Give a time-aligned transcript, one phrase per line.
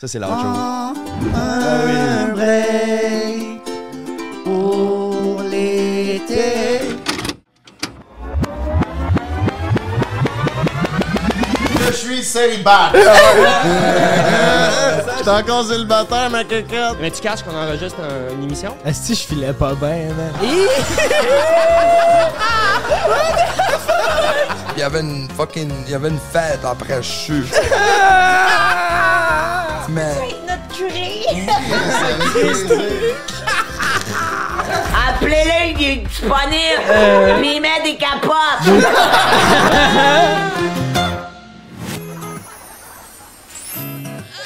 [0.00, 0.34] Ça, c'est l'autre
[1.34, 3.60] Un break
[4.44, 6.80] pour l'été.
[11.86, 12.92] Je suis célibataire.
[15.16, 16.98] Je suis encore célibataire, ma cocotte.
[17.00, 18.76] Mais tu caches qu'on enregistre un- une émission?
[18.84, 20.32] Esti, je filais pas bien, man.
[24.76, 25.70] Il y avait une fucking.
[25.86, 27.54] Il y avait une fête après chute.
[29.88, 30.14] Mais.
[30.48, 31.24] Notre curé!
[35.08, 36.82] Appelez-le, il est disponible!
[37.40, 38.66] Puis il met des capotes!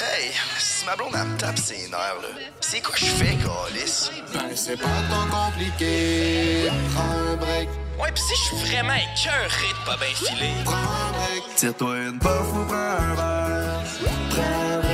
[0.01, 2.29] Hey, si ma blonde elle me tape ses nerfs, là,
[2.60, 4.10] c'est quoi je fais, Calis?
[4.32, 6.70] Ben, c'est pas tant compliqué.
[6.95, 7.68] Prends un break.
[8.01, 10.55] Ouais, pis si je suis vraiment écœuré de pas bien filer.
[10.65, 11.43] Prends un break.
[11.57, 13.82] Tire-toi une puff ou prends un verre.
[14.30, 14.88] Prends un break.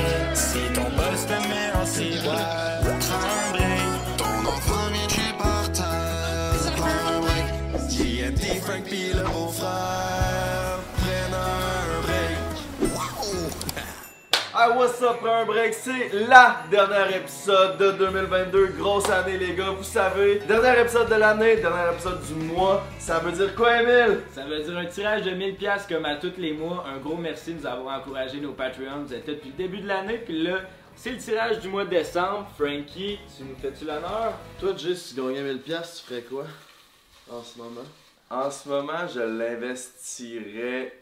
[14.57, 19.53] Ah, what's up, prends un break, c'est la dernière épisode de 2022, grosse année les
[19.53, 23.81] gars, vous savez, dernier épisode de l'année, dernier épisode du mois, ça veut dire quoi
[23.81, 24.21] Emile?
[24.33, 26.85] Ça veut dire un tirage de 1000 pièces comme à tous les mois.
[26.87, 29.03] Un gros merci de nous avoir encouragé nos Patreons.
[29.05, 30.19] Vous êtes là depuis le début de l'année.
[30.19, 30.61] Puis là,
[30.95, 32.47] c'est le tirage du mois de décembre.
[32.57, 34.35] Frankie, tu nous fais-tu l'honneur?
[34.61, 36.45] Toi Jay, si tu gagnais 1000 pièces, tu ferais quoi
[37.29, 37.85] en ce moment?
[38.29, 40.93] En ce moment, je l'investirais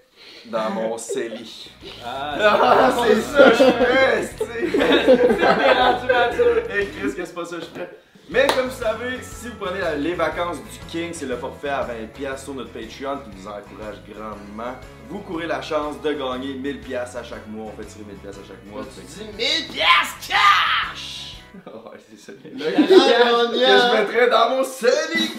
[0.46, 1.72] dans mon CELI.
[2.06, 6.58] Ah, Ah, c'est ça, je ferais, c'est t'es rendu mature.
[6.70, 7.90] Hey Chris, que c'est pas ça que je ferais.
[8.30, 11.70] Mais comme vous savez, si vous prenez la- les vacances du King, c'est le forfait
[11.70, 14.76] à 20$ sur notre Patreon qui vous encourage grandement.
[15.10, 17.72] Vous courez la chance de gagner 1000$ à chaque mois.
[17.74, 18.84] On fait tirer 1000$ à chaque mois.
[18.84, 21.20] Que- 1000 piastres cash!
[21.68, 22.32] Ouais, c'est ça.
[22.34, 25.30] Que je mettrais dans mon CELI.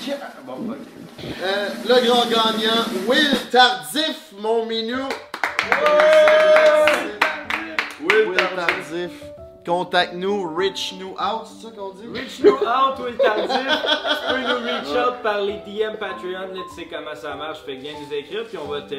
[0.47, 0.79] Bon, ok.
[1.23, 5.09] Euh, le grand gagnant, Will Tardif, mon minou.
[8.01, 9.34] Will Will Tardif.
[9.65, 12.07] Contacte-nous, reach nous out, c'est ça qu'on dit?
[12.13, 13.49] Reach nous out, Will Tardif.
[13.49, 16.33] Tu peux nous reach out par les DM Patreon.
[16.33, 17.61] Là, tu sais comment ça marche.
[17.65, 18.45] Fait que viens nous écrire.
[18.45, 18.95] Puis on va te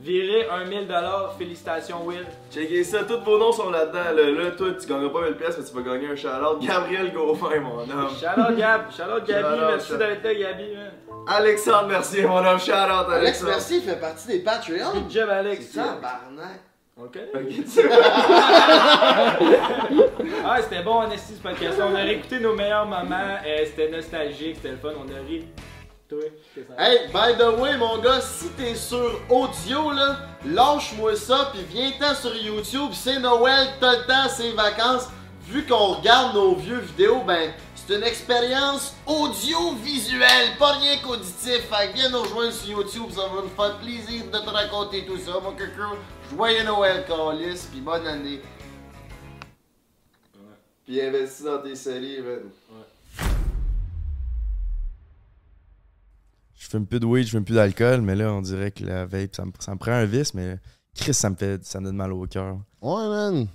[0.00, 1.38] virer un 1000$.
[1.38, 2.26] Félicitations, Will.
[2.52, 4.12] Checkez ça, tous vos noms sont là-dedans.
[4.16, 6.60] Là, là toi, tu gagneras pas 1000$, mais tu vas gagner un shout-out.
[6.60, 8.08] Gabriel Gauvin, mon homme.
[8.18, 8.90] Shout-out Gab.
[8.90, 9.60] Shout-out Gabi.
[9.68, 10.64] Merci shout- d'être là, Gabi.
[10.74, 10.90] man.
[11.28, 12.58] Alexandre Mercier, mon homme.
[12.58, 12.72] Shout-out,
[13.08, 13.50] Alex Alexandre.
[13.50, 14.92] Merci, il fait partie des Patreons.
[14.94, 15.66] Good job, Alex.
[15.70, 16.60] C'est ça, barnac.
[16.96, 17.18] Ok.
[20.44, 21.78] Ah, c'était bon, en esti, ce podcast.
[21.80, 23.38] On a réécouté nos meilleurs moments.
[23.46, 24.90] euh, c'était nostalgique, c'était le fun.
[24.98, 25.46] On a ri.
[26.08, 26.20] Toi.
[26.78, 32.14] Hey, by the way, mon gars, si t'es sur audio, là, lâche-moi ça, puis viens-t'en
[32.14, 32.90] sur YouTube.
[32.92, 35.08] C'est Noël, t'as le temps, c'est vacances.
[35.48, 37.52] Vu qu'on regarde nos vieux vidéos, ben,
[37.86, 41.68] c'est une expérience audiovisuelle, pas rien qu'auditif.
[41.68, 45.04] Fait que viens nous rejoindre sur YouTube, ça va nous faire plaisir de te raconter
[45.04, 45.96] tout ça, mon coco.
[46.30, 48.40] Joyeux Noël, Carlis, puis bonne année.
[50.84, 52.40] Puis investis dans tes séries, man.
[56.54, 59.04] Je fume plus de weed, je fume plus d'alcool, mais là, on dirait que la
[59.04, 60.58] vape, ça me, ça me prend un vice, mais
[60.94, 62.58] Chris, ça me fait ça me donne mal au cœur.
[62.80, 63.48] Ouais, man.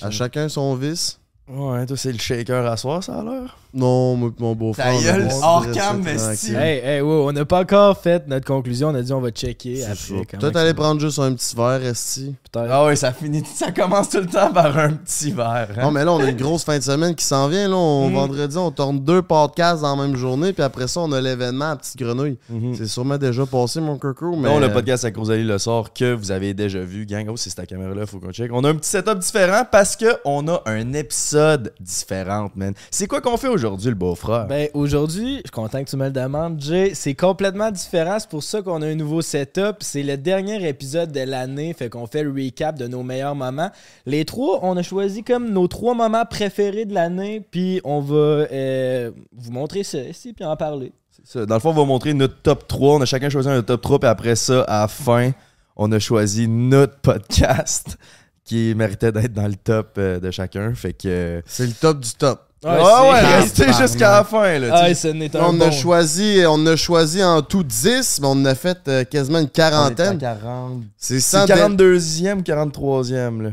[0.00, 1.20] À chacun son vice.
[1.48, 3.56] Ouais, toi, c'est le shaker à soir, ça l'air?
[3.76, 4.86] Non, mon beau-frère.
[4.96, 6.02] Ta gueule, hors cam.
[6.06, 8.88] Hey, hey, wow, on n'a pas encore fait notre conclusion.
[8.88, 10.38] On a dit on va checker après.
[10.38, 12.34] Toi, t'allais prendre juste un petit verre, Esti.
[12.54, 15.68] Ah ouais, ça finit, ça commence tout le temps par un petit verre.
[15.76, 15.82] hein.
[15.82, 17.68] Non, mais là, on a une grosse fin de semaine qui s'en vient.
[17.68, 18.14] Là, on, Mm.
[18.14, 20.52] Vendredi, on tourne deux podcasts dans la même journée.
[20.54, 22.38] Puis après ça, on a l'événement à Petite Grenouille.
[22.48, 22.74] Mhm.
[22.74, 24.34] C'est sûrement déjà passé, mon coco.
[24.36, 24.48] Mais...
[24.48, 27.04] Non, le podcast à Rosalie le sort que vous avez déjà vu.
[27.04, 28.50] Gang, oh, c'est cette caméra-là, faut qu'on check.
[28.54, 32.72] On a un petit setup différent parce que on a un épisode différent, man.
[32.90, 34.46] C'est quoi qu'on fait aujourd'hui, le beau-frère?
[34.46, 36.92] Ben, aujourd'hui, je suis content que tu me le demandes, Jay.
[36.94, 38.18] C'est complètement différent.
[38.18, 39.76] C'est pour ça qu'on a un nouveau setup.
[39.80, 41.72] C'est le dernier épisode de l'année.
[41.72, 43.70] Fait qu'on fait le recap de nos meilleurs moments.
[44.06, 47.46] Les trois, on a choisi comme nos trois moments préférés de l'année.
[47.50, 50.92] Puis on va euh, vous montrer ça ici, puis en parler.
[51.10, 51.46] C'est ça.
[51.46, 52.96] Dans le fond, on va montrer notre top 3.
[52.96, 55.32] On a chacun choisi un top 3, puis après ça, à la fin,
[55.76, 57.98] on a choisi notre podcast
[58.44, 60.74] qui méritait d'être dans le top euh, de chacun.
[60.74, 61.42] Fait que.
[61.46, 62.45] C'est le top du top.
[62.64, 64.68] Ouais, c'est- ouais, restez jusqu'à la fin, là.
[64.72, 65.66] Ah, ce n'est on, bon.
[65.66, 69.48] a choisi, on a choisi en tout 10, mais on a fait euh, quasiment une
[69.48, 70.18] quarantaine.
[70.18, 70.82] 40.
[70.96, 73.50] C'est C'est sans, dé- 42e ou 43e, là.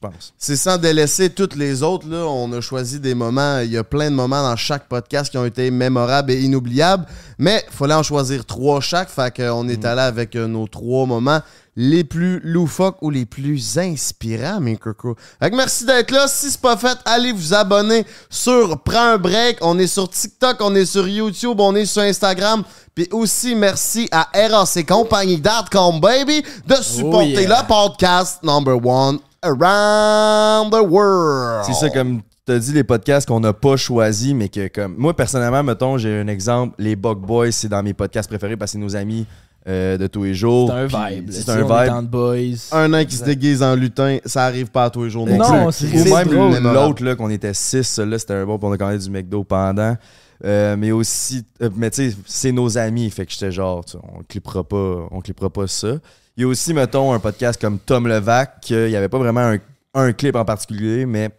[0.00, 0.32] Pense.
[0.38, 2.08] c'est sans délaisser toutes les autres.
[2.08, 2.24] Là.
[2.26, 3.58] On a choisi des moments.
[3.58, 7.04] Il y a plein de moments dans chaque podcast qui ont été mémorables et inoubliables.
[7.38, 9.10] Mais il fallait en choisir trois chaque.
[9.10, 11.40] Fait qu'on est allé avec euh, nos trois moments
[11.76, 15.16] les plus loufoques ou les plus inspirants, mes cocos.
[15.40, 16.26] Fait que merci d'être là.
[16.28, 19.58] Si c'est pas fait, allez vous abonner sur Prends un break.
[19.60, 22.64] On est sur TikTok, on est sur YouTube, on est sur Instagram.
[22.94, 27.62] Puis aussi, merci à RAC Compagnie.com, baby, de supporter Oh yeah.
[27.62, 31.64] le podcast number one around the world.
[31.66, 34.94] C'est ça, comme tu as dit, les podcasts qu'on n'a pas choisis, mais que comme.
[34.96, 36.74] Moi, personnellement, mettons, j'ai un exemple.
[36.78, 39.26] Les Bug Boys, c'est dans mes podcasts préférés parce que c'est nos amis
[39.68, 40.70] euh, de tous les jours.
[40.70, 41.30] C'est un vibe.
[41.30, 41.62] C'est un
[42.00, 42.08] vibe.
[42.08, 42.56] Boys.
[42.72, 45.36] Un nain qui se déguise en lutin, ça arrive pas à tous les jours non,
[45.36, 45.72] Non, plus.
[45.72, 48.98] c'est- Ou même l'autre, là, qu'on était six, là, c'était un bon, on a commandé
[48.98, 49.96] du McDo pendant.
[50.42, 53.84] Euh, mais aussi, euh, mais tu sais, c'est nos amis, fait que j'étais genre,
[54.16, 55.96] on clippera pas, on clippera pas ça.
[56.36, 59.40] Il y a aussi, mettons, un podcast comme Tom Levac, qu'il n'y avait pas vraiment
[59.40, 59.58] un,
[59.94, 61.30] un clip en particulier, mais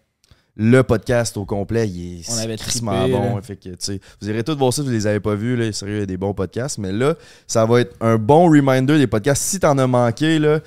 [0.55, 3.35] le podcast au complet, il est On avait crissement trippé, bon.
[3.35, 3.41] là.
[3.41, 5.71] Fait que, tu sais, vous irez tous voir ça, vous les avez pas vus, là,
[5.71, 7.15] sérieux, il y a des bons podcasts, mais là,
[7.47, 9.41] ça va être un bon reminder des podcasts.
[9.41, 10.59] Si t'en as manqué, là,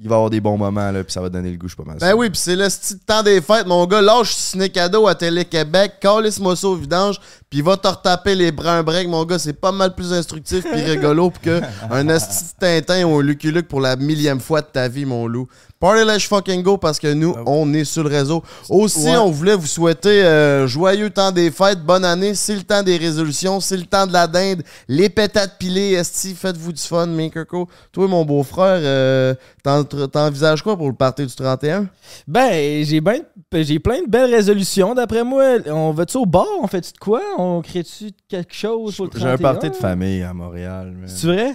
[0.00, 1.74] il va y avoir des bons moments, là, puis ça va donner le goût, je
[1.74, 4.00] suis pas mal Ben oui, puis c'est le style de temps des fêtes, mon gars.
[4.00, 8.82] Lâche ciné cadeau à Télé-Québec, calisse-moi ça au vidange, puis va te retaper les bruns
[8.82, 9.38] breaks, mon gars.
[9.38, 11.60] C'est pas mal plus instructif puis rigolo que
[11.90, 15.04] un esti de Tintin ou un Lucky Luke pour la millième fois de ta vie,
[15.04, 15.48] mon loup.
[15.80, 18.42] Party Let's fucking go parce que nous, on est sur le réseau.
[18.68, 19.16] Aussi, Ouais.
[19.16, 22.34] on voulait vous souhaiter euh, joyeux temps des fêtes, bonne année.
[22.34, 24.64] C'est le temps des résolutions, c'est le temps de la dinde.
[24.88, 27.68] Les pétates pilées, esti, faites-vous du fun, mes Kirko.
[27.92, 31.86] Toi, mon beau-frère, euh, t'en- t'envisages quoi pour le party du 31?
[32.26, 33.22] Ben, j'ai ben,
[33.52, 34.96] j'ai plein de belles résolutions.
[34.96, 36.46] D'après moi, on va-tu au bar?
[36.60, 37.22] On fait-tu de quoi?
[37.40, 39.28] On crée-tu quelque chose pour le 31?
[39.28, 40.92] J'ai un party de famille à Montréal.
[41.06, 41.54] C'est vrai?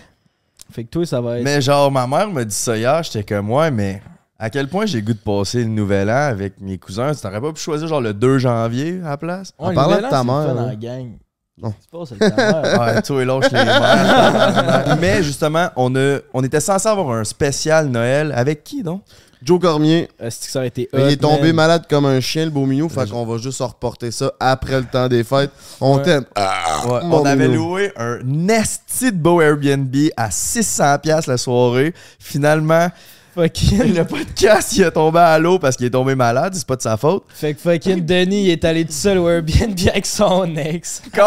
[0.71, 1.43] Fait que toi, ça va être...
[1.43, 4.01] Mais genre, ma mère me dit ça hier, j'étais comme, ouais, mais
[4.39, 7.13] à quel point j'ai le goût de passer le nouvel an avec mes cousins?
[7.13, 9.53] Tu t'aurais pas pu choisir genre le 2 janvier à la place?
[9.59, 11.17] Ouais, en le parlant nouvel de ta mère, dans la gang.
[11.61, 11.73] Non.
[11.81, 12.79] C'est pas ça, le ta mère.
[12.79, 14.97] Ouais, toi et lâche les mères.
[15.01, 18.31] Mais justement, on, a, on était censé avoir un spécial Noël.
[18.33, 19.03] Avec qui donc?
[19.43, 21.55] Joe Cormier, Est-ce que ça aurait été il est tombé man?
[21.57, 22.87] malade comme un chien, le beau minou.
[22.89, 25.51] Fait qu'on va juste reporter ça après le temps des fêtes.
[25.81, 26.03] On Ouais.
[26.03, 26.25] t'aime.
[26.37, 27.69] Ouais, Mon on avait minou.
[27.69, 31.93] loué un esti de beau Airbnb à 600$ la soirée.
[32.19, 32.89] Finalement,
[33.35, 33.95] Fucking...
[33.95, 36.53] le podcast, il est tombé à l'eau parce qu'il est tombé malade.
[36.55, 37.23] C'est pas de sa faute.
[37.29, 41.01] Fait que fucking Denis, il est allé tout seul au Airbnb avec son ex.
[41.13, 41.19] Le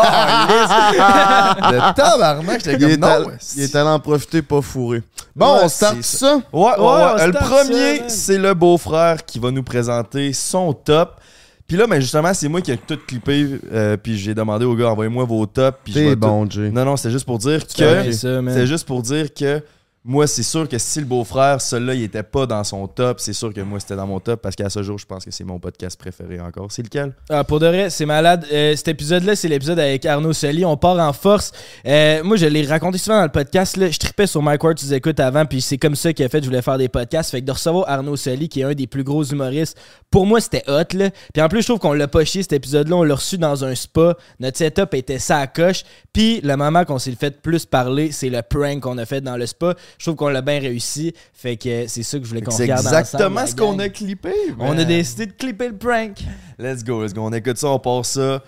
[1.94, 3.30] tabarnak, j'étais Il comme non.
[3.30, 3.58] esti.
[3.58, 5.02] il est allé en profiter, pas fourré.
[5.34, 6.36] Bon, Ouais, on start c'est ça.
[6.52, 7.22] Ouais, ouais, Ouais, ouais.
[7.22, 8.08] on Le premier, man.
[8.08, 11.20] c'est le beau-frère qui va nous présenter son top.
[11.66, 13.58] Puis là, ben justement, c'est moi qui ai tout clippé.
[13.72, 15.76] euh, puis j'ai demandé au gars, envoyez-moi vos tops.
[15.82, 16.70] Puis je vais T'es tout- bon, Jay.
[16.70, 18.12] Non, non, c'est juste pour dire C'est que.
[18.12, 18.54] ça, man.
[18.54, 19.60] C'est juste pour dire que
[20.06, 23.32] moi, c'est sûr que si le beau-frère, celui-là, il était pas dans son top, c'est
[23.32, 25.42] sûr que moi, c'était dans mon top parce qu'à ce jour, je pense que c'est
[25.42, 26.70] mon podcast préféré encore.
[26.70, 27.12] C'est lequel?
[27.28, 28.46] Ah, pour de vrai, c'est malade.
[28.52, 30.64] Euh, cet épisode-là, c'est l'épisode avec Arnaud Soli.
[30.64, 31.50] On part en force.
[31.84, 33.76] Euh, moi, je l'ai raconté souvent dans le podcast.
[33.76, 33.90] Là.
[33.90, 36.40] Je tripais sur Mike Ward, tu écoutes avant, puis c'est comme ça qu'il a fait.
[36.40, 37.32] Je voulais faire des podcasts.
[37.32, 39.76] Fait que de recevoir Arnaud Soli, qui est un des plus gros humoristes,
[40.12, 40.96] pour moi, c'était hot.
[40.96, 41.10] Là.
[41.34, 42.94] Puis en plus, je trouve qu'on l'a pas chié cet épisode-là.
[42.94, 44.16] On l'a reçu dans un spa.
[44.38, 45.82] Notre setup était ça à coche.
[46.12, 49.36] Puis le moment qu'on s'est fait plus parler, c'est le prank qu'on a fait dans
[49.36, 49.74] le spa.
[49.98, 51.12] Je trouve qu'on l'a bien réussi.
[51.32, 53.88] Fait que c'est ça que je voulais qu'on C'est regarde exactement ensemble, ce qu'on a
[53.88, 54.34] clippé.
[54.58, 56.18] On a décidé de clipper le prank.
[56.58, 57.22] Let's go, let's go.
[57.22, 58.42] On écoute ça, on part ça.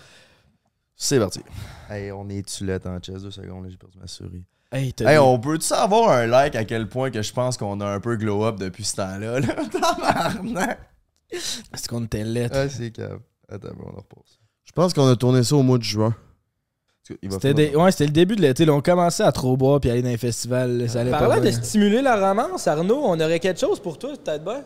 [0.97, 1.41] C'est parti.
[1.89, 4.45] Hey, on est tulette en chess deux secondes, là, j'ai perdu ma souris.
[4.71, 8.01] Hey, on peut-tu avoir un like à quel point que je pense qu'on a un
[8.01, 9.41] peu glow up depuis ce temps-là?
[9.41, 10.77] Là?
[11.31, 12.57] Est-ce qu'on était lettre?
[12.57, 13.21] Ah, c'est cave.
[13.49, 14.39] Attends, on en repose.
[14.65, 16.15] Je pense qu'on a tourné ça au mois de juin.
[17.31, 18.65] C'était des- ouais, c'était le début de l'été.
[18.65, 18.73] là.
[18.75, 20.79] On commençait à trop boire puis aller dans les festivals.
[20.79, 20.89] là.
[20.89, 21.51] Ça allait pas Parlant bien.
[21.51, 24.63] de stimuler la romance, Arnaud, on aurait quelque chose pour toi, peut-être bien?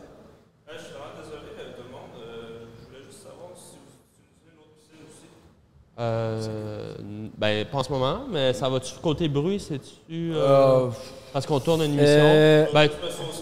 [5.99, 6.95] Euh,
[7.37, 10.33] ben, pas en ce moment, mais ça va-tu côté bruit, c'est-tu.
[10.33, 10.89] euh, Euh,
[11.31, 12.05] parce qu'on tourne une émission?
[12.07, 12.89] Euh, Ben,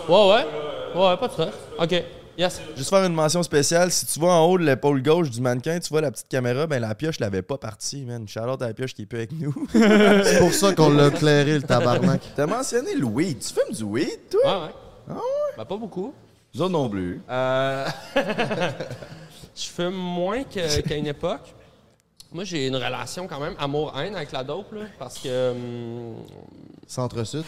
[0.10, 0.46] ouais, ouais.
[0.94, 1.54] Ouais, pas de stress.
[1.80, 2.04] OK.
[2.38, 2.62] Yes.
[2.76, 5.80] Juste faire une mention spéciale, si tu vois en haut de l'épaule gauche du mannequin,
[5.80, 8.28] tu vois la petite caméra, ben la pioche l'avait pas partie, man.
[8.28, 9.54] Charlotte à la pioche qui est plus avec nous.
[9.74, 12.22] C'est pour ça qu'on l'a éclairé, le tabarnak.
[12.36, 13.40] T'as mentionné le weed.
[13.40, 14.42] Tu fumes du weed, toi?
[14.44, 14.74] Ouais, ouais.
[15.10, 15.54] Ah ouais?
[15.58, 16.14] Ben, pas beaucoup.
[16.54, 17.22] Nous autres non plus.
[17.30, 17.88] Euh,
[19.56, 21.54] je fume moins qu'à une époque.
[22.34, 25.52] Moi, j'ai une relation quand même amour-haine avec la dope, là, parce que.
[25.52, 26.16] hum,
[26.88, 27.44] Centre-Sud.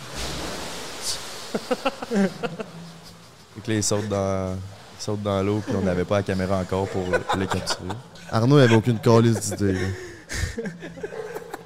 [3.68, 4.58] Là, ils sautent dans,
[5.04, 7.80] ils sautent dans l'eau, puis on n'avait pas la caméra encore pour le- les capturer.
[8.32, 9.74] Arnaud, il avait aucune calice d'idée.
[9.74, 9.80] là.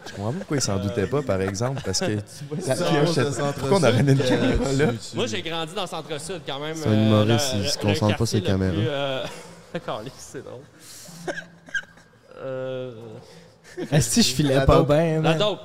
[0.08, 2.06] Je comprends pas pourquoi ils s'en doutaient pas, par exemple, parce que
[2.67, 3.15] la pioche,
[3.60, 4.86] pourquoi on aurait une Centre-Sud, caméra là?
[5.13, 6.75] Moi, j'ai grandi dans Centre-Sud quand même.
[6.75, 8.74] C'est un humoriste, le- il se le- concentre le pas le caméras.
[8.74, 9.24] plus, euh,
[10.17, 10.62] c'est drôle.
[12.39, 12.91] Euh,
[13.91, 14.89] Esti, je filais La pas dope.
[14.89, 15.22] bien.
[15.22, 15.58] la man.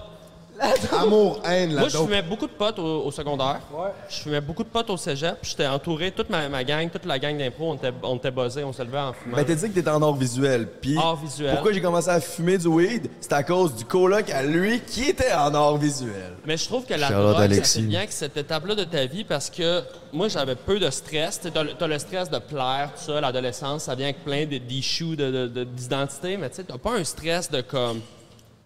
[0.91, 0.93] dope.
[1.01, 2.07] Amour-haine, la Moi, je dope.
[2.07, 3.61] fumais beaucoup de potes au, au secondaire.
[4.09, 5.37] Je fumais beaucoup de potes au cégep.
[5.41, 8.31] puis J'étais entouré, toute ma, ma gang, toute la gang d'impro, on était, on était
[8.31, 9.37] buzzés, on se levait en fumant.
[9.37, 10.69] Ben, t'as dit que t'étais en art visuel.
[10.81, 11.53] Puis, Art visuel.
[11.55, 13.09] pourquoi j'ai commencé à fumer du weed?
[13.21, 16.35] C'est à cause du coloc à lui qui était en art visuel.
[16.47, 19.07] Mais je trouve que la Charlotte drogue, ça fait bien avec cette étape-là de ta
[19.07, 21.41] vie parce que moi, j'avais peu de stress.
[21.41, 25.31] Tu as, le stress de plaire, tout ça, l'adolescence, ça vient avec plein d'issues de,
[25.31, 28.01] de- de- d'identité, mais tu sais, t'as pas un stress de comme.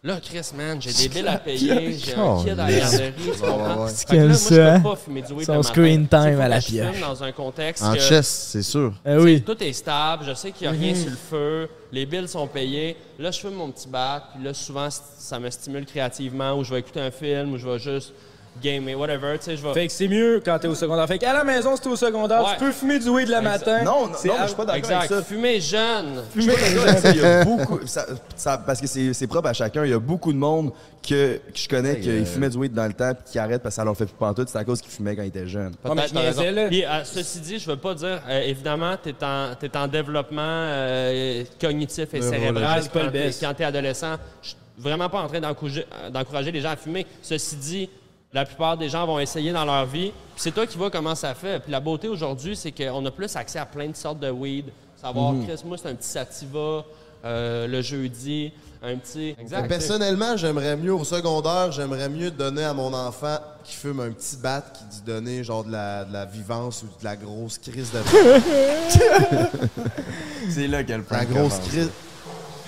[0.07, 3.41] Là, Chris, man, j'ai des billes à payer, j'ai un kid à la garderie, tu
[3.41, 3.87] comprends?
[3.89, 5.69] Fait que là, moi, je peux pas fumer du weed Son le matin.
[5.69, 7.01] screen time faut à la je fume pioche.
[7.01, 8.93] dans un contexte En que- chess, c'est sûr.
[9.05, 9.43] Oui.
[9.43, 11.01] tout est stable, je sais qu'il n'y a rien Mhm.
[11.01, 12.97] sur le feu, les billes sont payées.
[13.19, 16.63] Là, je fume mon petit bat, puis là, souvent, c- ça me stimule créativement, ou
[16.63, 18.13] je vais écouter un film, ou je vais juste
[18.63, 19.73] gamer, whatever, tu sais, je vais...
[19.75, 21.07] Fait que c'est mieux quand t'es au secondaire.
[21.07, 22.51] Fait qu'à la maison, si t'es au secondaire, Ouais.
[22.59, 23.83] tu peux fumer du weed le matin.
[23.85, 25.23] Non, non, non, à- je suis pas d'accord avec ça.
[25.23, 26.23] Fumer jeune.
[26.35, 27.11] Je suis pas d'accord avec ça.
[27.11, 27.81] Il y a beaucoup.
[27.87, 29.85] ça- ça- parce que c'est propre à chacun.
[29.85, 30.73] Il y a beaucoup de monde
[31.07, 33.63] que, que je connais qui euh, fumaient du weed dans le temps puis qui arrêtent
[33.63, 34.49] parce que ça leur fait plus pantoute.
[34.49, 35.73] C'est à cause qu'ils fumaient quand ils étaient jeunes.
[35.85, 36.43] Raison.
[36.69, 39.87] Puis, euh, ceci dit, je veux pas dire, euh, évidemment, tu es en, t'es en
[39.87, 43.01] développement euh, cognitif et cérébral pas
[43.41, 44.17] quand t'es- adolescent.
[44.43, 47.07] Je suis vraiment pas en train d'encourager, d'encourager les gens à fumer.
[47.23, 47.91] Ceci dit,
[48.33, 50.11] la plupart des gens vont essayer dans leur vie.
[50.11, 51.61] Puis c'est toi qui vois comment ça fait.
[51.61, 54.67] Puis la beauté aujourd'hui, c'est qu'on a plus accès à plein de sortes de weed.
[55.01, 55.47] Savoir, Mhm.
[55.47, 56.85] Chris, moi, c'est un petit sativa
[57.25, 58.53] euh, le jeudi,
[58.83, 59.35] un petit...
[59.51, 64.11] Mais Personnellement, j'aimerais mieux au secondaire, j'aimerais mieux donner à mon enfant qui fume un
[64.11, 67.59] petit bat qui dit donner genre de la, de la vivance ou de la grosse
[67.59, 67.99] crise de.
[70.51, 71.17] C'est là qu'elle prend.
[71.17, 71.91] La grosse crise.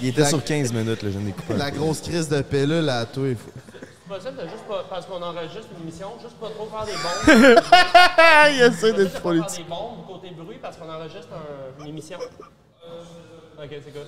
[0.00, 1.54] Il était La- sur 15 minutes, là, je n'ai coupé.
[1.54, 3.28] La grosse crise de pilule à toi.
[3.28, 3.50] il faut-
[4.08, 6.92] C'est possible de juste pas, parce qu'on enregistre une émission, juste pas trop faire des
[7.54, 7.62] bombes.
[8.54, 9.50] Il essaie d'être politique.
[9.56, 12.18] faire des bombes côté bruit parce qu'on enregistre un- une émission.
[13.60, 14.06] Ok, c'est good.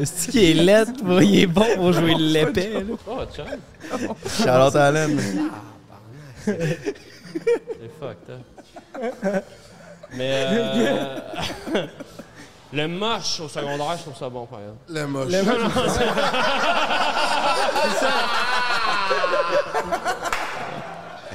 [0.00, 0.86] Est-ce qu'il est laid?
[1.22, 2.72] Il est bon pour jouer l'épée.
[2.72, 2.80] là.
[3.06, 3.44] Oh, chum.
[4.44, 5.20] Charlotte Allen.
[6.44, 9.44] C'est fucked up.
[10.16, 11.18] Mais euh,
[12.74, 14.78] le moche au secondaire, je trouve ça bon, par exemple.
[14.88, 15.30] Le moche.
[15.32, 15.54] Le moche.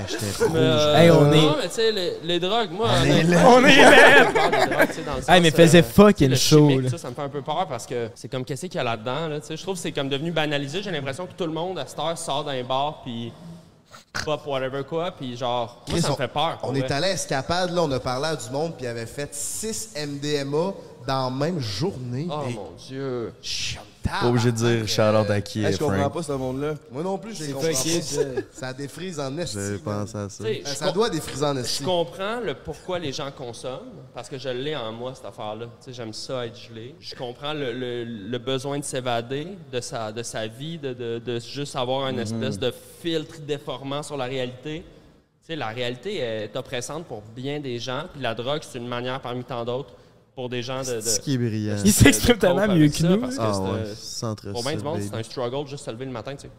[0.08, 0.51] J'étais rouge.
[0.53, 2.89] Mais, euh, Hey, on est- Non, mais tu sais, les, les drogues, moi.
[3.01, 3.38] On est laid.
[3.46, 6.89] On est le Hey, mais sens, faisait euh, fucking chaud, là.
[6.89, 8.84] Ça, ça me fait un peu peur parce que c'est comme qu'est-ce qu'il y a
[8.84, 9.27] là-dedans.
[9.27, 9.58] Là, tu sais.
[9.58, 10.81] je trouve que c'est comme devenu banalisé.
[10.81, 13.34] J'ai l'impression que tout le monde à cette heure sort d'un bar puis
[14.25, 15.12] pop whatever quoi.
[15.12, 16.58] Puis genre, moi, ça me fait peur.
[16.63, 16.79] On vrai.
[16.79, 19.34] est allé à Escapade, là, on a parlé à du monde, puis il avait fait
[19.36, 20.72] 6 MDMA
[21.08, 22.27] dans la même journée.
[22.29, 23.34] Oh mon dieu.
[24.03, 26.74] Pas obligé de dire Charlotte à qui Hey, est je comprends pas ce monde-là?
[26.91, 27.74] Moi non plus, je comprends pas.
[27.74, 28.22] ça.
[28.51, 29.56] Ça défrise en esti.
[29.58, 30.44] J'avais pensé à ça.
[30.44, 31.84] Ben, je ça doit défriser en Je esti.
[31.84, 35.65] comprends le pourquoi les gens consomment, parce que je l'ai en moi, cette affaire-là.
[35.65, 36.96] Tu sais, j'aime ça être gelé.
[37.00, 41.20] Je comprends le, le- le besoin de s'évader de sa, de sa vie, de, de-
[41.24, 42.22] de juste avoir une Mhm.
[42.24, 44.79] espèce de filtre déformant sur la réalité.
[45.41, 48.88] Tu sais, la réalité est oppressante pour bien des gens, puis la drogue, c'est une
[48.88, 49.94] manière parmi tant d'autres
[50.39, 50.96] pour des gens de...
[50.96, 51.75] de C'est ce qui est brillant.
[51.75, 53.19] de- Il s'exprime de tellement mieux que nous.
[53.19, 55.91] parce que Ah ouais, euh, centre Pour bien du monde, c'est un struggle juste se
[55.91, 56.50] lever le matin, tu sais.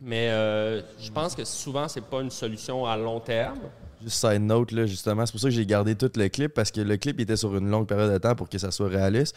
[0.00, 3.58] Mais euh, je pense que souvent, c'est pas une solution à long terme.
[4.02, 6.70] Juste side note, là, justement, c'est pour ça que j'ai gardé tout le clip parce
[6.70, 9.34] que le clip était sur une longue période de temps pour que ça soit réaliste.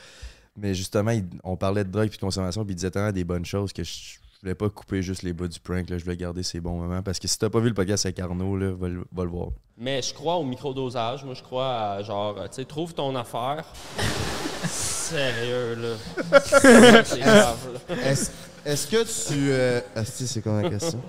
[0.58, 3.24] Mais justement, il- on parlait de drogue et de consommation, puis il disait tellement des
[3.24, 5.90] bonnes choses que je, je voulais pas couper juste les bas du prank.
[5.90, 8.06] Là, je voulais garder ces bons moments parce que si t'as pas vu le podcast
[8.06, 9.48] avec Arnaud, là, va le voir.
[9.84, 11.24] Mais je crois au microdosage.
[11.26, 13.66] Moi, je crois à genre, tu sais, trouve ton affaire.
[14.70, 16.42] Sérieux, là.
[17.04, 17.58] C'est grave,
[17.90, 17.96] là.
[18.06, 18.30] Est-ce
[18.64, 19.52] est-ce que tu.
[19.52, 21.02] Euh, esti, c'est quoi la question?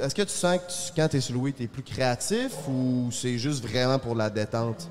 [0.00, 3.08] Est-ce que tu sens que tu- quand t'es sur le weed, t'es plus créatif ou
[3.10, 4.88] c'est juste vraiment pour la détente?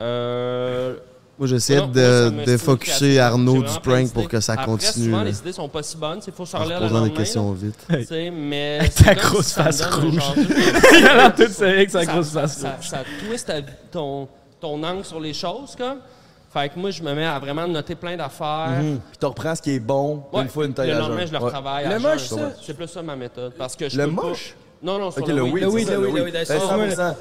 [0.00, 0.96] Euh,
[1.40, 3.18] Moi, j'essayais de, de focuser.
[3.18, 5.06] Arnaud du prank pour que ça Après, continue.
[5.06, 5.24] souvent, là.
[5.24, 6.20] les idées sont pas si bonnes.
[6.26, 7.56] Il faut se En relire le des questions là.
[7.62, 7.86] vite.
[7.88, 8.78] Tu sais, mais.
[8.80, 10.22] Avec ta grosse face rouge.
[10.36, 12.86] Il a l'air tout sérieux avec sa grosse face rouge.
[12.88, 13.50] ça twist
[13.90, 14.28] ton,
[14.60, 15.96] ton angle sur les choses, comme.
[16.52, 18.80] Fait que moi, je me mets à vraiment noter plein d'affaires.
[18.82, 18.98] Mhm.
[19.08, 21.24] Puis tu reprends ce qui est bon, Ouais, une fois une taille le à lendemain,
[21.24, 21.44] je le Ouais.
[21.44, 21.88] retravaille.
[21.88, 22.28] Le moche?
[22.60, 23.54] C'est plus ça ma méthode.
[23.56, 24.54] Parce que je Le pas- moche?
[24.82, 25.62] Non, non, sur Ok, le, weed.
[25.62, 26.18] Le weed, c'est ça, le le weed, weed.
[26.18, 27.14] le weed, Ben, excuse-moi, 100%,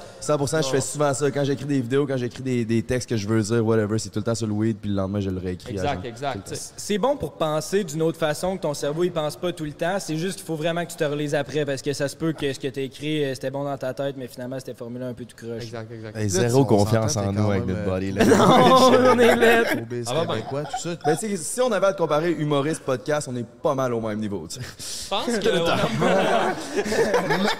[0.47, 0.71] 100%, je Non.
[0.71, 1.29] fais souvent ça.
[1.31, 4.09] Quand j'écris des vidéos, quand j'écris des, des textes que je veux dire, whatever, c'est
[4.09, 5.73] tout le temps sur le weed, puis le lendemain, je le réécris.
[5.73, 6.53] Exact, exact.
[6.77, 9.73] C'est bon pour penser d'une autre façon que ton cerveau il pense pas tout le
[9.73, 9.97] temps.
[9.99, 12.31] C'est juste qu'il faut vraiment que tu te relises après parce que ça se peut
[12.31, 14.73] que ce que tu as écrit euh, c'était bon dans ta tête, mais finalement c'était
[14.73, 15.63] formulé un peu tout croche.
[15.63, 16.15] Exact, exact.
[16.15, 18.11] Hey, Là, zéro on confiance en nous avec notre euh, body.
[18.13, 18.25] Là.
[18.25, 19.35] Non, on est
[19.89, 20.33] baiser Ah, bah, ben.
[20.35, 20.89] québécois, tout ça?
[21.05, 23.93] Ben, tu sais, si on avait à te comparer humoriste, podcast, on est pas mal
[23.93, 24.47] au même niveau.
[24.47, 24.61] tu sais.
[24.61, 25.49] Je pense que.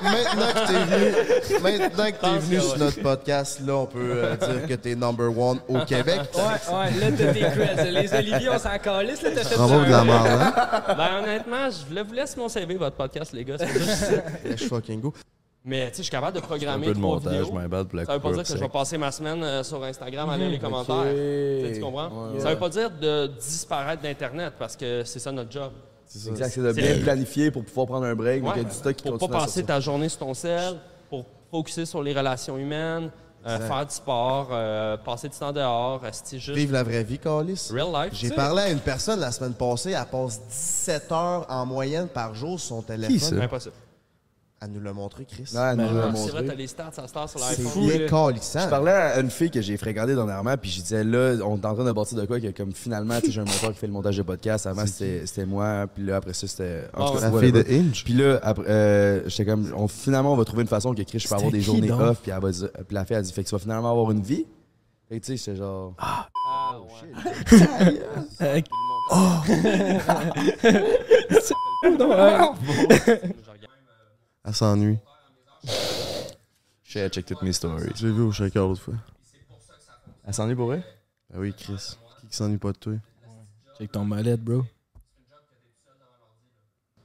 [0.02, 4.36] Maintenant que t'es venu, maintenant que t'es venu sur notre podcast, là, on peut euh,
[4.36, 6.22] dire que t'es number one au Québec.
[6.36, 7.92] Ouais, ouais, là, t'as tes creds.
[7.92, 9.86] Les Olivier, on s'en calisse, là, t'as fait Bravo ça.
[9.86, 10.54] de la merde, hein?
[10.98, 13.58] Ben, honnêtement, je le- vous laisse mon CV, votre podcast, les gars.
[13.58, 14.16] c'est juste ça.
[14.56, 15.14] Je fucking go.
[15.66, 17.52] Mais tu sais, je suis capable de programmer Un peu de trois montage, vidéos.
[17.60, 19.62] my bad, pour la Ça veut pas dire que je vais passer ma semaine euh,
[19.62, 21.04] sur Instagram à lire les commentaires.
[21.74, 22.08] Tu comprends?
[22.08, 22.54] Ouais, Ça ouais.
[22.54, 25.72] veut pas dire de disparaître d'Internet parce que c'est ça notre job.
[26.16, 28.54] Exact, c'est de C'est bien le- planifier pour pouvoir prendre un break, mais Ouais.
[28.56, 30.76] qu'il y a du stock qui Pour pas passer ta journée sur ton sel,
[31.10, 33.12] pour focuser sur les relations humaines,
[33.46, 36.58] euh, faire du sport, euh, passer du temps dehors, rester juste.
[36.58, 37.70] Vive la vraie vie, Calis.
[37.72, 38.14] Real life.
[38.14, 42.34] J'ai parlé à une personne la semaine passée, elle passe 17 heures en moyenne par
[42.36, 43.18] jour sur son téléphone.
[43.20, 43.36] ça?
[43.44, 43.76] Impossible.
[44.62, 45.46] Elle nous l'a montré, Chris.
[45.54, 46.22] Ouais, elle nous l'a Ah, montré.
[46.26, 47.08] C'est vrai, t'as les stats, sur
[47.40, 47.88] C'est l'iPhone.
[47.88, 48.60] bien calissant.
[48.60, 51.66] Je parlais à une fille que j'ai fréquentée dernièrement, puis je disais là, on est
[51.66, 53.78] en train de bâtir de quoi que comme finalement, tu sais, j'ai un monteur qui
[53.80, 54.68] fait le montage de podcast.
[54.68, 56.82] Avant, c'était moi, puis là, après ça, c'était.
[56.94, 57.30] en Ah tout cas.
[57.32, 58.04] La fille de Inch.
[58.04, 61.20] Puis là, après, euh, j'étais comme, on, finalement, on va trouver une façon que Chris,
[61.20, 62.02] je peux avoir des journées donc?
[62.02, 63.92] off, puis elle va dire- puis la fille a dit, fait que tu vas finalement
[63.92, 64.46] avoir une vie.
[65.08, 65.94] Fait que tu sais, c'est genre.
[66.00, 66.28] Ah,
[66.82, 67.94] ouais.
[68.42, 68.60] Euh,
[74.50, 74.98] Elle s'ennuie.
[76.84, 77.92] J'ai check toutes mes stories.
[77.96, 78.96] J'ai vu au shaker l'autre fois.
[80.26, 80.84] Elle s'ennuie pour vrai?
[81.30, 81.98] Ben oui, Chris.
[82.22, 82.94] Qui qui s'ennuie pas de toi?
[83.78, 84.64] Check ton molette, bro.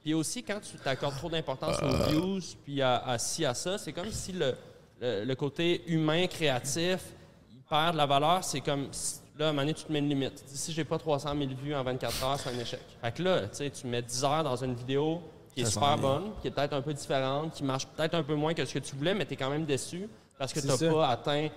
[0.01, 1.87] Puis aussi, quand tu t'accordes trop d'importance Euh.
[1.87, 4.55] aux views, puis à, à ci, à ça, c'est comme si le,
[4.99, 7.13] le, le côté humain, créatif,
[7.53, 8.43] il perd de la valeur.
[8.43, 10.33] C'est comme, si- là, à un moment donné, tu te mets une limite.
[10.35, 12.81] Tu dis, Si j'ai pas 300 000 vues en 24 heures, c'est un échec.
[13.03, 15.21] Fait que là, tu sais, tu mets 10 heures dans une vidéo
[15.55, 18.23] qui est Ça super bonne, qui est peut-être un peu différente, qui marche peut-être un
[18.23, 20.07] peu moins que ce que tu voulais, mais tu es quand même déçu
[20.37, 21.47] parce que tu n'as pas atteint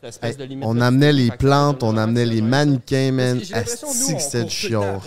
[0.00, 0.64] cette espèce Hey, de limite.
[0.64, 3.40] on amenait les plantes, on amenait les mannequins, man.
[3.42, 5.00] J'ai l'impression, Asti que on c'était du chiard.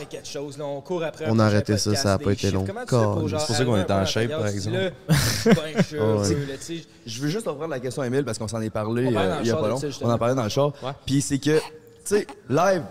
[1.27, 2.65] on a arrêté ça, ça a des pas été long.
[2.65, 4.91] C'est pour ça qu'on est en shape, par exemple.
[5.45, 5.53] ben,
[5.89, 9.47] je- veux juste reprendre la question à Emile parce qu'on s'en est parlé euh, il
[9.47, 9.79] y a pas long.
[10.01, 10.73] On en parlait dans le char.
[11.05, 11.63] Puis c'est que, tu
[12.03, 12.83] sais, live,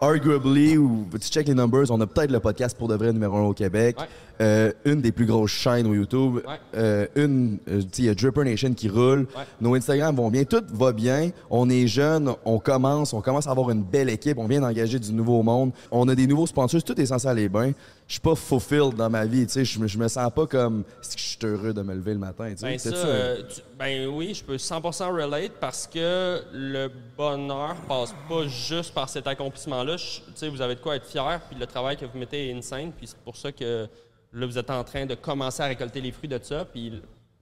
[0.00, 3.36] arguably, ou tu check les numbers, on a peut-être le podcast pour de vrai numéro
[3.36, 3.96] un au Québec.
[3.98, 4.06] Ouais.
[4.40, 6.36] Euh, une des plus grosses chaînes au YouTube.
[6.36, 6.58] Ouais.
[6.74, 9.20] Euh, une, euh, tu sais, il y a Dripper Nation qui roule.
[9.20, 9.44] Ouais.
[9.60, 10.44] Nos Instagram vont bien.
[10.44, 11.30] Tout va bien.
[11.48, 14.38] On est jeunes, on commence, on commence à avoir une belle équipe.
[14.38, 15.72] On vient d'engager du nouveau monde.
[15.90, 16.82] On a des nouveaux sponsors.
[16.82, 17.72] Tout est censé aller bien.
[18.08, 19.46] Je suis pas fulfilled dans ma vie.
[19.46, 21.94] Tu sais, je me, je me sens pas comme si je suis heureux de me
[21.94, 22.50] lever le matin.
[22.50, 22.66] tu sais.
[22.66, 28.14] Ben, ça, euh, tu- ben oui, je peux 100% relate parce que le bonheur passe
[28.28, 29.96] pas juste par cet accomplissement-là.
[29.96, 32.52] Tu sais, vous avez de quoi être fier, puis le travail que vous mettez est
[32.54, 33.88] insane, puis c'est pour ça que
[34.32, 36.90] là, vous êtes en train de commencer à récolter les fruits de ça, puis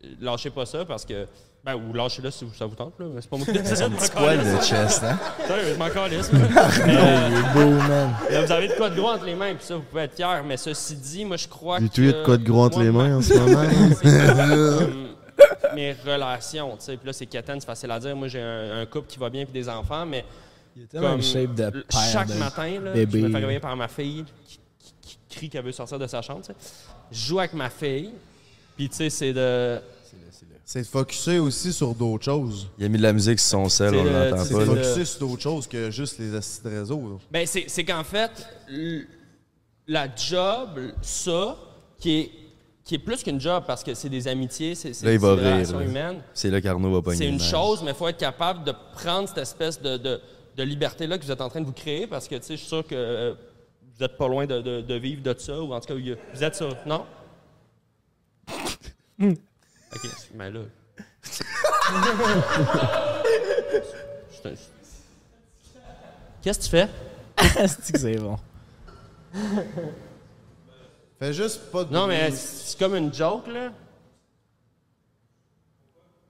[0.05, 1.27] euh, lâchez pas ça parce que.
[1.62, 3.07] Ben, ou lâchez-le si ça vous tente, là.
[3.20, 3.77] C'est pas moi qui décide.
[3.77, 5.18] Son petit poil de chest, hein?
[5.46, 8.14] Sérieux, je m'en calisse, euh, Il est beau, man.
[8.31, 10.14] là, vous avez de quoi de gros entre les mains, puis ça, vous pouvez être
[10.16, 10.42] fier.
[10.46, 11.83] Mais ceci dit, moi, je crois que.
[11.85, 14.81] J'ai-tu eu de quoi de gros entre les ma- mains en ce moment?
[14.81, 16.96] Comme mes relations, tu sais.
[16.96, 18.16] Puis là, c'est quétaine, c'est facile à dire.
[18.16, 20.25] Moi, j'ai un, un couple qui va bien puis des enfants, mais
[20.77, 21.85] Il est tellement une shape de père.
[22.12, 25.49] chaque de matin, là, je me fais réveiller par ma fille qui, qui- qui crie
[25.51, 26.59] qu'elle veut sortir de sa chambre, tu sais.
[27.12, 28.12] Je joue avec ma fille,
[28.77, 29.79] puis tu sais, c'est de...
[30.73, 32.69] C'est de focuser aussi sur d'autres choses.
[32.79, 34.61] Il a mis de la musique sur son sel, on le- l'entend c'est C'est pas.
[34.61, 37.01] de focuser sur d'autres choses que juste les acides réseau.
[37.01, 37.17] là.
[37.29, 38.31] Ben, c'est c'est qu'en fait,
[39.89, 41.57] la job, ça,
[41.99, 42.31] qui est,
[42.85, 45.85] qui est plus qu'une job parce que c'est des amitiés, c'est des relations là.
[45.87, 46.23] humaines.
[46.35, 47.17] C'est là qu'Arnaud va pogner.
[47.17, 50.21] C'est une chose, mais il faut être capable de prendre cette espèce de, de,
[50.57, 52.61] de liberté-là que vous êtes en train de vous créer parce que, tu sais, je
[52.61, 53.33] suis sûr que euh,
[53.83, 55.95] vous n'êtes pas loin de, de- de vivre de ça ou en tout cas,
[56.33, 57.05] vous êtes ça, non?
[59.94, 60.61] OK, mais là...
[66.42, 66.88] Qu'est-ce que tu fais?
[67.66, 68.37] C'est que c'est bon.
[71.18, 71.92] Fais juste pas de.
[71.92, 73.72] Non, mais c'est comme une joke, là.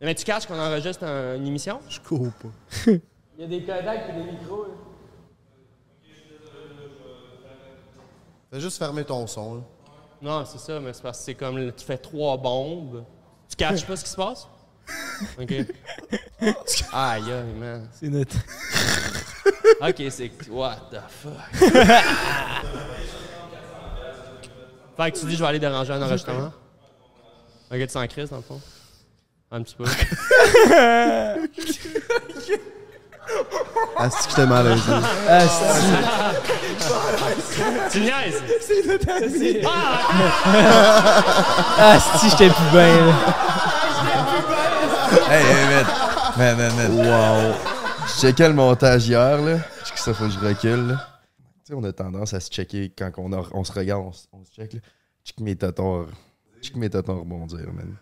[0.01, 1.81] Mais tu caches qu'on enregistre un- une émission?
[1.89, 2.49] Je cours pas.
[2.91, 3.01] Il
[3.39, 4.71] y a des Kodak et des micros, là.
[8.53, 9.57] Fais juste fermer ton son.
[9.57, 9.61] là.
[10.23, 13.05] Non, c'est ça, mais c'est parce que c'est comme tu fais trois bombes.
[13.61, 14.49] Tu catches pas ce qui se passe?
[15.39, 15.53] OK.
[16.93, 17.23] Aïe,
[17.59, 17.87] man.
[17.93, 18.37] C'est notre.
[19.83, 20.31] OK, c'est.
[20.49, 21.35] What the fuck?
[24.97, 26.55] fait que tu dis, je vais aller déranger un enregistrement?
[27.71, 28.59] OK, tu s'en crises, dans le fond?
[29.51, 29.85] Un petit peu.
[33.97, 34.83] Ah, c'est que j'étais mal à l'aise.
[35.29, 35.41] Ah,
[37.91, 38.43] tu niaises?
[38.61, 41.23] c'est Ah!
[41.83, 43.15] Ah, si, j'étais plus bien, là.
[45.31, 45.87] Hey, hey, man.
[46.37, 46.93] Man, man, man.
[47.07, 47.55] Wow.
[48.07, 49.57] Je checkais le montage hier, là.
[49.85, 50.95] Je que ça faut que je recule, là.
[51.65, 54.13] Tu sais, on a tendance à se checker quand on, a- on se regarde, on,
[54.13, 54.81] se- on se check, là.
[55.25, 56.07] Check mes tatons.
[56.63, 57.95] Je que mes tétons rebondir, man.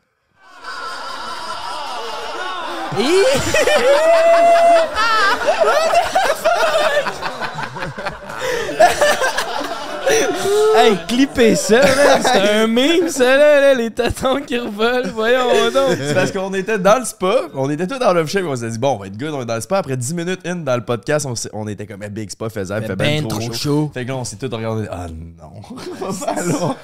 [10.77, 12.22] Hey, clippez ça, man.
[12.22, 15.11] C'est un meme, ça, là, là, les tatons qui revolent.
[15.14, 15.96] Voyons donc.
[15.98, 18.70] C'est parce qu'on était dans le spa, on était tous dans le shape, on s'est
[18.70, 19.79] dit, bon, on va être good, on est dans le spa.
[19.79, 22.96] Après 10 minutes in dans le podcast, on, était comme, eh, big spa faisable, fait
[22.96, 23.59] Ben ben trop, trop chaud.
[23.59, 23.90] chaud.
[23.92, 25.61] Fait que là, on s'est tous regardé, ah non,
[26.01, 26.77] pas là.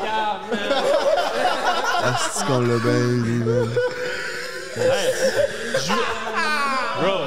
[2.32, 3.68] C'est qu'on l'a bien eu, man.
[7.00, 7.18] Bro,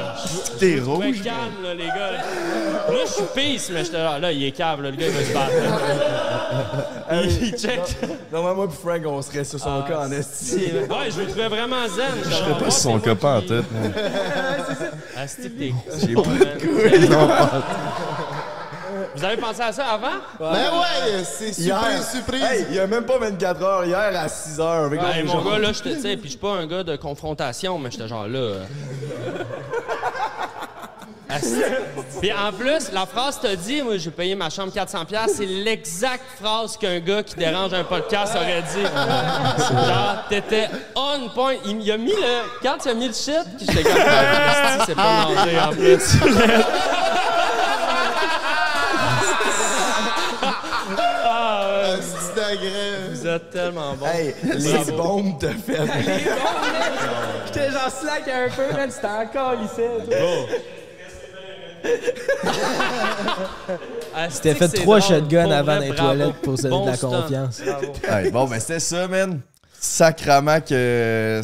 [0.59, 1.21] T'es je me rouge.
[1.23, 2.11] calme, là, les gars.
[2.11, 5.11] Là, je suis peace, mais j'étais là, là, il est cave, là, le gars, il
[5.13, 5.51] va se battre.
[7.09, 7.21] là.
[7.23, 7.79] il, il check.
[8.31, 10.55] Normalement, moi pis Frank, on serait sur son Ah, cas en esti.
[10.89, 12.05] Ouais, je le trouvais vraiment zen.
[12.23, 13.65] Je serais pas sur son copain en tête.
[15.17, 17.09] Ah, que t'es J'ai pas de couilles.
[19.15, 20.07] Vous avez pensé à ça avant?
[20.39, 22.43] Ben ouais, c'est surprise, surprise.
[22.43, 24.85] Hey, il y a même pas 24 heures, hier à 6 heures.
[24.85, 26.83] Avec Ouais, les mon gars, là, je te sais, puis je suis pas un gars
[26.83, 28.39] de confrontation, mais j'étais genre là.
[28.39, 28.63] euh.
[32.21, 36.25] Puis en plus, la phrase t'as dit, moi j'ai payé ma chambre 400$, c'est l'exacte
[36.39, 38.83] phrase qu'un gars qui dérange un podcast aurait dit.
[38.83, 41.55] Genre, t'étais on point.
[41.65, 42.61] Il, il a mis le.
[42.61, 44.01] Quand il a mis le shit, puis j'étais comme.
[44.07, 46.17] Ah, c'est pas mangé en plus.
[53.33, 54.05] êtes tellement bon.
[54.05, 55.77] Hey, les bombes te fait.
[57.47, 58.91] J'étais genre slack un peu, man.
[58.91, 59.89] C'était encore lycée.
[64.29, 67.61] C'était fait trois shotguns avant les toilettes pour se donner de la confiance.
[68.07, 69.41] Hey, bon, ben c'était ça, man.
[69.79, 71.41] Sacrament que.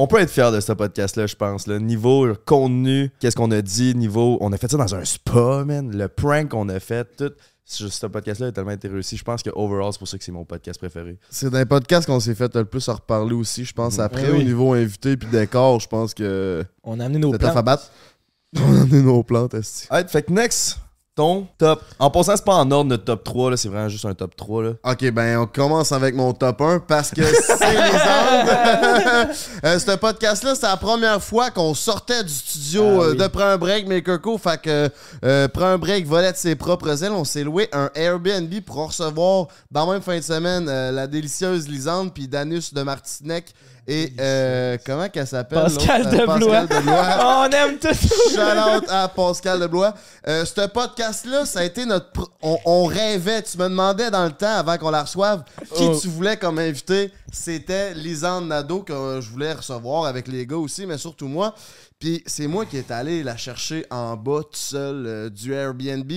[0.00, 1.66] On peut être fier de ce podcast-là, je pense.
[1.66, 4.38] Le niveau contenu, qu'est-ce qu'on a dit, niveau.
[4.40, 5.90] On a fait ça dans un spa, man.
[5.90, 7.32] Le prank qu'on a fait, tout.
[7.70, 9.18] Ce ce podcast-là a tellement été réussi.
[9.18, 11.18] Je pense que overall, c'est pour ça que c'est mon podcast préféré.
[11.28, 13.98] C'est dans les podcasts qu'on s'est fait le plus à reparler aussi, je pense.
[13.98, 14.40] Après, Oui, oui.
[14.40, 16.64] au niveau invité puis décor, je pense que.
[16.82, 17.90] On a amené nos plantes.
[18.56, 19.86] On a amené nos plantes, esti.
[19.90, 20.78] Hey, fait que next,
[21.18, 21.82] ton top.
[21.98, 24.36] En passant, c'est pas en ordre notre top 3, là, c'est vraiment juste un top
[24.36, 24.62] 3.
[24.62, 24.70] Là.
[24.84, 29.28] Ok, ben on commence avec mon top 1 parce que c'est les Andes.
[29.64, 33.16] Euh, ce podcast-là, c'est la première fois qu'on sortait du studio Ah euh, oui.
[33.16, 34.38] de Prends un break, Maker Co.
[34.38, 34.88] Fait que
[35.24, 37.12] euh, Prends un break volait de ses propres ailes.
[37.12, 41.06] On s'est loué un Airbnb pour recevoir dans la même fin de semaine euh, la
[41.08, 43.52] délicieuse Lisande puis Danus de Martinec
[43.88, 45.62] et euh, comment qu'elle s'appelle?
[45.62, 46.14] Pascal l'autre?
[46.14, 46.36] Euh, Deblois.
[46.66, 47.18] Pascal Deblois.
[47.24, 47.88] On aime tout.
[48.30, 49.94] Shout-out à Pascal Deblois.
[50.28, 52.12] Euh, ce podcast-là, ça a été notre...
[52.12, 53.42] pr- On, on rêvait.
[53.42, 55.42] Tu me demandais dans le temps, avant qu'on la reçoive,
[55.74, 55.98] qui Oh.
[56.00, 57.10] tu voulais comme invité.
[57.32, 61.54] C'était Lisande Nadeau que je voulais recevoir avec les gars aussi, mais surtout moi.
[61.98, 66.12] Puis c'est moi qui est allé la chercher en bas tout seul euh, du Airbnb.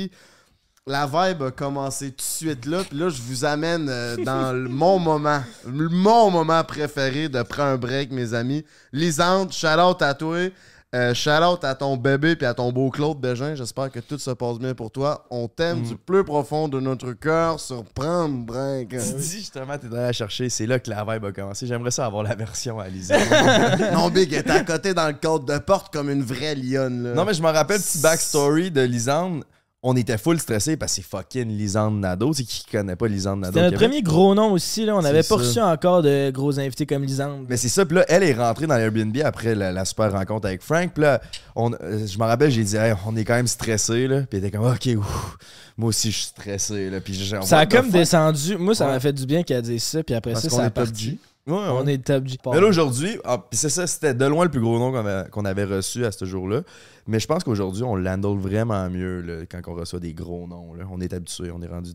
[0.92, 2.80] La vibe a commencé tout de suite là.
[2.88, 7.70] Puis là, je vous amène euh, dans le- mon moment, mon moment préféré de prendre
[7.70, 8.66] un break, mes amis.
[8.92, 10.50] Lisande, shout-out à toi.
[10.94, 13.56] Euh, shout-out à ton bébé puis à ton beau Claude Bégin.
[13.56, 15.26] J'espère que tout se passe bien pour toi.
[15.30, 18.90] On t'aime du plus profond de notre cœur sur Prendre Break.
[18.90, 21.66] Tu dis justement, t'es allé la chercher, c'est là que la vibe a commencé.
[21.68, 23.16] J'aimerais ça avoir la version à Lisa.
[23.94, 27.04] non, Big était à côté dans le cadre de porte comme une vraie lionne.
[27.04, 27.14] Là.
[27.14, 29.46] non, mais je me rappelle, petit backstory de Lisande.
[29.84, 32.34] On était full stressé parce que c'est fucking Lisande Nadeau.
[32.34, 33.54] C'est qui qui connaît pas Lisande Nadeau?
[33.54, 34.86] C'était notre premier gros nom aussi.
[34.86, 34.96] Là.
[34.96, 37.48] On n'avait pas reçu encore de gros invités comme Lisande.
[37.50, 40.46] Mais c'est ça, puis là, elle est rentrée dans l'Airbnb après la, la super rencontre
[40.46, 40.92] avec Frank.
[40.94, 41.20] Puis là,
[41.56, 44.20] on, euh, je me rappelle, j'ai dit, Hey, on est quand même stressé, là.
[44.22, 45.38] Puis elle était comme, OK, ouf,
[45.76, 47.02] moi aussi, je suis stressé, là.
[47.02, 48.58] Puis j'ai- Ça a comme descendu.
[48.58, 48.92] Moi, ça Ouais.
[48.92, 50.04] m'a fait du bien qu'elle dise ça.
[50.04, 51.18] Puis après Parce ça, ça a parti.
[51.48, 51.60] Ouais, ouais.
[51.72, 52.38] On est top G.
[52.46, 55.28] Mais là, aujourd'hui, ah, c'est ça, c'était de loin le plus gros nom qu'on avait,
[55.32, 56.62] qu'on avait reçu à ce jour-là.
[57.08, 60.74] Mais je pense qu'aujourd'hui, on l'handle vraiment mieux là, quand on reçoit des gros noms.
[60.74, 60.86] Là.
[60.92, 61.92] On est habitué, on est rendu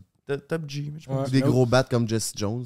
[0.47, 0.91] top G.
[0.97, 1.25] je pense.
[1.27, 1.31] Ouais.
[1.31, 2.65] Des gros bats comme Jesse Jones.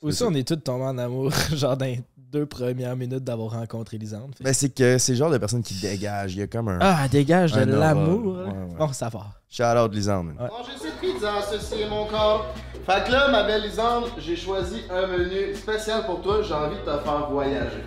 [0.00, 3.98] Aussi, on est tous tombés en amour, genre dans les deux premières minutes d'avoir rencontré
[3.98, 4.34] Lisande.
[4.40, 6.34] Ben, c'est que c'est le genre de personne qui dégage.
[6.34, 6.78] Il y a comme un.
[6.80, 8.36] Ah, dégage de un l'amour.
[8.36, 8.44] là.
[8.44, 8.74] Ouais, ouais.
[8.78, 9.26] Bon, ça va.
[9.50, 10.26] Shout out Lisande.
[10.26, 10.36] man.
[10.36, 12.54] Manger cette pizza, ceci est mon corps.
[12.86, 16.42] Fait que là, ma belle Lisande, j'ai choisi un menu spécial pour toi.
[16.42, 17.82] J'ai envie de te faire voyager.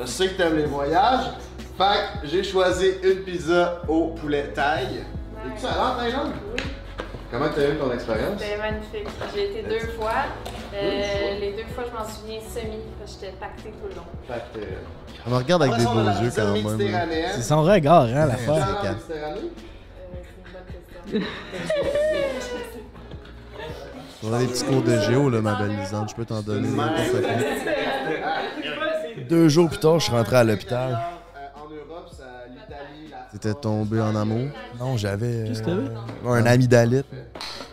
[0.00, 1.26] Je sais que t'aimes les voyages.
[1.82, 5.00] Fait que j'ai choisi une pizza au poulet taille.
[5.46, 6.32] Es-tu allé en Thaïlande?
[6.56, 6.62] Oui,
[7.30, 8.38] Comment t'as eu ton expérience?
[8.40, 9.08] c'était magnifique.
[9.34, 10.12] J'ai été deux fois.
[10.74, 14.02] Euh, les deux fois, je m'en souviens semi, parce que j'étais pactée tout le long.
[14.28, 14.64] Fait que.
[14.64, 16.78] euh, On me regarde avec des ça, beaux la yeux quand même.
[17.34, 18.90] C'est son regard, hein, Tu Méditerranée?
[18.92, 18.92] Euh,
[21.08, 21.20] c'est une bonne question.
[24.24, 26.08] On a des petits cours de géo, là, ma belle Lisande.
[26.10, 26.68] Je peux t'en donner.
[29.28, 30.98] Deux jours plus tard, je suis rentré à l'hôpital.
[33.32, 34.48] T'étais tombé en amour?
[34.78, 35.88] Non, j'avais Qu'est-ce que t'avais?
[36.26, 37.02] euh, un ami d'Alit.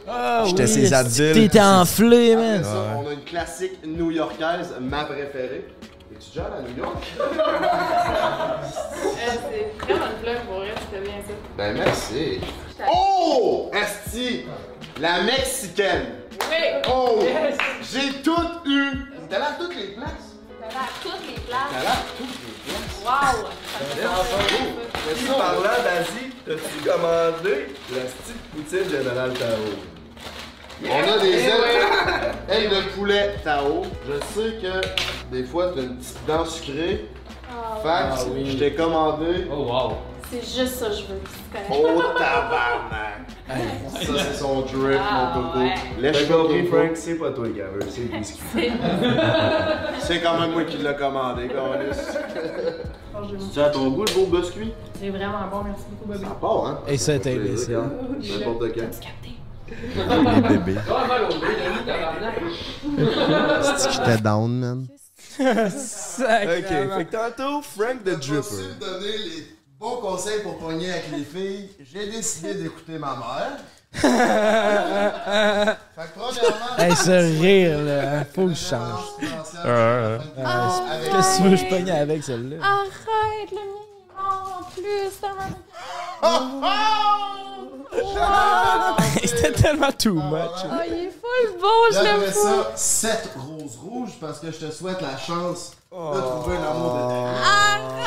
[0.08, 1.34] Ah J'étais oui, ses abdules.
[1.34, 2.64] T'étais enflé, man.
[2.64, 5.68] Ça, on a une classique new-yorkaise, ma préférée.
[6.12, 7.04] Es-tu déjà allé à New York?
[9.22, 11.34] C'est vraiment une plug pour vrai, c'était bien ça.
[11.58, 12.40] Ben merci.
[12.92, 13.70] Oh!
[13.74, 14.46] Esti!
[15.00, 16.06] La mexicaine!
[16.50, 16.82] Oui!
[16.90, 17.20] Oh!
[17.22, 17.58] Yes.
[17.92, 18.32] J'ai tout
[18.66, 18.92] eu!
[19.30, 20.29] T'es allé à toutes les places?
[20.70, 21.74] À toutes les places.
[21.78, 23.04] allé à toutes les places?
[23.04, 23.50] Wow!
[23.70, 24.06] Ça
[25.00, 29.66] fait si parlant d'Asie, t'as-tu commandé la petite poutine Général Tao?
[30.82, 33.84] On a des ailes, ailes de poulet Tao.
[34.08, 34.82] Je sais que
[35.36, 37.06] des fois t'as une petite dent sucrée.
[37.52, 38.52] Ah, Fait que oui.
[38.52, 39.48] je t'ai commandé.
[39.52, 39.98] Oh wow!
[40.32, 41.20] C'est juste ça que je veux.
[41.72, 43.26] Oh tabarnak!
[43.48, 45.60] Ça c'est son drip, Ah, mon coco.
[45.60, 46.12] ouais.
[46.12, 46.68] T'as compris.
[46.68, 48.40] Frank, c'est pas toi qui veux, c'est le whisky.
[50.00, 51.98] C'est quand même moi qui l'ai commandé, Carlis.
[53.52, 54.72] C'est à ton goût le beau biscuit?
[55.00, 56.26] C'est vraiment bon, merci beaucoup, bébé.
[56.26, 56.80] Ça part, hein?
[56.88, 57.72] Et ça, aimé ça.
[57.72, 58.92] N'importe quand.
[60.36, 60.80] Les bébés.
[60.90, 61.08] Ah.
[63.76, 64.88] C'est que j'étais down, man.
[65.40, 65.46] Ok,
[66.68, 68.76] fait que tantôt, Frank the Dripper.
[69.80, 71.70] Bons conseils pour pogner avec les filles.
[71.80, 73.58] J'ai décidé d'écouter ma mère.
[73.92, 74.02] fait
[76.04, 76.78] que premièrement...
[76.78, 79.04] Hey, ce rire, là, faut que je change.
[79.64, 82.58] Ah, Ah, Qu'est-ce que tu veux que je pogne avec celle-là?
[82.62, 83.64] Arrête, le mien
[84.60, 85.52] en plus, tellement
[89.24, 90.66] C'était tellement too much.
[90.70, 94.70] Ah, il est full beau, je l'aime ça 7 roses rouges parce que je te
[94.72, 97.14] souhaite la chance de trouver l'amour de ta vie.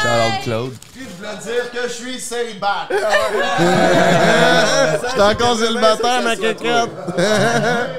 [0.00, 0.72] Shout out Claude.
[0.92, 2.98] Puis voulais dire que je suis célibataire?
[5.02, 6.90] Je suis encore célibataire, ma cocotte.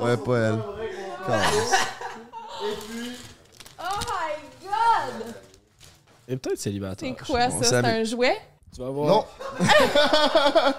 [0.00, 0.58] Ouais, pas elle.
[3.80, 5.34] Oh my god!
[6.28, 7.08] Et peut-être célibataire.
[7.08, 7.62] C'est quoi ça?
[7.64, 8.38] C'est un jouet?
[8.72, 9.08] Tu vas voir.
[9.08, 9.24] Non.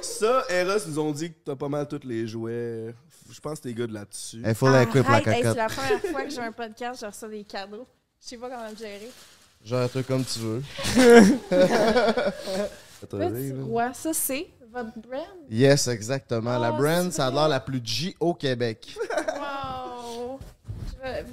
[0.00, 2.94] Ça, Eros nous ont dit que t'as pas mal tous les jouets.
[3.32, 4.42] Je pense que t'es good là-dessus.
[4.46, 5.06] Il faut la hey, cocotte.
[5.24, 7.86] c'est la première fois que j'ai un podcast, je reçois des cadeaux.
[8.20, 9.10] Je sais pas comment le gérer.
[9.64, 10.62] Gère un truc comme tu veux.
[13.08, 15.24] Petit roi, ça c'est votre brand?
[15.50, 16.58] Yes, exactement.
[16.58, 18.94] la Oh, brand, ça a l'air la plus G au Québec.
[19.42, 20.38] Wow!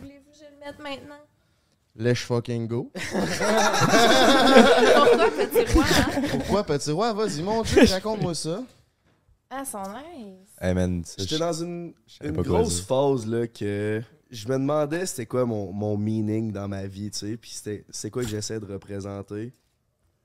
[0.01, 1.21] Voulez-vous que je le mette maintenant?
[1.95, 2.91] Let's fucking go.
[2.93, 3.21] Pourquoi
[5.31, 6.21] petit roi, hein?
[6.31, 7.13] Pourquoi, petit roi?
[7.13, 8.63] Vas-y, mon Dieu, raconte-moi ça.
[9.49, 10.49] Ah, sont nice.
[10.61, 12.85] Hey man, ça, J'étais je- dans une, savais une pas quoi grosse dire.
[12.85, 17.17] phase là que je me demandais c'était quoi mon, mon meaning dans ma vie, tu
[17.19, 19.53] sais, puis c'était c'est quoi que j'essaie de représenter.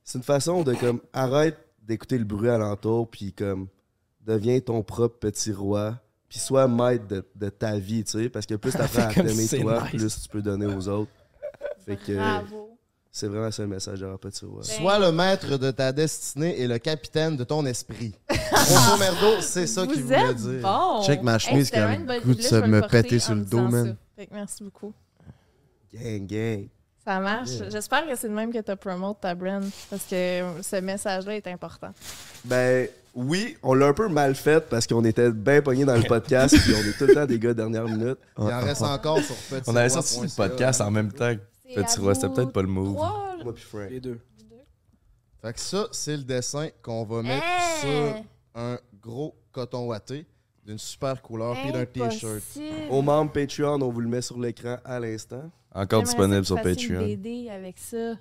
[0.02, 3.68] C'est une façon de comme arrête d'écouter le bruit alentour puis comme
[4.20, 8.44] deviens ton propre petit roi puis sois maître de, de ta vie, tu sais, parce
[8.44, 9.90] que plus t'apprends à Comme t'aimer c'est toi, nice.
[10.02, 11.12] plus tu peux donner aux autres.
[11.87, 12.73] Fait que Bravo.
[13.14, 14.18] C'est vraiment ça le message de roi.
[14.64, 18.12] Sois le maître de ta destinée et le capitaine de ton esprit.
[18.29, 20.62] Grosso merdo, c'est ça qu'il Vous voulait dire.
[20.62, 21.00] bon.
[21.05, 23.87] Check ma chemise qui a le goût de se me péter sur le dos, man.
[23.87, 23.92] ça.
[24.16, 24.92] Fait que merci beaucoup.
[25.94, 26.66] Gang, gang.
[27.05, 27.50] Ça marche.
[27.50, 27.70] Yeah.
[27.70, 31.46] J'espère que c'est le même que tu promote ta brand parce que ce message-là est
[31.46, 31.92] important.
[32.44, 36.03] Ben oui, on l'a un peu mal fait parce qu'on était bien pognés dans le
[36.09, 38.18] podcast puis on est tout le temps des gars de dernière minute.
[38.38, 41.54] Il en reste encore sur petit On avait sorti le podcast en même temps que
[41.74, 42.14] Petit Roi.
[42.14, 42.92] C'était peut-être pas le move.
[42.92, 43.90] Moi puis Frank.
[43.90, 44.20] Les deux.
[45.42, 47.81] Fait que ça, c'est le dessin qu'on va mettre Hey!
[47.81, 48.24] sur
[48.55, 50.24] un gros coton watté
[50.64, 52.42] d'une super couleur puis d'un t-shirt.
[52.90, 55.50] Aux membres Patreon, on vous le met sur l'écran à l'instant.
[55.74, 57.07] Encore disponible sur fassiez une Patreon.
[57.07, 58.14] BD avec ça.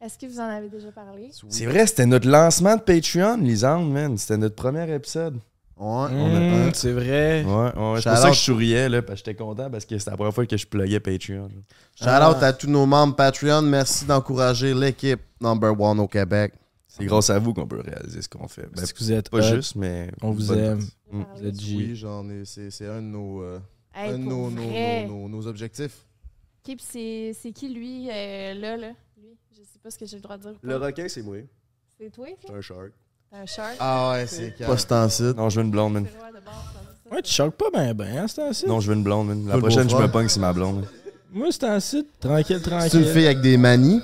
[0.00, 1.30] Est-ce que vous en avez déjà parlé?
[1.48, 4.16] C'est vrai, c'était notre lancement de Patreon, Lisande, man.
[4.18, 5.38] C'était notre premier épisode.
[5.82, 6.72] Ouais, on a Mmh, un.
[6.74, 7.42] c'est vrai.
[7.44, 7.70] Ouais, ouais.
[7.72, 8.34] C'est pour Shout ça que out.
[8.34, 10.66] je souriais, là, parce que j'étais content, parce que c'était la première fois que je
[10.66, 11.48] pluguais Patreon.
[11.98, 13.62] Shout out à tous nos membres Patreon.
[13.62, 16.52] Merci d'encourager l'équipe number one au Québec.
[16.86, 18.62] C'est grâce à vous qu'on peut réaliser ce qu'on fait.
[18.62, 19.54] Ben, Parce que vous êtes pas hot.
[19.56, 20.10] juste, mais.
[20.22, 20.78] On vous aime.
[20.78, 20.92] partie.
[21.10, 21.24] Mm.
[21.36, 21.76] Vous êtes G.
[21.76, 22.44] Oui, j'en ai.
[22.44, 23.58] C'est c'est un de nos, euh,
[23.94, 24.50] Hey, un de pour nos,
[25.08, 26.04] nos, nos- objectifs.
[26.64, 28.88] Ok, puis c'est c'est qui lui, euh, là, là?
[29.20, 30.52] Lui, je sais pas ce que j'ai le droit de dire.
[30.62, 31.38] Le requin, c'est moi.
[31.98, 32.92] C'est toi, C'est un shark.
[33.32, 33.76] T'es un shark?
[33.80, 35.22] Ah ouais, c'est Pas ce temps-ci.
[35.36, 36.06] Non, je veux une blonde, man.
[37.10, 38.66] Ouais, tu choques pas ben ben, hein, c'est un site.
[38.68, 39.46] Non, je veux une blonde, man.
[39.48, 40.08] La le prochaine, je beau-frère.
[40.08, 40.86] me pogne, c'est ma blonde.
[41.32, 42.06] Moi, c'est un site.
[42.20, 43.00] Tranquille, C'est tranquille.
[43.00, 44.00] une fille avec des manies.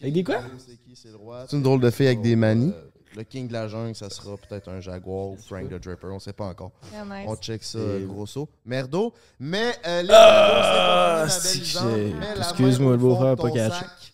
[0.00, 0.40] Avec des quoi?
[0.58, 1.44] C'est qui, c'est le roi?
[1.48, 2.72] C'est une drôle de fille avec des manies.
[3.16, 6.18] Le king de la jungle, ça sera peut-être un jaguar ou Frank the Draper, on
[6.18, 6.72] sait pas encore.
[6.90, 7.26] Très nice.
[7.28, 8.48] On check ça, Et- euh, grosso.
[8.66, 9.12] Merdo.
[9.38, 12.20] Mais euh, les Ah, merdos, c'est c'est pas que fini, ma belle j'ai- Lisande.
[12.20, 13.78] Mets la Excuse-moi, le fond beau-frère de pas ton catché.
[13.78, 14.13] sac,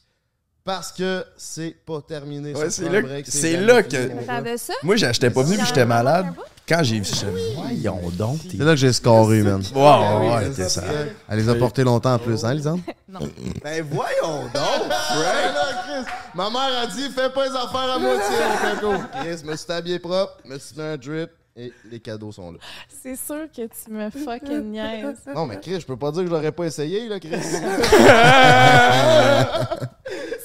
[0.70, 2.54] Parce que c'est pas terminé.
[2.54, 4.72] Ouais, c'est là- Break, c'est là que- ça?
[4.84, 6.26] Moi, j'étais pas venu, puis j'étais malade.
[6.68, 8.40] Quand j'ai vu ça, voyons donc.
[8.44, 9.60] t'es- C'est là que j'ai scoré, man.
[9.74, 10.84] Wow, ouais, ok, ça.
[11.28, 12.80] Elle les a portés longtemps en plus, hein, Lisande?
[13.08, 13.18] Non.
[13.64, 15.18] Ben voyons donc, Frank!
[15.18, 18.36] là, Chris, ma mère a dit, fais pas les affaires à moitié,
[18.80, 19.02] mon coco.
[19.20, 22.58] Chris, me suis habillé propre, me suis mis un drip, et les cadeaux sont là.
[22.88, 25.18] C'est sûr que tu me fucking niaises.
[25.34, 27.30] Non, mais Chris, je peux pas dire que je l'aurais pas essayé, là, Chris.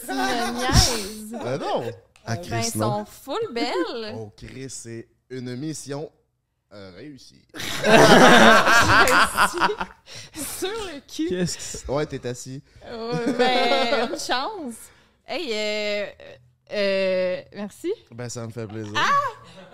[0.05, 1.31] Tu me niaises.
[1.43, 1.83] ben non!
[2.27, 2.99] Ah, Ben, Chris, elles non.
[2.99, 4.13] sont full belles.
[4.15, 6.11] Oh, Chris, c'est une mission
[6.73, 7.45] euh, réussie.
[10.33, 11.29] Sur le cul.
[11.29, 12.61] Qu'est-ce que Ouais, t'es assis.
[12.83, 14.75] Ouais, ben, une chance.
[15.27, 16.05] Hey, euh,
[16.71, 17.93] euh, merci.
[18.11, 18.93] Ben, ça me fait plaisir.
[18.95, 19.09] Ah!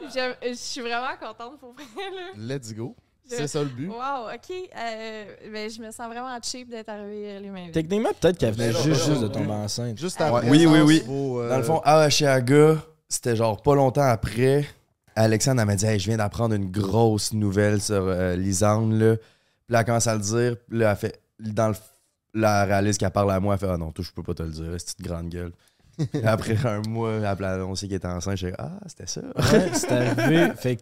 [0.04, 2.56] Je, je suis vraiment contente pour vrai, là.
[2.56, 2.96] Let's go.
[3.26, 3.88] C'est ça le but.
[3.88, 4.52] Wow, OK.
[4.76, 7.74] Euh, ben, je me sens vraiment cheap d'être arrivée les mains vides.
[7.74, 9.98] Techniquement, peut-être qu'elle venait Ben juste, ben juste de tomber enceinte.
[9.98, 10.50] Juste après.
[10.50, 11.04] Oui, oui, oui.
[11.08, 12.78] Euh, Dans le fond, à Oshiaga,
[13.08, 14.66] c'était genre pas longtemps après.
[15.16, 18.94] Alexandre elle m'a dit hey, Je viens d'apprendre une grosse nouvelle sur euh, Lisande.
[18.94, 19.16] Là.
[19.16, 19.26] Puis
[19.70, 20.58] là, elle commence à le dire.
[20.68, 21.22] Puis là, elle fait.
[21.40, 21.76] Dans le.
[22.34, 23.54] Là, elle réalise qu'elle parle à moi.
[23.54, 24.72] Elle fait Ah non, toi, je peux pas te le dire.
[24.78, 25.52] C'est une grande gueule.
[26.24, 28.38] Après un mois, elle a annoncé qu'elle était enceinte.
[28.38, 29.22] J'ai dit Ah, c'était ça.
[29.22, 30.52] Ouais, c'est arrivé.
[30.58, 30.82] Fait que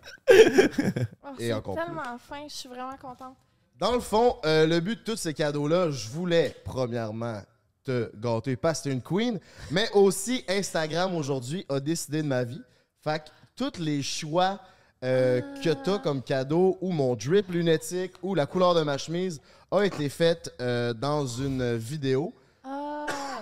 [1.24, 1.84] Oh, Et encore plus.
[1.86, 3.36] tellement fin, je suis vraiment contente.
[3.78, 7.42] Dans le fond, euh, le but de tous ces cadeaux-là, je voulais, premièrement,
[7.86, 9.40] te gâter parce que t'es une queen,
[9.72, 12.62] mais aussi Instagram aujourd'hui a décidé de ma vie.
[13.02, 14.60] Fait que tous les choix
[15.06, 19.40] euh, que t'as comme cadeau, ou mon drip lunatique, ou la couleur de ma chemise,
[19.72, 22.34] a été faite euh, dans une vidéo.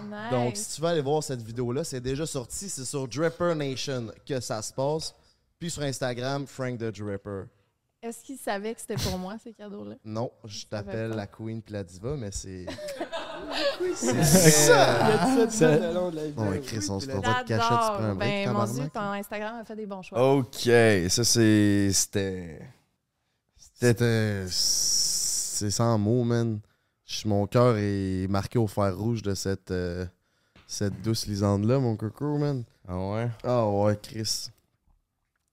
[0.07, 0.31] Nice.
[0.31, 2.69] Donc, si tu veux aller voir cette vidéo-là, c'est déjà sorti.
[2.69, 5.13] C'est sur Dripper Nation que ça se passe.
[5.59, 7.43] Puis sur Instagram, Frank the Dripper.
[8.01, 9.95] Est-ce qu'ils savaient que c'était pour moi, ces cadeaux-là?
[10.05, 12.65] Non, je t'appelle la Queen puis la Diva, mais c'est.
[13.95, 14.97] C'est ça.
[14.99, 16.43] Il a dit ça tout Ça- le long de la vidéo.
[16.45, 18.63] Oh, ouais, Chris, on se fait pas de cachette, tu prends un break, Ben, mon.
[18.65, 20.33] Dieu, ton Instagram a fait des bons choix.
[20.35, 20.69] Ok,
[21.09, 21.89] ça, c'est.
[21.93, 22.59] C'était.
[23.57, 24.45] C'était.
[24.49, 26.59] C'est sans mots, man.
[27.07, 29.71] Je- Mon cœur est marqué au fer rouge de cette.
[29.71, 30.05] euh,
[30.69, 32.63] Cette douce lisande-là, mon coco, man.
[32.87, 33.29] Ah ouais?
[33.43, 34.49] Ah ouais, Chris.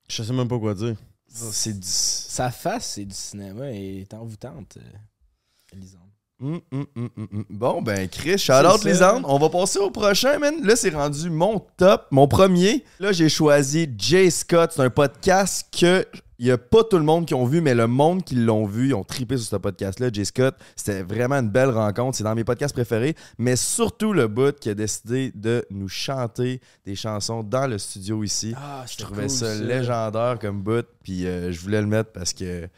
[0.09, 0.97] Je sais même pas quoi dire.
[1.29, 1.87] C'est du.
[1.87, 6.01] sa face, c'est du cinéma et est envoûtante, euh, Lisande.
[6.43, 7.45] Hum, hum, hum.
[7.49, 9.23] Bon, ben, Chris, shout out les Andes.
[9.27, 10.55] On va passer au prochain, man.
[10.65, 12.85] Là, c'est rendu mon top, mon premier.
[12.99, 14.73] Là, j'ai choisi Jay Scott.
[14.75, 16.05] C'est un podcast que
[16.41, 18.67] il y a pas tout le monde qui ont vu, mais le monde qui l'ont
[18.67, 20.09] vu, ils ont tripé sur ce podcast-là.
[20.13, 22.19] Jay Scott, c'était vraiment une belle rencontre.
[22.19, 26.61] C'est dans mes podcasts préférés, mais surtout le bout qui a décidé de nous chanter
[26.85, 28.53] des chansons dans le studio ici.
[28.57, 32.69] Ah, Je trouvais ça, légendaire comme bout, puis euh, je voulais le mettre parce que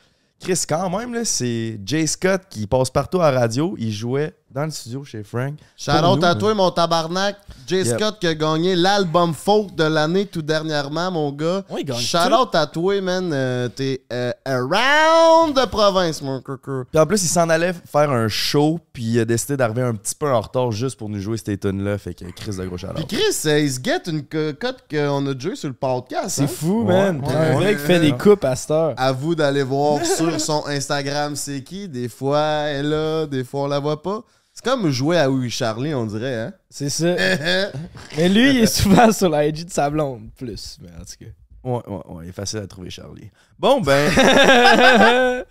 [0.41, 3.75] Chris, quand même, c'est Jay Scott qui passe partout à la radio.
[3.79, 5.55] Il jouait dans le studio chez Frank.
[5.77, 7.37] Shout Pour out nous, à toi, mon tabarnak.
[7.67, 7.99] Jay Yep.
[7.99, 11.63] Scott qui a gagné l'album folk de l'année tout dernièrement, mon gars.
[11.69, 12.35] Ouais, il gagne Shout tout.
[12.35, 13.31] out à toi, man.
[13.35, 16.85] Euh, T'es euh, around de province, mon coco.
[16.91, 19.95] Puis en plus, il s'en allait faire un show, puis il a décidé d'arriver un
[19.95, 21.99] petit peu en retard juste pour nous jouer ces tunes-là.
[21.99, 24.85] Fait que Chris de gros shout Puis Chris, euh, il se guette une co- cote
[24.91, 26.31] qu'on a déjà sur le podcast.
[26.31, 26.47] C'est hein?
[26.49, 27.21] fou, Ouais, man.
[27.21, 27.55] ouais, un ouais.
[27.57, 28.95] vrai qui fait des coupes à cette heure.
[28.97, 31.89] À vous d'aller voir sur son Instagram, c'est qui?
[31.89, 34.23] Des fois, elle est là, des fois, on la voit pas.
[34.57, 36.55] C'est comme jouer à Oui Charlie, on dirait, hein?
[36.71, 37.15] C'est ça.
[38.17, 40.79] Mais lui, il est souvent sur la IG de sa blonde, plus.
[40.81, 41.31] Mais en tout cas.
[41.63, 43.31] Ouais, ouais, ouais, il est facile à trouver, Charlie.
[43.59, 44.09] Bon, ben,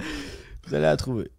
[0.66, 1.30] Vous allez la trouver.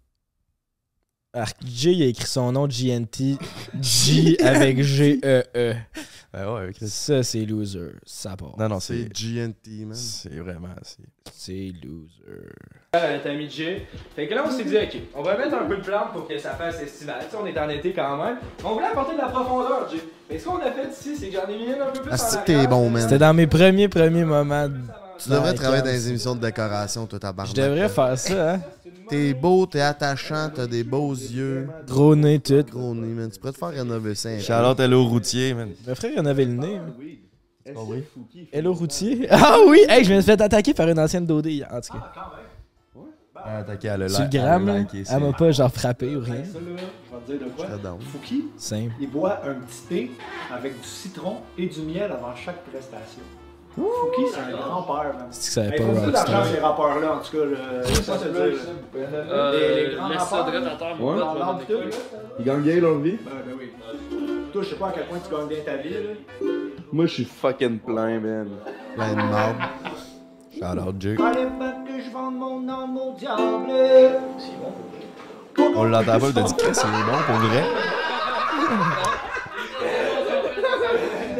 [1.37, 3.37] Alors, J, il a écrit son nom GNT.
[3.79, 5.73] G avec G-E-E.
[6.33, 6.89] ben ouais, Chris.
[6.89, 7.91] Ça, c'est loser.
[8.05, 8.55] Ça part.
[8.57, 9.07] Non, non, C'est.
[9.13, 9.93] GNT, man.
[9.93, 10.69] C'est vraiment.
[11.31, 12.23] c'est- loser.
[12.95, 13.85] Euh, T'as mis Jay.
[14.15, 16.27] Fait que là, on s'est dit, ok, on va mettre un peu de plante pour
[16.27, 17.19] que ça fasse estival.
[17.25, 18.37] Tu sais, on est en été quand même.
[18.65, 19.99] On voulait apporter de la profondeur, Jay.
[20.29, 22.09] Mais ce qu'on a fait ici, c'est que j'en ai mis une un peu plus
[22.11, 22.61] Ah, en c'est que arrière.
[22.63, 23.01] t'es bon, man.
[23.03, 24.67] C'était dans mes premiers, premiers moments.
[24.67, 24.73] de-
[25.19, 27.55] Tu devrais travailler dans les émissions de décoration, toi, Je tabarnak.
[27.55, 28.61] devrais faire ça, hein.
[29.09, 31.69] T'es beau, t'es attachant, t'as des beaux yeux.
[31.87, 32.61] Gros nez, tout.
[32.69, 33.29] Gros nez, man.
[33.31, 34.29] Tu pourrais te faire rénover ça.
[34.29, 34.41] un peu.
[34.41, 35.69] Charlotte Hello Routier, man.
[35.87, 36.75] Mon frère, il en avait le nez.
[36.75, 36.93] hein.
[37.65, 38.03] C'est pas vrai?
[38.51, 39.27] Hello Routier.
[39.31, 39.85] Ah oui!
[39.87, 42.11] Hey, je me suis fait attaquer par une ancienne Dodé hier, en tout cas.
[43.35, 44.75] Ah, Attaqué à le Sur le gramme, là.
[45.09, 46.43] Elle m'a pas genre frappé ou rien.
[46.43, 47.65] Ça, là, je vais te dire de quoi.
[47.65, 47.99] Je serais down.
[48.01, 48.91] Fouki, Simple.
[48.99, 50.11] il boit un petit thé
[50.53, 53.21] avec du citron et du miel avant chaque prestation.
[53.77, 55.27] Fouki, c'est un grand-père, man.
[55.29, 57.43] C'est que ça avait pas dire l'argent, ces rappeurs-là, en tout cas.
[58.17, 58.43] te dire.
[59.29, 59.51] là.
[59.51, 60.45] Les- les grands rappeurs,
[61.69, 61.75] je.
[62.39, 63.17] Ils gagnent bien leur vie.
[63.23, 63.71] Ben, ben oui.
[64.51, 65.99] Toi, je sais pas à quel point tu gagnes bien ta vie, là.
[66.91, 68.47] Moi, je suis fucking plein, man.
[68.95, 69.57] Plein de marde.
[70.53, 71.15] Shout out, Jay.
[71.15, 73.41] Fallait pas que je vende mon âme au diable.
[75.75, 77.63] On l'entend pas, il t'a dit Chris, c'est bon pour vrai.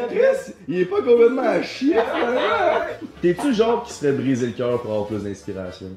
[0.10, 1.98] Chris, il est pas complètement à chier.
[1.98, 2.82] hein?
[3.22, 5.88] T'es-tu genre qui se ferait briser le cœur pour avoir plus d'inspiration?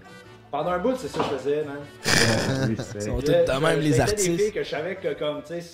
[0.51, 1.77] Pendant un bout, c'est ça que je faisais, man.
[2.71, 3.45] Ils sont vrai.
[3.45, 4.31] tous de même, les artistes.
[4.31, 5.65] des filles que je savais que, comme, tu sais,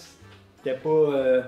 [0.59, 0.89] c'était pas.
[0.91, 1.43] euh,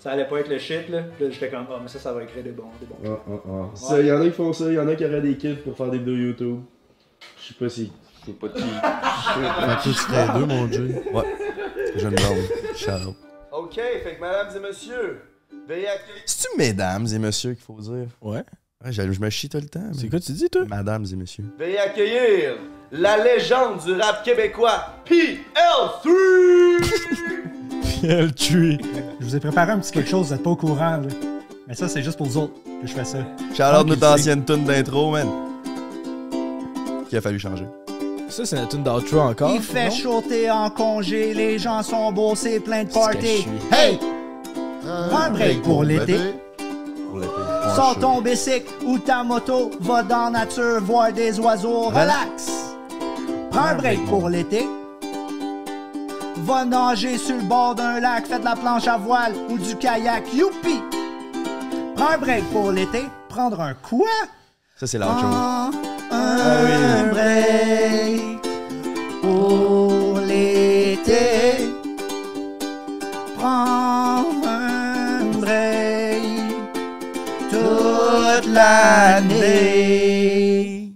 [0.00, 1.02] ça allait pas être le shit, là.
[1.16, 2.64] Puis là, j'étais comme, ah, mais ça, ça va écrire des bons.
[2.80, 2.96] Des bons.
[3.06, 3.76] Ah, ah, ah.
[3.76, 5.76] Ça, y en a qui font ça, y en a qui auraient des kits pour
[5.76, 6.60] faire des vidéos YouTube.
[7.40, 7.92] Je sais pas si.
[8.20, 8.60] Je sais pas qui.
[8.62, 11.02] Fait que tu serais deux, mon Dieu.
[11.12, 11.22] Ouais.
[11.96, 12.18] Blonde.
[12.74, 13.16] Shout out.
[13.52, 15.20] Ok, fait que mesdames et messieurs.
[16.26, 18.08] C'est-tu mesdames et messieurs qu'il faut dire?
[18.20, 18.42] Ouais.
[18.84, 19.80] Ouais, je, je me chie tout le temps.
[19.98, 20.62] C'est quoi tu dis, toi?
[20.68, 21.44] Mesdames et messieurs.
[21.58, 22.58] Veuillez accueillir
[22.92, 26.10] la légende du rap québécois, PL3!
[28.02, 28.78] Le tree.
[29.20, 31.08] Je vous ai préparé un petit quelque chose, vous êtes pas au courant, là.
[31.66, 32.52] Mais ça, c'est juste pour vous autres
[32.82, 33.20] que je fais ça.
[33.20, 35.26] Out notre ancienne tune d'intro, man.
[37.08, 37.64] Qui a fallu changer.
[38.28, 39.50] Ça, c'est la tune d'outro encore.
[39.54, 43.46] Il fait chaud, t'es en congé, les gens sont beaux, c'est plein de party.
[43.72, 43.98] Hey!
[44.86, 46.18] Un break pour l'été.
[47.74, 52.50] Sors ton bicycle ou ta moto, va dans la nature voir des oiseaux, relax.
[53.50, 54.68] Prends un break pour l'été.
[56.38, 59.76] Va nager sur le bord d'un lac, fais de la planche à voile ou du
[59.76, 60.82] kayak, youpi.
[61.96, 63.04] Prends un break pour l'été.
[63.28, 64.10] Prendre un quoi?
[64.76, 65.14] Ça, c'est l'outro.
[65.14, 65.70] Prends
[66.10, 68.33] un break
[78.84, 80.92] toute l'année.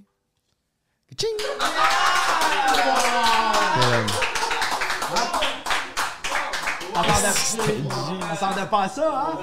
[8.30, 9.38] On s'entendait pas à ça, hein?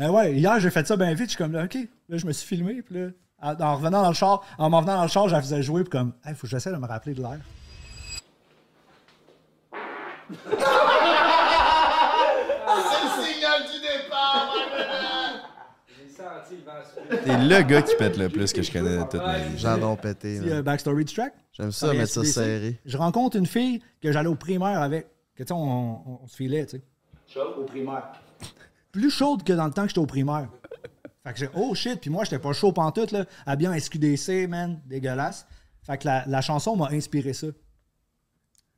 [0.00, 1.26] Euh, ouais, hier, j'ai fait ça bien vite.
[1.26, 1.76] Je suis comme, là, OK.
[2.08, 2.82] Là, je me suis filmé.
[2.82, 3.10] Puis là,
[3.40, 5.62] en en revenant dans le char, en m'en venant dans le char, je la faisais
[5.62, 5.82] jouer.
[5.82, 7.38] Puis comme, il faut que j'essaie de me rappeler de l'air.
[12.66, 14.52] C'est le signal du départ,
[15.86, 16.63] J'ai senti le vent souffler.
[17.24, 19.56] T'es le gars qui pète le plus que je connais de toute ma vie.
[19.96, 20.52] Petit, man.
[20.52, 21.34] euh, backstory du track.
[21.52, 22.80] J'aime ça, mettre ça serré.
[22.84, 25.06] Je rencontre une fille que j'allais au primaire avec.
[25.36, 26.82] Que tu sais, on, on- on se filait, tu sais.
[27.26, 27.40] Chaud.
[27.58, 28.12] Au primaire.
[28.92, 30.48] Plus chaude que dans le temps que j'étais au primaire.
[31.24, 33.24] Fait que j'ai, oh shit, puis moi, j'étais pas chaud pantoute, là.
[33.46, 35.46] Habillé en SQDC, man, dégueulasse.
[35.82, 37.48] Fait que la, la chanson m'a inspiré ça.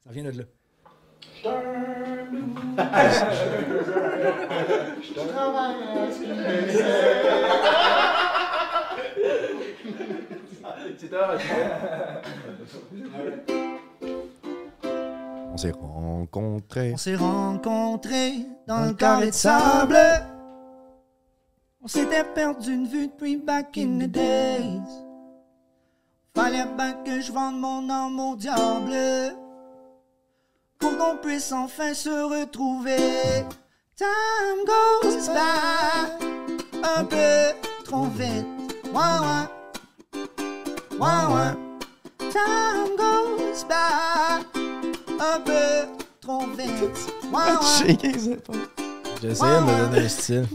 [0.04, 0.44] Ça vient de là.
[15.52, 16.92] On s'est rencontrés.
[16.92, 18.34] On s'est rencontrés
[18.66, 19.96] dans le carré de sable.
[21.82, 24.80] On s'était perdu une vue depuis back in the days.
[26.34, 29.36] Fallait bien que je vende mon âme au diable.
[30.78, 33.44] Pour qu'on puisse enfin se retrouver.
[33.96, 37.54] Time goes by un peu
[37.84, 38.46] trop vite.
[38.92, 40.20] Ouais, ouais.
[40.98, 41.54] Ouais, ouais.
[42.30, 44.44] Time goes by
[45.20, 45.88] un peu
[46.20, 46.98] trop vite.
[47.32, 47.42] Ouais,
[47.86, 48.38] ouais.
[49.22, 50.46] J'essayais de me donner un style.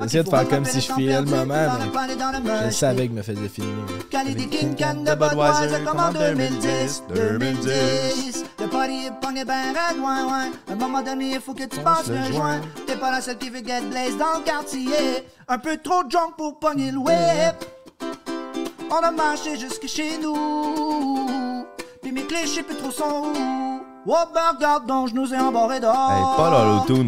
[0.00, 1.54] J'essayais de faire comme si je filais le moment,
[2.42, 3.82] mais je savais que me faisait filmer.
[4.34, 8.44] Des King Can de Budweiser comme en 2010, 2010.
[8.60, 10.50] Le party est pogné ben ouais, ouais.
[10.68, 12.60] À un moment donné, il faut que tu passes le joint.
[12.86, 15.26] T'es pas la seule qui veut get blaze dans le quartier.
[15.48, 17.56] Un peu trop drunk pour pogner le whip.
[18.90, 21.66] On a marché jusque chez nous.
[22.00, 23.71] Puis mes clés, je sais plus trop sont où.
[24.04, 26.10] Oh, ben regarde donc, je nous ai embarrés dehors.
[26.10, 26.22] Hey,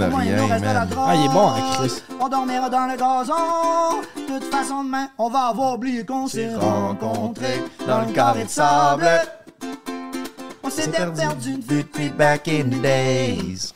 [0.07, 0.89] Au moins, il rien, man.
[1.07, 2.03] Ah, il est bon, hein, Chris.
[2.21, 4.01] On dormira dans le gazon.
[4.17, 8.49] De toute façon, demain, on va avoir oublié qu'on s'est rencontrés dans le carré de
[8.49, 9.09] sable.
[10.63, 13.73] On s'était perdu une vue depuis back in the days.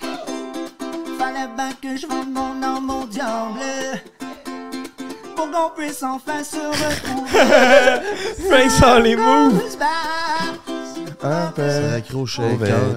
[1.18, 4.00] Fallait bien que je vende mon âme au diable.
[5.34, 8.48] Pour qu'on puisse enfin se retrouver.
[8.48, 9.60] Frank sort les moves.
[11.22, 11.62] Un peu.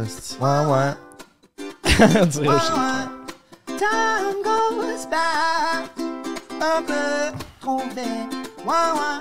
[0.04, 0.38] Esti.
[0.40, 0.94] Ouais, ouais.
[2.22, 2.74] On dirait au shit.
[3.66, 6.02] Time goes by
[6.62, 8.34] un peu trop vite.
[8.66, 9.20] Ouais, ouais.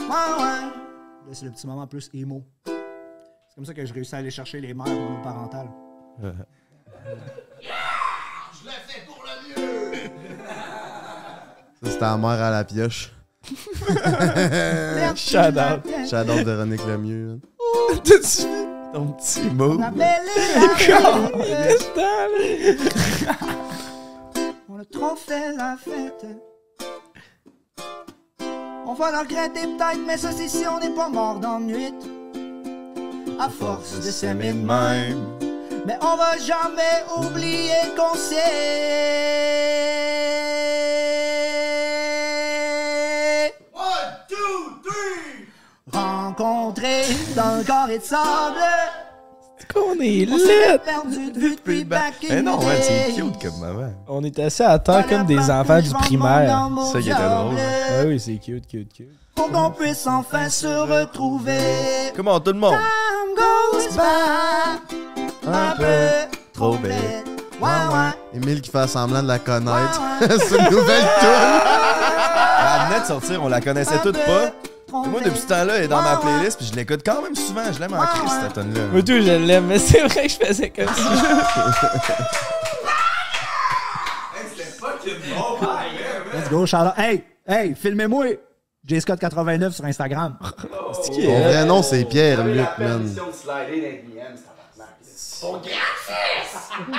[0.00, 0.62] Ouais, ouais.
[1.26, 2.44] Là, c'est le petit moment plus emo.
[2.64, 5.70] C'est comme ça que je réussis à aller chercher les mères monoparentales.
[8.58, 10.10] Je l'ai fait pour le mieux!
[11.82, 13.12] Ça, c'était la mère à la pioche.
[15.16, 15.82] Shout out.
[16.08, 17.26] J'adore Véronique Lemieux.
[17.26, 17.40] man.
[18.02, 19.78] T'as-tu vu ton petit mot?
[19.78, 20.68] La belle et la
[21.36, 21.92] bête.
[24.68, 26.26] On a trop fait la fête.
[28.86, 31.94] On va le regretter peut-être, mais ça c'est si on n'est pas mort dans nuit.
[33.38, 35.24] À force de s'aimer de même.
[35.86, 38.36] Mais on va jamais oublier qu'on s'est.
[46.38, 47.02] Rencontrés
[47.34, 48.60] dans le carré de sable.
[49.72, 50.42] qu'on est lit.
[50.84, 53.12] perdu de vue depuis back in Mais non, the man, c'est day.
[53.14, 53.92] cute comme maman.
[54.08, 56.68] On est assis à terre comme des enfants du primaire.
[56.92, 57.54] Ça qui était drôle.
[57.58, 59.08] Ah oui, c'est cute, cute, cute.
[59.34, 61.58] Pour qu'on puisse enfin se retrouver.
[62.14, 62.74] Comment tout le monde?
[62.74, 66.82] Time goes by un peu Trop vite.
[66.82, 67.26] bête.
[67.60, 68.10] Ouais, ouais.
[68.34, 70.00] Émile qui fait semblant de la connaître.
[70.20, 71.60] C'est une nouvelle toune.
[72.58, 74.52] Elle venait de sortir, on la connaissait toutes pas.
[74.92, 77.72] Moi, depuis ce temps-là, elle est dans ma playlist, puis je l'écoute quand même souvent.
[77.72, 78.86] Je l'aime en crise, cette tonne-là.
[78.92, 80.92] Moi, tout, je l'aime, mais c'est vrai que je faisais comme ça.
[86.34, 86.94] Let's go, out.
[86.96, 88.26] Hey, hey, filmez-moi.
[88.84, 90.38] J-Scott89 sur Instagram.
[90.68, 93.16] Ton vrai nom, c'est Pierre-Luc, man.
[95.02, 96.70] Son gratis!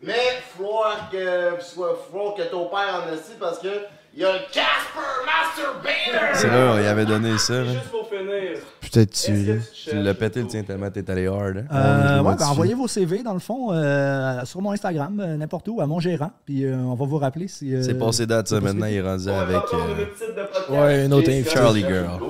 [0.00, 3.68] Mais falloir que, falloir que ton père en ait parce que
[4.14, 6.28] il y a le Casper Masturbator!
[6.34, 7.54] C'est là, on y avait donné ça.
[7.54, 7.72] là.
[7.72, 8.58] Juste pour finir.
[8.80, 11.58] Putain, tu Tu l'as pété le tien tellement t'es allé hard.
[11.70, 11.74] Hein?
[11.74, 15.68] Euh, ouais, ben, envoyez vos CV, dans le fond, euh, sur mon Instagram, euh, n'importe
[15.68, 16.30] où, à mon gérant.
[16.46, 17.74] Puis euh, on va vous rappeler si.
[17.74, 18.60] euh, C'est passé date, ça.
[18.60, 21.50] Maintenant, il est rendu avec euh, Ouais, une autre invité.
[21.50, 22.20] Charlie Girl.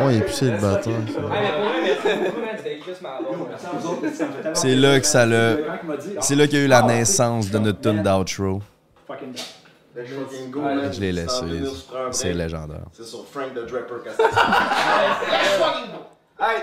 [0.00, 0.82] Ouais, il est plus célibataire.
[0.82, 1.20] ça.
[1.30, 2.48] Ah, mais pour vrai, merci beaucoup, man.
[2.56, 4.54] C'était Chris Marlon.
[4.54, 5.56] C'est là que ça l'a.
[6.20, 8.60] C'est là qu'il y a eu la naissance de notre tune d'outro.
[9.06, 9.34] Fucking
[10.50, 10.60] go.
[10.92, 11.44] Je l'ai laissé.
[12.12, 12.86] C'est légendaire.
[12.92, 14.10] C'est sur Frank the Draper go!
[16.40, 16.62] Hey,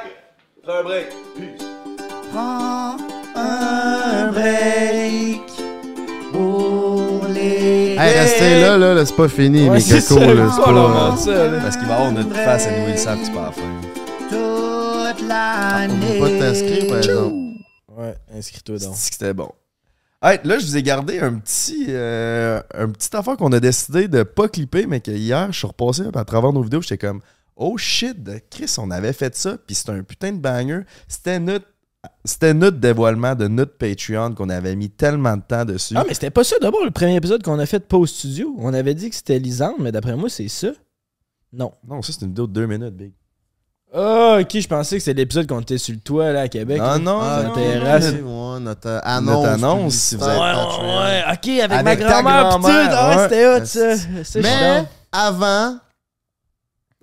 [0.61, 1.07] prends un break.
[1.35, 1.65] Peace.
[2.33, 2.97] Prends
[3.35, 5.41] un break
[6.33, 7.95] pour les.
[7.97, 10.61] Hey, restez là, là, là, c'est pas fini, Ouais, mes c'est cocos, ça, là, c'est
[10.61, 10.71] pas...
[10.73, 11.59] là.
[11.61, 13.61] Parce qu'il va avoir notre face à nous, ils savent que c'est pas la fin.
[14.29, 15.21] toute
[15.93, 17.35] On peut pas t'inscrire, par exemple.
[17.97, 18.93] Ouais, inscris-toi donc.
[18.95, 19.51] C'est que c'était bon.
[20.23, 24.07] Hey, là, je vous ai gardé un petit, euh, un petit affaire qu'on a décidé
[24.07, 27.21] de pas clipper, mais que hier, je suis repassé à travers nos vidéos, j'étais comme,
[27.55, 28.17] oh shit,
[28.51, 30.81] Chris, on avait fait ça, puis c'était un putain de banger.
[31.07, 31.65] C'était notre,
[32.23, 35.95] c'était notre dévoilement de notre Patreon qu'on avait mis tellement de temps dessus.
[35.97, 38.53] Ah, mais c'était pas ça d'abord le premier épisode qu'on a fait de Pause Studio.
[38.59, 40.69] On avait dit que c'était Lisande, mais d'après moi, c'est ça.
[41.51, 41.73] Non.
[41.87, 43.13] Non, ça, c'est une vidéo de deux minutes, Big.
[43.93, 46.79] Ah, ok, je pensais que c'était l'épisode qu'on était sur le toit là à Québec.
[46.81, 48.11] Ah, non, la non, terrasse.
[48.13, 49.35] Ouais, notre euh, annonce.
[49.35, 53.23] Notre annonce, si vous Ouais, ouais, ok, avec, ma Avec ta grand-mère grand-mère, Ah, ouais.
[53.23, 54.39] c'était hot ça.
[54.41, 55.77] Mais avant,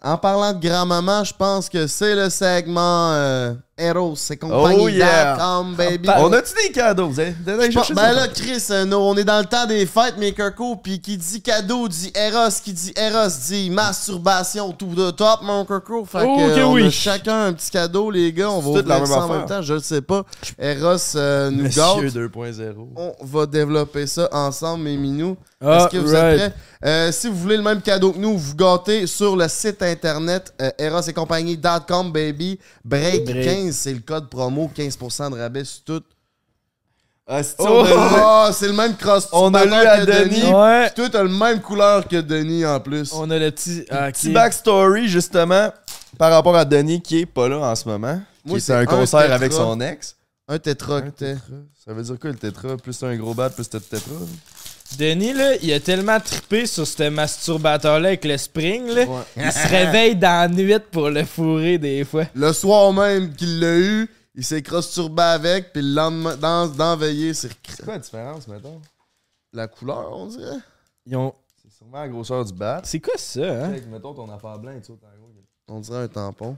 [0.03, 4.89] en parlant de grand-maman, je pense que c'est le segment euh, Eros et compagnie Oh,
[4.89, 5.37] yeah.
[5.39, 6.09] .com, baby.
[6.18, 7.33] On a-tu des cadeaux, hein?
[7.74, 7.95] Pense- ça?
[7.95, 11.01] ben là, Chris, euh, nous, on est dans le temps des fêtes, mes Kirko, puis
[11.01, 16.05] qui dit cadeau dit Eros, qui dit Eros dit masturbation tout de top, mon Kirko.
[16.05, 16.87] Fait Oh, que, que on oui.
[16.87, 18.51] a chacun un petit cadeau, les gars.
[18.51, 19.37] On va toute la ouvrir même ça en affaire.
[19.39, 20.24] même temps, je le sais pas.
[20.59, 22.14] Eros euh, nous Monsieur gâte.
[22.14, 22.74] 2.0.
[22.97, 25.37] On va développer ça ensemble, mes minous.
[25.61, 26.41] Ah, Est-ce que vous right.
[26.41, 26.55] êtes prêts?
[26.85, 30.53] Euh, si vous voulez le même cadeau que nous, vous gâtez sur le site internet
[30.62, 32.59] euh, eros et compagnie.com, baby.
[32.85, 33.45] Break, Break.
[33.69, 36.03] 15, c'est le code promo, 15% de rabais sur tout.
[37.27, 37.85] Ah, c'est Oh!
[37.87, 40.51] a Ah, c'est le même cross On a lu à Denis.
[40.51, 40.87] Ouais.
[40.87, 43.12] Puis toi, t'as le même couleur que Denis en plus.
[43.12, 43.85] On a le petit.
[43.91, 44.11] Ah.
[44.11, 45.71] Petit backstory, justement,
[46.16, 48.21] par rapport à Denis qui est pas là en ce moment.
[48.45, 49.35] Moi, qui c'est un un concert tétra.
[49.35, 50.16] avec son ex.
[50.49, 51.37] Un tétroctet.
[51.85, 52.77] Ça veut dire quoi le tétra?
[52.79, 54.14] Plus t'as un gros bat, plus t'as de tétra?
[54.97, 59.05] Denis, là, il a tellement trippé sur ce masturbateur-là avec le spring, là.
[59.36, 62.24] Il se réveille dans la nuit pour le fourrer des fois.
[62.34, 66.97] Le soir même qu'il l'a eu, il s'est cross-turbé avec, puis le lendemain, dans, dans
[66.97, 68.80] veillée, c'est C'est quoi la différence, mettons?
[69.53, 70.59] la couleur, on dirait?
[71.07, 71.34] Ils ont...
[71.62, 72.80] C'est sûrement la grosseur du bat.
[72.84, 73.76] C'est quoi ça, hein?
[73.89, 74.99] Mettons ton affaire blanc gros.
[75.68, 76.57] On dirait un tampon.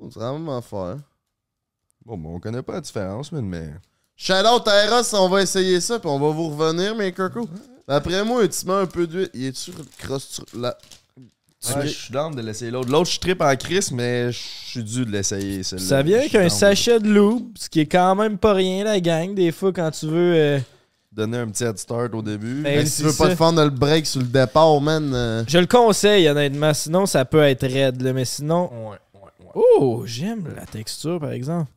[0.00, 0.96] On dirait la même affaire.
[2.04, 3.70] Bon, ben, on connaît pas la différence, mais.
[4.16, 7.48] Shout-out à Eros, on va essayer ça, puis on va vous revenir, mes Kirko.
[7.88, 9.28] Après moi, tu mets un peu d'huile.
[9.34, 10.76] Il est sur cross la...
[11.76, 12.90] Ouais, je suis down de l'essayer l'autre.
[12.90, 15.62] L'autre, je trippe en crise, mais je suis dû de l'essayer.
[15.62, 15.84] celle-là.
[15.84, 18.98] Ça vient avec un sachet de loup, ce qui est quand même pas rien, la
[19.00, 20.34] gang, des fois, quand tu veux...
[20.34, 20.58] euh,
[21.12, 22.62] Donner un petit head start au début.
[22.62, 25.12] Ben, Mais si tu veux pas te faire le break sur le départ, man.
[25.14, 26.72] euh, Je le conseille, honnêtement.
[26.74, 28.12] Sinon, ça peut être raide, là.
[28.12, 28.70] Mais sinon...
[28.72, 29.20] Ouais, ouais,
[29.54, 29.62] ouais.
[29.78, 31.70] Oh, j'aime la texture, par exemple.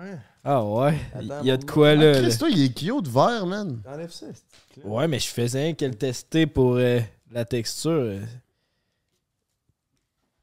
[0.00, 0.16] Ouais.
[0.48, 2.12] Ah ouais, Attends, il y a de quoi, Ah, là.
[2.12, 2.36] Chris, là.
[2.36, 3.80] toi, il est cute vert, man.
[3.84, 4.26] Enlève ça.
[4.32, 7.00] c'est- Ouais, mais je faisais rien que le tester pour euh,
[7.32, 8.12] la texture.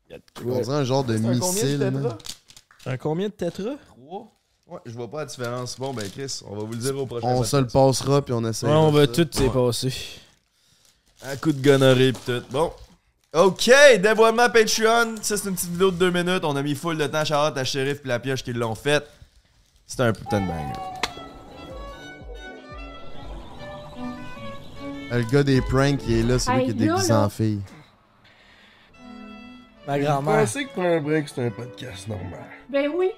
[0.10, 0.62] Il y a de On quoi.
[0.62, 2.18] dirait un genre de un combien missile, de tétra?
[2.86, 3.72] Un combien de tétra?
[3.88, 4.32] 3.
[4.68, 5.78] Ouais, je vois pas la différence.
[5.80, 7.28] Bon, ben, Chris, on va vous le dire au prochain.
[7.28, 8.66] On se le passera, puis on essaie.
[8.66, 9.94] Ouais, on va tout s'y passer.
[11.24, 12.42] Un coup de gonorrhée pis tout.
[12.52, 12.74] Bon.
[13.34, 15.16] OK, dévoilement Patreon.
[15.22, 16.44] Ça, c'est une petite vidéo de deux minutes.
[16.44, 17.24] On a mis full de temps.
[17.24, 19.04] Charlotte, à Shérif puis la pioche qui l'ont fait.
[19.86, 20.80] C'était un putain de banger.
[25.12, 27.62] Le gars des pranks, il est là, c'est lui qui est déguisé en fille.
[29.86, 30.40] Ma grand-mère.
[30.40, 32.46] pensez que prendre un break, c'est un podcast normal?
[32.70, 33.12] Ben oui.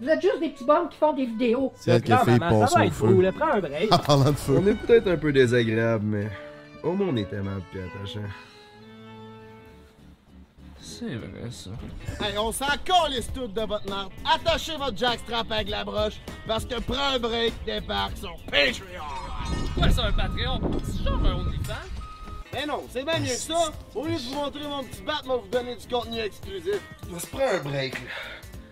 [0.00, 1.72] Vous êtes juste des petits bums qui font des vidéos.
[1.76, 3.06] C'est elle qui a fait Maman, passer ça va au être feu.
[3.08, 3.88] cool, prends un break.
[3.92, 4.60] En parlant de feu.
[4.62, 6.28] On est peut-être un peu désagréable, mais
[6.82, 8.20] au moins on est aimable puis attachant.
[10.96, 11.70] C'est vrai, ça.
[12.24, 14.12] Hey, on s'en calisse toutes de votre marde.
[14.24, 18.84] Attachez votre jackstrap avec la broche, parce que prend un break débarque sur Patreon.
[19.74, 20.60] Quoi, c'est un Patreon?
[20.84, 21.72] C'est genre un OnlyFans?
[22.52, 23.72] Mais non, c'est bien mieux que ça.
[23.92, 26.80] Au lieu de vous montrer mon petit bat, moi vous donner du contenu exclusif.
[27.12, 28.10] On se prend un break, là.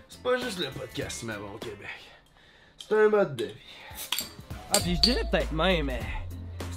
[0.07, 1.89] C'est pas juste le podcast Mavon au Québec.
[2.77, 4.27] C'est un mode de vie.
[4.71, 6.01] Ah, puis je dirais peut-être même, mais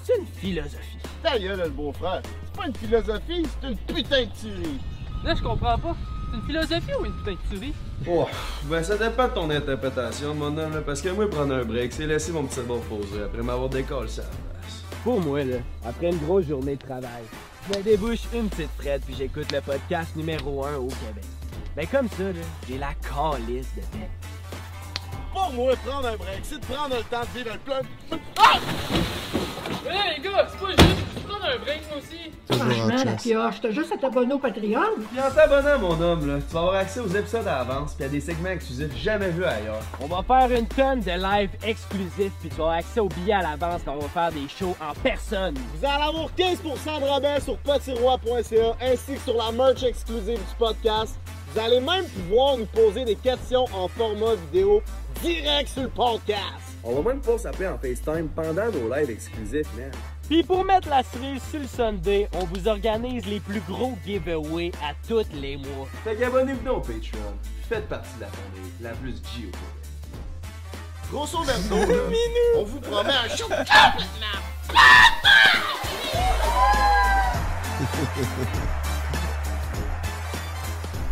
[0.03, 0.97] c'est une philosophie.
[1.23, 2.21] Ta gueule, le beau-frère.
[2.43, 4.79] C'est pas une philosophie, c'est une putain de tuerie.
[5.27, 5.93] Là, je comprends pas.
[6.31, 7.73] C'est une philosophie ou une putain de tuerie?
[8.07, 8.29] Oh,
[8.63, 11.91] ben ça dépend de ton interprétation, mon homme, là, parce que moi, prendre un break,
[11.91, 14.21] c'est laisser mon petit cerveau reposer après m'avoir décollé ça.
[15.03, 17.23] Pour moi, là, après une grosse journée de travail,
[17.67, 21.25] je me débouche une petite frette puis j'écoute le podcast numéro 1 au Québec.
[21.75, 24.09] Ben comme ça, là, j'ai la calice de tête.
[25.33, 27.81] Pour moi, prendre un break, c'est de prendre le temps de vivre le plein.
[29.91, 31.06] Hey, les gars, c'est pas juste.
[31.43, 32.31] Un break, moi aussi.
[32.49, 34.81] Franchement, la pioche, t'as juste à t'abonner au Patreon.
[35.11, 38.05] Puis en t'abonnant, mon homme, là, tu vas avoir accès aux épisodes à l'avance puis
[38.05, 39.81] à des segments exclusifs jamais vus ailleurs.
[40.01, 43.33] On va faire une tonne de live exclusifs puis tu vas avoir accès aux billets
[43.33, 45.55] à l'avance quand on va faire des shows en personne.
[45.75, 50.55] Vous allez avoir 15% de rabais sur potirois.ca ainsi que sur la merch exclusive du
[50.57, 51.15] podcast.
[51.53, 54.81] Vous allez même pouvoir nous poser des questions en format vidéo
[55.21, 56.41] direct sur le podcast.
[56.83, 59.91] On va même pouvoir s'appeler en FaceTime pendant nos lives exclusifs, man.
[60.27, 64.73] Puis pour mettre la cerise sur le Sunday, on vous organise les plus gros giveaways
[64.83, 65.87] à tous les mois.
[66.03, 67.33] Fait qu'abonnez-vous donc au Patreon.
[67.69, 69.51] Faites partie de la famille la plus G au.
[71.09, 71.77] Grosso merdo,
[72.57, 73.67] on vous promet un show complètement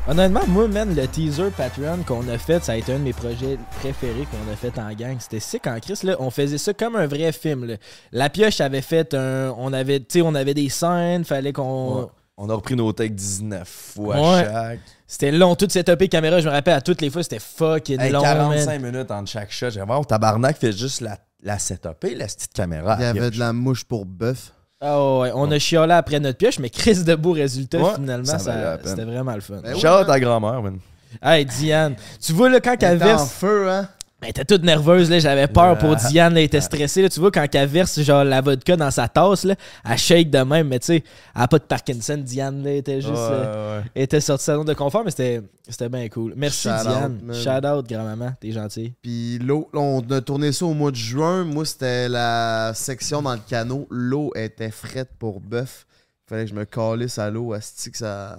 [0.08, 3.14] Honnêtement, moi, man, le teaser Patreon qu'on a fait, ça a été un de mes
[3.14, 5.16] projets préférés qu'on a fait en gang.
[5.20, 6.16] C'était sick en Chris, là.
[6.20, 7.76] On faisait ça comme un vrai film, là.
[8.12, 9.52] La pioche avait fait un.
[9.58, 12.02] On avait, tu sais, on avait des scènes, fallait qu'on.
[12.02, 12.06] Ouais.
[12.38, 14.44] On a repris nos takes 19 fois Ouais.
[14.44, 14.80] chaque.
[15.08, 18.12] C'était long, tout setupé caméra, je me rappelle, à toutes les fois, c'était fucking Hey,
[18.12, 18.22] long.
[18.22, 18.92] 45 man.
[18.92, 19.70] minutes entre chaque shot.
[19.72, 22.98] J'ai vraiment, tabarnak fait juste la, la la petite caméra.
[23.00, 24.52] Il y avait de la mouche pour bœuf.
[24.88, 28.26] Ah ouais, on a chiolé après notre pioche, mais Chris de beau résultat, Ouais, finalement,
[28.26, 28.88] ça ça- valait la peine.
[28.90, 29.56] c'était vraiment le fun.
[29.64, 30.78] Ben oui, Shout out à grand-mère, man.
[31.24, 33.32] Hey, Diane, tu vois, là, quand elle était en verse.
[33.32, 33.88] feu, hein?
[34.26, 35.20] Elle était toute nerveuse, là.
[35.20, 35.96] J'avais peur pour.
[35.96, 36.40] Diane, là.
[36.40, 37.10] Elle était stressée, là.
[37.10, 39.56] Tu vois, quand elle verse, genre, la vodka dans sa tasse, là,
[39.90, 41.04] elle shake de même, mais tu sais,
[41.36, 42.72] elle a pas de Parkinson, Diane, là.
[42.72, 43.14] Elle était juste.
[43.14, 43.82] Ouais, ouais.
[43.94, 46.34] elle était sortie de sa zone de confort, mais c'était c'était bien cool.
[46.36, 47.34] Merci, Shout Diane.
[47.34, 48.34] Shout out, grand-maman.
[48.40, 48.94] T'es gentil.
[49.02, 51.44] Puis l'eau, on a tourné ça au mois de juin.
[51.44, 53.88] Moi, c'était la section dans le canot.
[53.90, 55.88] L'eau était frette pour bœuf.
[56.28, 57.54] Fallait que je me calisse à l'eau.
[57.54, 58.38] Asti que ça.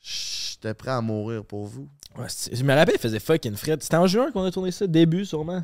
[0.00, 1.88] J'étais prêt à mourir pour vous.
[2.16, 3.78] Ouais, je me rappelle, il faisait fucking fret.
[3.80, 5.62] C'était en juin qu'on a tourné ça, début, sûrement?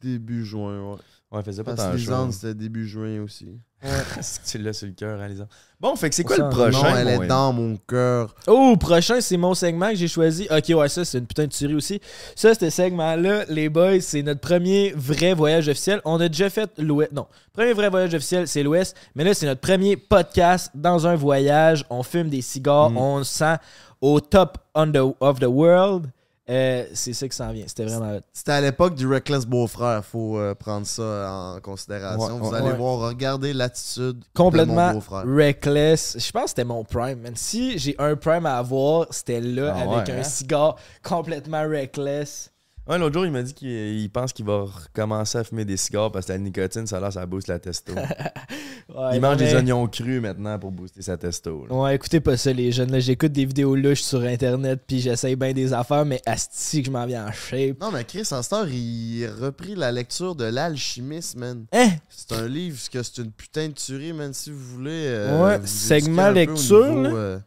[0.00, 0.98] Début juin, ouais.
[1.32, 2.30] Ouais, faisait pas tant chaud.
[2.30, 3.58] C'était début juin aussi.
[4.20, 5.48] C'est que tu l'as sur le cœur, Lisande.
[5.78, 6.82] Bon, fait que c'est quoi le prochain?
[6.82, 8.34] non, elle est dans mon cœur.
[8.46, 10.48] Oh, prochain, c'est mon segment que j'ai choisi.
[10.50, 12.00] Ok, ouais, ça, c'est une putain de tuerie aussi.
[12.34, 16.00] Ça, ce segment-là, les boys, c'est notre premier vrai voyage officiel.
[16.06, 17.12] On a déjà fait l'Ouest.
[17.12, 18.96] Non, premier vrai voyage officiel, c'est l'Ouest.
[19.14, 21.84] Mais là, c'est notre premier podcast dans un voyage.
[21.90, 22.90] On fume des cigares.
[22.90, 22.96] Mm.
[22.96, 23.56] On se sent
[24.00, 26.06] au top on the- of the world.
[26.48, 27.64] Euh, c'est ça qui s'en vient.
[27.66, 28.20] C'était vraiment.
[28.32, 30.04] C'était à l'époque du Reckless Beau-Frère.
[30.04, 32.34] Faut euh, prendre ça en considération.
[32.34, 32.76] Ouais, Vous ouais, allez ouais.
[32.76, 35.24] voir, regardez l'attitude de mon Complètement beau-frère.
[35.26, 36.16] reckless.
[36.20, 37.32] Je pense que c'était mon prime, man.
[37.34, 40.22] Si j'ai un prime à avoir, c'était là Ah avec un hein?
[40.22, 42.52] cigare complètement reckless.
[42.88, 45.76] Ouais, l'autre jour, il m'a dit qu'il il pense qu'il va recommencer à fumer des
[45.76, 47.92] cigares parce que la nicotine, ça, là, ça booste la testo.
[48.88, 51.66] Ouais, il mange mais- des oignons crus maintenant pour booster sa testo.
[51.68, 51.74] là.
[51.74, 52.92] Ouais, écoutez pas ça, les jeunes.
[52.92, 53.00] là.
[53.00, 56.92] J'écoute des vidéos louches sur Internet, puis j'essaye bien des affaires, mais asti que je
[56.92, 57.80] m'en viens en shape.
[57.80, 61.66] Non, mais Chris, en star, il a repris la lecture de L'Alchimiste, man.
[61.72, 61.88] Hein?
[62.08, 64.32] C'est un livre, que c'est une putain de tuerie, man.
[64.32, 64.90] Si vous voulez.
[65.08, 67.10] euh, Ouais, vous segment éduquer un peu au lecture, niveau, là.
[67.16, 67.38] euh,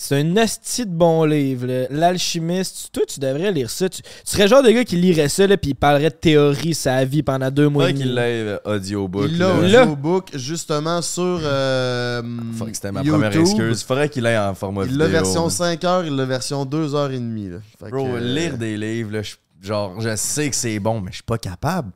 [0.00, 1.66] C'est un asti de bon livre.
[1.66, 1.86] là.
[1.90, 3.88] L'alchimiste, toi, tu devrais lire ça.
[3.88, 6.14] Tu, tu serais le genre de gars qui lirait ça, là, puis il parlerait de
[6.14, 7.88] théorie, sa vie pendant deux mois.
[7.88, 9.26] Faudrait et qu'il euh, audiobook.
[9.28, 11.40] Il l'a audiobook, justement, sur.
[11.42, 12.22] Euh,
[12.56, 13.20] Faudrait que c'était ma YouTube.
[13.20, 13.82] première excuse.
[13.82, 15.00] Faudrait qu'il ait en format Il vidéo.
[15.04, 15.50] l'a version man.
[15.50, 17.48] 5 heures, il l'a version 2 heures et demie.
[17.48, 17.56] Là.
[17.80, 19.22] Fait Bro, que, euh, lire des livres, là,
[19.60, 21.90] genre, je sais que c'est bon, mais je suis pas capable.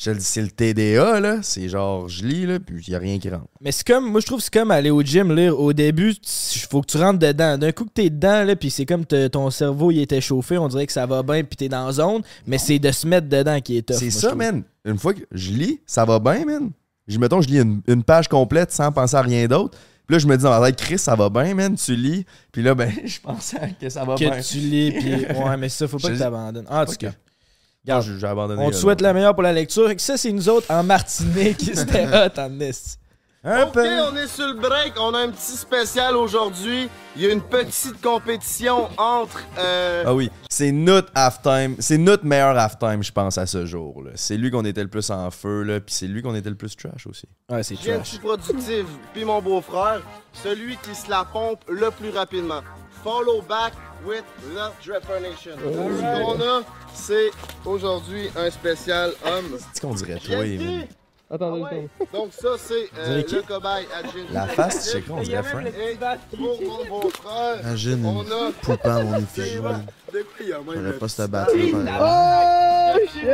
[0.00, 1.38] Je le dis, c'est le TDA, là.
[1.42, 3.48] C'est genre, je lis, là, puis il y a rien qui rentre.
[3.60, 5.58] Mais c'est comme, moi je trouve que c'est comme aller au gym lire.
[5.58, 7.58] Au début, il faut que tu rentres dedans.
[7.58, 10.68] D'un coup que t'es dedans, là, puis c'est comme ton cerveau il était chauffé, on
[10.68, 12.22] dirait que ça va bien, puis t'es dans la zone.
[12.46, 13.96] Mais c'est de se mettre dedans qui est tough.
[13.96, 14.62] C'est ça, man.
[14.84, 16.70] Une fois que je lis, ça va bien, man.
[17.08, 19.76] Je, mettons, je lis une, une page complète sans penser à rien d'autre.
[20.06, 22.24] Puis là, je me dis dans ma tête, Chris, ça va bien, man, tu lis.
[22.52, 24.30] Puis là, ben, je pensais que ça va bien.
[24.30, 25.14] Que tu lis, puis.
[25.44, 26.66] Ouais, mais ça, faut pas Je- que t'abandonnes.
[26.70, 27.10] En tout cas.
[27.86, 28.62] J'ai abandonné.
[28.62, 29.08] On te là, souhaite là.
[29.08, 29.90] la meilleure pour la lecture.
[29.90, 31.70] Et ça, c'est nous autres en Martinique?
[31.74, 32.50] C'était hot en.
[33.44, 33.86] Un Ok, peu.
[34.02, 34.94] on est sur le break.
[35.00, 36.88] On a un petit spécial aujourd'hui.
[37.14, 39.38] Il y a une petite compétition entre.
[39.58, 41.76] euh, Ah oui, c'est notre halftime.
[41.78, 44.02] C'est notre meilleur halftime, je pense, à ce jour.
[44.16, 46.56] C'est lui qu'on était le plus en feu, là, puis c'est lui qu'on était le
[46.56, 47.26] plus trash aussi.
[47.48, 50.02] Ouais, c'est GNT Productive, puis mon beau-frère,
[50.32, 52.60] celui qui se la pompe le plus rapidement.
[53.02, 53.72] Follow back
[54.04, 54.24] with
[54.54, 55.56] the Dripper Nation.
[55.56, 56.62] Ce qu'on a,
[56.94, 57.30] c'est
[57.64, 59.56] aujourd'hui un spécial homme.
[59.72, 60.58] C'est qu'on dirait toi, GNT.
[60.58, 60.86] man.
[61.30, 61.58] Attends,
[62.14, 64.00] Donc ça, c'est euh, le cobaye à
[64.32, 65.66] La face, c'est quoi, on dirait Frank.
[65.66, 65.96] Et
[66.36, 68.50] pour mon beau-frère, Imagine on a...
[68.62, 69.60] poupée mon effigie.
[69.60, 69.84] man.
[70.12, 71.52] De quoi il y a même J'aurais un pas cette battre.
[71.54, 73.28] Oh shit!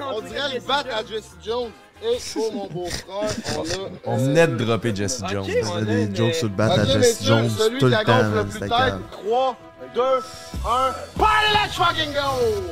[0.00, 1.70] On dirait le bat à Jesse Jones.
[2.04, 3.88] Et pour mon beau-frère, on a.
[4.04, 5.44] On venait de dropper Jesse Jones.
[5.48, 7.96] On faisait des jokes sur le bat à Jesse messieurs, Jones celui tout qui le
[7.96, 8.12] a temps.
[8.18, 8.76] gonfle le man, plus C'était tête.
[8.78, 9.02] calme.
[9.10, 9.56] 3,
[9.94, 10.94] 2, 1.
[11.18, 12.70] Party, let's fucking go!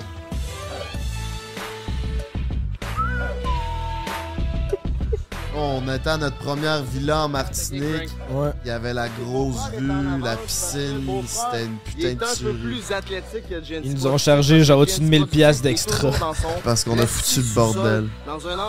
[5.57, 8.09] On était à notre première villa en Martinique.
[8.31, 8.51] Ouais.
[8.65, 9.89] Il y avait la grosse vue,
[10.23, 11.03] la piscine.
[11.27, 12.59] C'était une putain de un peu tuerie.
[12.59, 13.87] plus athlétique que Jenny.
[13.89, 16.11] Ils nous ont chargé genre au-dessus de 1000 piastres d'extra.
[16.65, 18.09] Parce qu'on a foutu le bordel.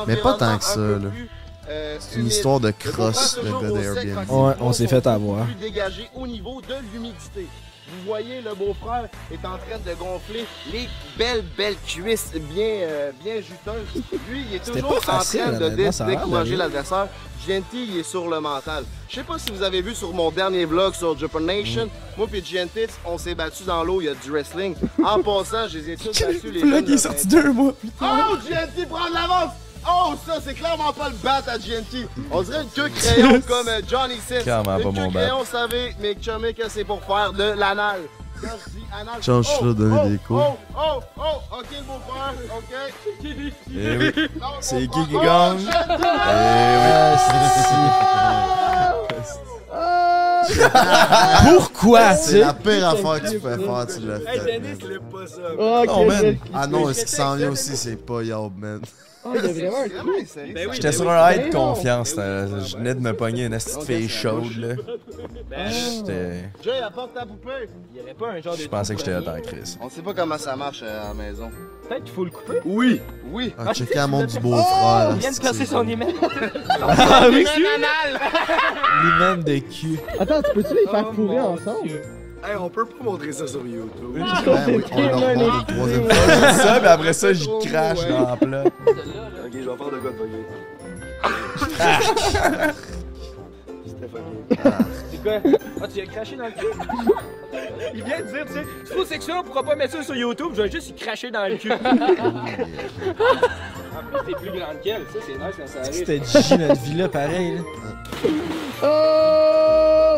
[0.07, 0.97] Mais pas tant que ça, là.
[1.69, 4.29] euh, C'est une histoire de crosse, le gars d'Airbnb.
[4.31, 5.45] Ouais, on s'est fait avoir.
[5.45, 7.47] plus dégagé au niveau de l'humidité.
[7.87, 13.11] Vous voyez, le beau-frère est en train de gonfler les belles, belles cuisses bien, euh,
[13.23, 14.03] bien juteuses.
[14.29, 17.07] Lui, il est toujours facile, en train de décourager l'adversaire.
[17.47, 18.83] Gentil, il est sur le mental.
[19.09, 22.27] Je sais pas si vous avez vu sur mon dernier vlog sur Japan Nation, moi
[22.31, 24.75] et Gentil, on s'est battu dans l'eau, il y a du wrestling.
[25.03, 27.41] En passant, je les ai tous battus les Le qui est sorti 20.
[27.41, 27.73] deux mois.
[27.99, 29.53] Oh, GNT prend de l'avance!
[29.87, 32.07] Oh, ça, c'est clairement pas le bat à GNT.
[32.31, 34.41] On dirait une queue crayon comme euh, Johnny Sins.
[34.43, 35.19] Clairement une pas queue mon bat.
[35.21, 38.01] crayon, vous savez, mais chumé que c'est pour faire de l'anal.
[38.41, 40.57] Quand je dis anal, Change oh, ça, donner oh, des cours.
[40.75, 42.73] Oh, oh, oh, ok, le beau-frère, ok.
[43.73, 44.29] Eh oui.
[44.59, 45.69] C'est qui qui gagne?
[45.89, 47.11] Eh oui.
[51.43, 54.59] Pourquoi, C'est la pire affaire que tu peux faire, tu l'as fait.
[54.59, 54.77] man.
[55.11, 55.41] pas ça.
[55.57, 56.37] Oh, Non, man.
[56.53, 58.81] Ah non, ce qui s'en vient aussi, c'est pas Yob, man.
[59.23, 60.41] Oh, il y a vraiment un ça.
[60.73, 62.15] J'étais sur un high de confiance.
[62.15, 62.47] là.
[62.65, 64.75] Je venais de me pogner une petite fille chaude, là.
[65.69, 66.49] J'étais.
[66.63, 67.69] Jay, apporte ta poupée.
[67.93, 68.61] Il y aurait pas un genre de.
[68.61, 69.77] Je pensais que j'étais hot en crise.
[69.81, 71.51] On sait pas comment ça marche euh, à la maison.
[71.87, 72.59] Peut-être qu'il faut le couper.
[72.65, 73.01] Oui.
[73.31, 73.53] Oui.
[73.57, 75.11] Ah, checker la montre du beau-frère.
[75.13, 76.15] Il vient de casser son email.
[76.83, 77.45] Ah oui,
[79.03, 79.99] l'hymen de cul.
[80.19, 82.01] Attends, tu peux-tu les faire pourrir ensemble?
[82.43, 84.15] Hey, on peut pas montrer ça sur YouTube.
[84.15, 84.23] Ben
[84.67, 86.15] oui, on leur montre une troisième fois.
[86.27, 88.63] Je dis ça, mais après ça, j'y crache dans la plat.
[88.65, 88.73] Ok,
[89.53, 90.27] je vais faire de quoi de.
[95.11, 95.33] C'est quoi?
[95.81, 96.65] Ah, tu as craché dans le cul?
[97.93, 100.15] Il vient de dire, tu sais, c'est trop sexuel, on pourra pas mettre ça sur
[100.15, 101.71] YouTube, je vais juste y cracher dans le cul.
[101.73, 101.87] en plus,
[104.25, 105.93] t'es plus grande qu'elle, ça c'est nice quand ça arrive.
[105.93, 107.55] C'était G notre villa pareil.
[107.55, 107.61] Là.
[108.83, 108.87] Oh!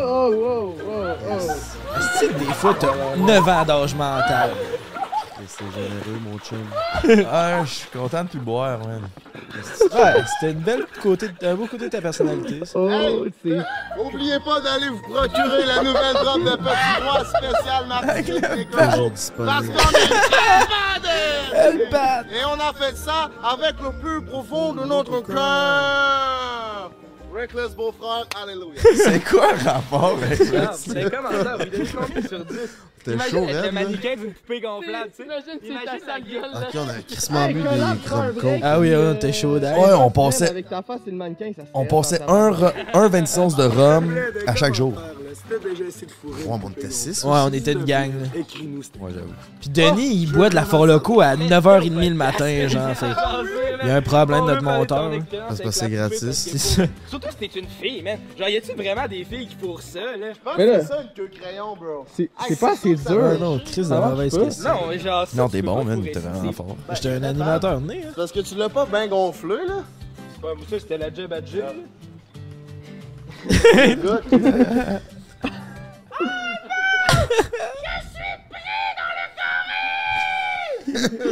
[0.06, 0.32] Oh!
[0.34, 0.74] Oh!
[0.86, 0.92] Oh!
[1.30, 1.98] Oh!
[1.98, 4.50] Est-ce que des fois t'as 9 ans d'âge mental?
[5.46, 6.64] C'est généreux, mon chum.
[7.30, 9.02] Ah, je suis content de plus boire, man.
[9.92, 12.64] Ouais, c'était une belle côté, un beau côté de ta personnalité.
[12.64, 12.78] ça.
[12.78, 13.26] Oh!
[13.44, 13.58] C'est.
[13.98, 18.70] Oubliez pas d'aller vous procurer la nouvelle drop de Petit Roi spécial Martinique.
[18.70, 19.72] Toujours Parce disponible.
[19.74, 21.10] qu'on est
[21.54, 21.90] Elle capable!
[21.90, 22.22] bat.
[22.32, 26.90] Et on a fait ça avec le plus profond de notre cœur.
[27.34, 28.80] Reckless beau-frère, alléluia.
[28.96, 30.72] C'est quoi le rapport avec ça?
[30.74, 31.56] C'est comment ça?
[31.56, 32.56] Vous donnez combien sur 10?
[33.04, 35.24] T'es chaud, être le mannequin d'une poupée gonflable, tu sais.
[35.24, 36.32] Imagine si Imagine t'as la sa gueule.
[36.42, 36.50] gueule.
[36.54, 38.60] Ok, on a crissement bu des coke.
[38.62, 39.78] Ah oui, ouais, t'es chaud d'ailleurs.
[39.82, 42.72] Ouais, on passait, Avec ta face et le mannequin, ça on passait ta- un, ro-
[42.94, 44.92] un 26 de rhum à chaque jour.
[46.24, 47.24] Ouais, on était 6.
[47.24, 48.10] Ouais, on était une gang.
[48.20, 48.40] là.
[48.40, 49.32] Écris-nous, Moi, j'avoue.
[49.60, 52.88] Puis Denis, il boit de la Fort Loco à 9h30 le matin, genre.
[53.82, 55.10] Il y a un problème, notre monteur.
[55.12, 55.18] hein.
[55.48, 56.30] Parce que c'est gratis.
[56.32, 56.88] C'est.
[57.08, 58.18] Surtout si t'es une fille, man.
[58.38, 60.32] Genre, y a-tu vraiment des filles qui fourrent ça, là?
[60.32, 62.06] Je pense Mais que là- c'est ça une queue crayon, bro.
[62.16, 63.22] C'est c'est pas assez ça dur.
[63.24, 64.68] Ah non, Chris, de mauvaise question.
[64.68, 65.26] Non, mais genre.
[65.34, 66.02] Non, tu t'es bon, man.
[66.02, 66.76] T'es vraiment fort.
[66.92, 68.08] J'étais un animateur né, hein.
[68.08, 69.84] C'est Parce que tu l'as pas bien gonflé, là.
[70.34, 71.74] C'est pas ça, c'était la job à job.
[73.48, 74.24] Écoute.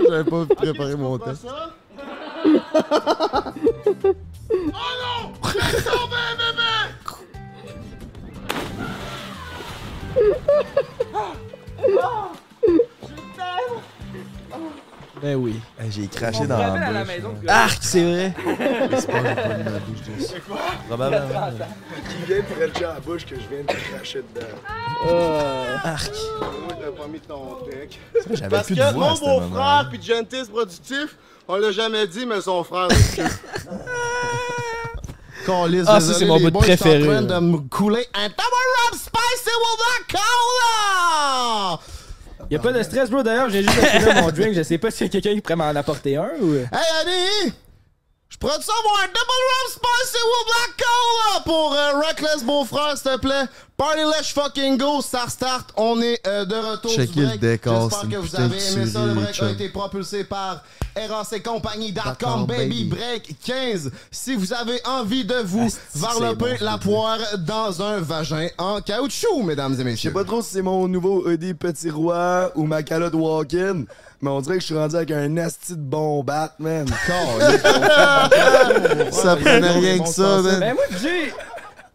[0.09, 1.47] J'avais pas préparé mon test.
[2.45, 2.55] oh
[4.53, 5.33] non!
[5.55, 6.83] Laisse tomber, bébé!
[15.23, 15.61] Ben oui.
[15.89, 17.23] J'ai craché dans la bouche.
[17.47, 18.35] Arc, c'est vrai.
[18.99, 20.33] C'est pas, j'ai pas mis ma bouche dessus.
[20.33, 20.59] C'est quoi?
[20.89, 21.51] Probablement.
[22.09, 24.47] Qui vient de frencher à la bouche que je viens de cracher dedans?
[25.85, 26.11] Arc.
[26.41, 28.01] Moi, t'as pas mis ton deck.
[28.33, 31.17] J'avais Parce que de mon beau-frère puis Gentis productif,
[31.47, 32.89] on l'a jamais dit, mais son frère.
[35.47, 37.47] Calisse, Ah, ça, c'est mon les bout de boys, je suis préféré, en train de
[37.47, 39.51] me couler un Tower Rob Spicy
[40.09, 41.81] cola!
[42.53, 43.23] Y a pas de stress, bro.
[43.23, 44.55] D'ailleurs, j'ai juste acheté mon drink.
[44.55, 46.55] Je sais pas s'il y quelqu'un qui pourrait m'en apporter un ou.
[46.55, 46.67] Hey,
[47.01, 47.53] Annie!
[48.33, 52.97] Je pourrais te savoir un Double Rob Spicy with Black Cola pour euh, Reckless Beau-Frère,
[52.97, 53.45] s'il te plaît?
[53.77, 55.71] Party Let's Fucking Go, ça start.
[55.77, 57.43] On est euh, de retour Checkez du break.
[57.43, 59.05] J'espère que vous avez aimé ça.
[59.05, 60.65] Le break a été propulsé par
[60.97, 62.85] RACcompagnie.com, baby.
[62.85, 62.85] baby.
[62.85, 63.91] Break 15.
[64.11, 69.75] Si vous avez envie de vous varloper la poire dans un vagin en caoutchouc, mesdames
[69.75, 70.13] et Je sais messieurs.
[70.15, 73.85] pas trop si c'est mon nouveau hoodie Petit Roi ou ma calotte walk-in,
[74.23, 76.87] mais on dirait que je suis rendu avec un asti de bon bat, man.
[79.11, 80.61] Ça prenait rien que ça, man.
[80.61, 81.33] Ben moi, Jay,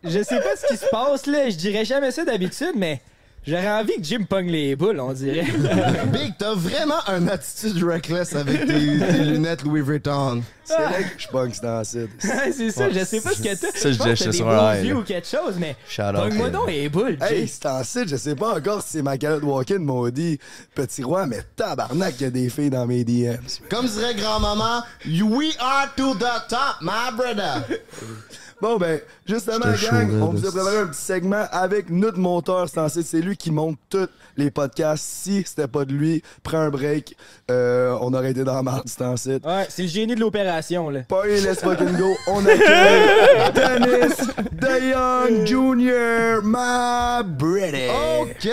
[0.04, 1.50] je sais pas ce qui se passe là.
[1.50, 3.02] Je dirais jamais ça d'habitude, mais
[3.48, 5.46] j'aurais envie que Jim pogne les boules, on dirait.
[6.12, 10.44] Big, t'as vraiment une attitude reckless avec tes, tes lunettes Louis Vuitton.
[10.64, 12.10] C'est vrai que je dans site.
[12.24, 13.72] Ouais, c'est ça, je sais pas ce que t'as.
[13.80, 14.40] Ça, je disais, des
[14.88, 15.00] yeux là.
[15.00, 17.18] ou quelque chose, mais pogne-moi donc les boules.
[17.22, 20.40] Hey, c'est en site, je sais pas encore si c'est ma calotte walk-in, hoodie
[20.76, 23.38] Petit Roi, mais tabarnak, il y a des filles dans mes DMs.
[23.70, 27.64] Comme dirait grand-maman, we are to the top, my brother.
[28.60, 32.18] Bon, ben, justement, gang, chaud, on vous a de- préparé un petit segment avec notre
[32.18, 33.04] monteur Sensé.
[33.04, 35.04] C'est lui qui monte tous les podcasts.
[35.06, 37.16] Si c'était pas de lui, prends un break.
[37.52, 38.88] Euh, on aurait été dans la marde.
[39.00, 41.02] Ouais, c'est le génie de l'opération, là.
[41.08, 42.16] Party, let's fucking go.
[42.28, 44.16] On accueille Dennis
[44.54, 47.92] DeYoung Jr., my British.
[48.22, 48.50] OK!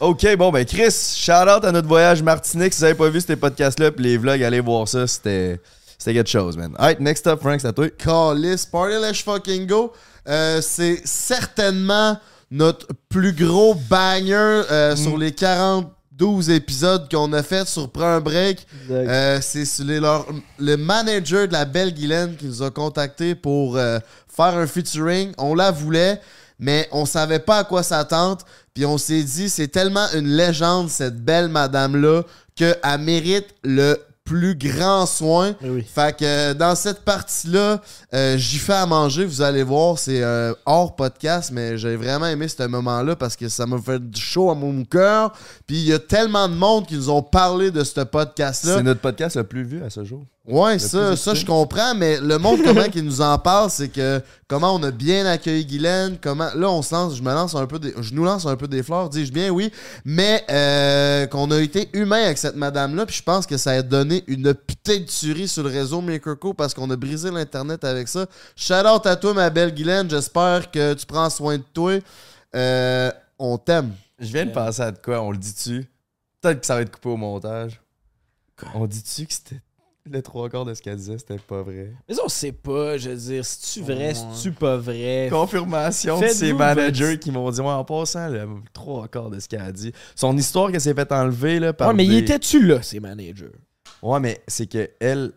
[0.00, 2.74] Ok, bon, ben Chris, shout out à notre voyage Martinique.
[2.74, 5.06] Si vous avez pas vu ces podcasts-là, pis les vlogs, allez voir ça.
[5.06, 5.58] C'était
[6.06, 6.72] c'était quelque chose, man.
[6.78, 7.88] Alright, next up, Frank, c'est à toi.
[7.90, 9.92] Callis, Party Let's Fucking Go,
[10.28, 12.16] euh, c'est certainement
[12.48, 14.96] notre plus gros banger euh, Mm.
[14.96, 18.64] sur les 42 épisodes qu'on a fait sur Prends un break.
[18.88, 19.64] Euh, c'est
[20.60, 24.00] le manager de la belle Guylaine qui nous a contacté pour faire
[24.56, 25.32] un featuring.
[25.38, 26.20] On la voulait,
[26.60, 28.44] mais on savait pas à quoi s'attendre.
[28.74, 32.22] Puis on s'est dit, c'est tellement une légende, cette belle madame-là,
[32.54, 35.54] qu'elle mérite le plus grand soin.
[35.94, 37.80] Fait que euh, dans cette partie-là,
[38.16, 42.24] euh, j'y fais à manger, vous allez voir, c'est euh, hors podcast, mais j'ai vraiment
[42.24, 45.32] aimé ce moment-là parce que ça m'a fait du chaud à mon cœur.
[45.66, 48.76] Puis il y a tellement de monde qui nous ont parlé de ce podcast-là.
[48.76, 50.24] C'est notre podcast le plus vu à ce jour.
[50.46, 54.20] Ouais, ça, ça je comprends, mais le monde, comment qu'il nous en parle, c'est que
[54.46, 56.48] comment on a bien accueilli Guylaine, comment.
[56.54, 57.92] Là, on se lance, je me lance un peu des.
[58.00, 59.72] Je nous lance un peu des fleurs, dis-je bien, oui.
[60.04, 63.82] Mais euh, qu'on a été humain avec cette madame-là, puis je pense que ça a
[63.82, 68.05] donné une putain de tuerie sur le réseau Makerco parce qu'on a brisé l'Internet avec
[68.08, 68.26] ça.
[68.56, 71.98] Shout out à toi, ma belle Guylaine, j'espère que tu prends soin de toi.
[72.54, 73.92] Euh, on t'aime.
[74.18, 75.86] Je viens de penser à de quoi, on le dit-tu?
[76.40, 77.80] Peut-être que ça va être coupé au montage.
[78.74, 79.60] On dit-tu que c'était
[80.08, 81.92] le trois quarts de ce qu'elle disait, c'était pas vrai?
[82.08, 85.28] Mais on sait pas, je veux dire, c'est-tu vrai, c'est-tu pas vrai?
[85.30, 89.40] Confirmation de ses managers votre- qui m'ont dit, ouais, en passant, le trois quarts de
[89.40, 89.92] ce qu'elle a dit.
[90.14, 93.00] Son histoire qu'elle s'est fait enlever, là, par Ouais, mais des- il était-tu là, ces
[93.00, 93.50] managers?
[94.00, 95.32] Ouais, mais c'est que elle.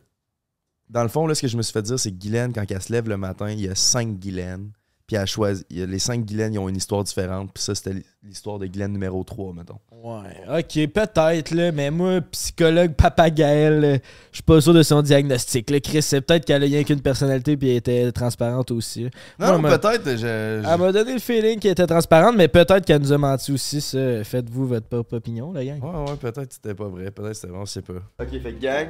[0.89, 2.63] Dans le fond, là, ce que je me suis fait dire, c'est que Guylaine, quand
[2.69, 4.71] elle se lève le matin, il y a cinq Guylaine.
[5.07, 5.65] Puis elle choisit.
[5.71, 7.49] les cinq Guylaine, ils ont une histoire différente.
[7.51, 9.79] Puis ça, c'était l'histoire de Guylaine numéro 3, mettons.
[10.03, 13.93] Ouais, ok, peut-être, là, mais moi, psychologue Papa Gaël, là,
[14.31, 15.71] je suis pas sûr de son diagnostic.
[15.71, 15.79] Là.
[15.79, 19.09] Chris, c'est peut-être qu'elle a rien qu'une personnalité puis elle était transparente aussi.
[19.39, 20.11] Non, m'a- peut-être.
[20.11, 23.17] Je, je- Elle m'a donné le feeling qu'elle était transparente, mais peut-être qu'elle nous a
[23.17, 24.23] menti aussi, ça.
[24.23, 25.81] Faites-vous votre propre opinion, la gang.
[25.83, 27.09] Ouais, ouais, peut-être que c'était pas vrai.
[27.09, 27.93] Peut-être que c'était bon, je sais pas.
[28.21, 28.87] Ok, fait gang,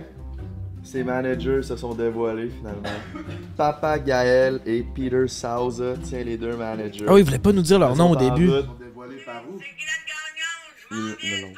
[0.84, 3.00] ses managers se sont dévoilés finalement.
[3.58, 7.06] Papa Gaël et Peter Souza, tiens les deux managers.
[7.08, 8.50] Ah oui, ils voulaient pas nous dire leur Ils nom au sont en début.
[8.50, 8.80] route.
[8.80, 9.60] Dévoilé par où?
[10.92, 11.54] Ils- non, non.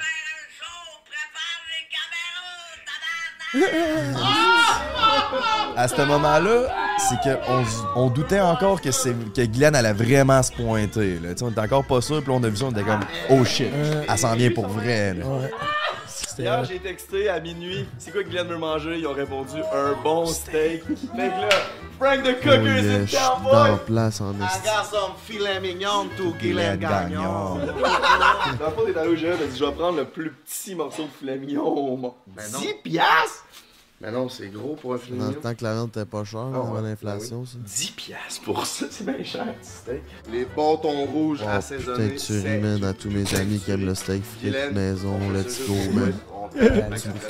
[5.75, 7.63] À ce moment-là, c'est qu'on
[7.95, 11.19] on doutait encore que, c'est- que Glenn allait vraiment se pointer.
[11.19, 11.29] Là.
[11.33, 12.83] Tu sais, On était encore pas sûr, puis là, on a vu ça, on était
[12.83, 12.99] comme
[13.29, 13.67] Oh shit,
[14.07, 15.13] elle s'en vient pour vrai.
[15.15, 15.25] là.
[16.37, 18.97] Hier, j'ai texté à minuit, c'est quoi que Glenn veut manger?
[18.99, 20.83] Ils ont répondu un bon steak.
[20.83, 21.49] fait que là,
[21.99, 23.77] Frank the Cooker is in town, boy!
[23.85, 27.59] place en I got some filet mignon to Guylaine Gagnon.
[27.59, 30.73] Dans le fond, t'es allé au GE, t'as dit je vais prendre le plus petit
[30.73, 32.13] morceau de filet mignon au monde.
[32.27, 32.59] Ben non.
[32.59, 33.45] 10 piastres?
[34.01, 35.41] Mais non, c'est gros pour un filet Dans le mignon.
[35.41, 37.57] temps que la vente était pas chère, Ah avant ouais, l'inflation, ben ça.
[37.63, 40.01] 10 piastres pour ça, c'est bien cher, petit steak.
[40.31, 42.09] Les bâtons rouges Oh, assaisonnés.
[42.09, 45.59] putain, tu man à tous mes amis qui aiment le steak frites maison, on let's
[45.67, 46.13] go, man.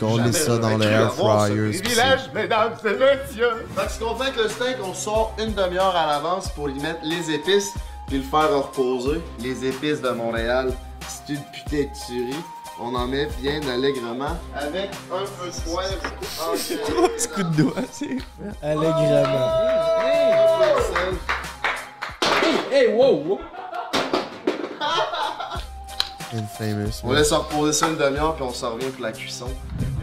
[0.02, 1.72] On laisse ça dans le air fryer.
[1.82, 3.66] Privilège, mesdames et messieurs.
[3.76, 6.70] Fait que ce qu'on fait avec le steak, on sort une demi-heure à l'avance pour
[6.70, 7.70] y mettre les épices
[8.08, 9.20] puis le faire reposer.
[9.40, 10.72] Les épices de Montréal,
[11.08, 12.44] c'est une putain de tuerie.
[12.80, 14.38] On en met bien allègrement.
[14.56, 16.02] Avec un peu de poivre
[16.40, 18.18] en Petit coup de doigt, c'est
[18.62, 19.52] allègrement.
[22.72, 23.40] Hey, wow, wow.
[26.34, 27.02] Infamous.
[27.04, 29.48] On laisse reposer ça une demi-heure puis on s'en revient pour la cuisson.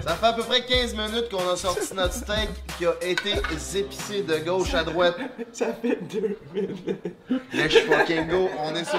[0.06, 2.48] Ça fait à peu près 15 minutes qu'on a sorti notre steak
[2.78, 3.30] qui a été
[3.76, 5.16] épicé de gauche à droite.
[5.52, 6.96] Ça fait deux minutes.
[7.52, 8.98] Let's fucking go, on est sur.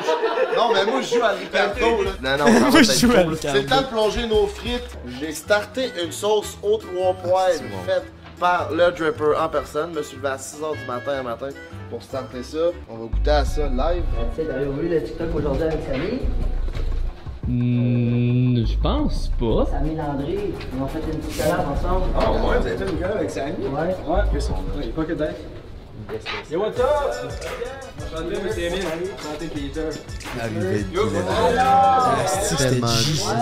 [0.55, 2.37] Non, mais moi je joue à Ricardo là.
[2.37, 3.19] Non, non, Moi, je joue à.
[3.19, 3.35] Ricardo.
[3.41, 4.97] C'est le temps de plonger nos frites.
[5.19, 8.03] J'ai starté une sauce aux trois poêles faite
[8.39, 9.91] par le dripper en personne.
[9.93, 11.49] Je me suis levé à 6h du matin un matin
[11.89, 12.57] pour starter ça.
[12.89, 14.03] On va goûter à ça live.
[14.35, 16.19] Tu sais, t'avais vu le TikTok aujourd'hui avec Samy?
[17.51, 19.65] Hmm, je pense pas.
[19.71, 20.37] Samy Landry,
[20.71, 22.05] ils ont fait une petite collab ensemble.
[22.15, 23.53] Ah ouais, vous avez fait une gueule avec Samy?
[23.65, 23.95] Ouais.
[24.07, 24.41] Ouais.
[24.83, 25.35] J'ai pas que d'être.
[26.51, 26.85] Yo, what's up?
[30.39, 30.99] Arrivé de.
[31.59, 32.25] Ah,
[32.57, 33.35] Tellement ça?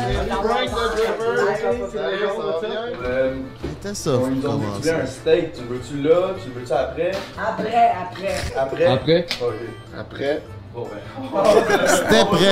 [3.05, 4.89] Euh, C'était ça, faut commencer.
[4.91, 7.11] un steak, tu veux-tu là, tu veux-tu après?
[7.37, 8.35] Après, après.
[8.57, 8.85] Après?
[8.85, 9.25] Après?
[9.97, 10.41] Après.
[10.73, 10.99] Bon ben.
[11.87, 12.51] C'était prêt.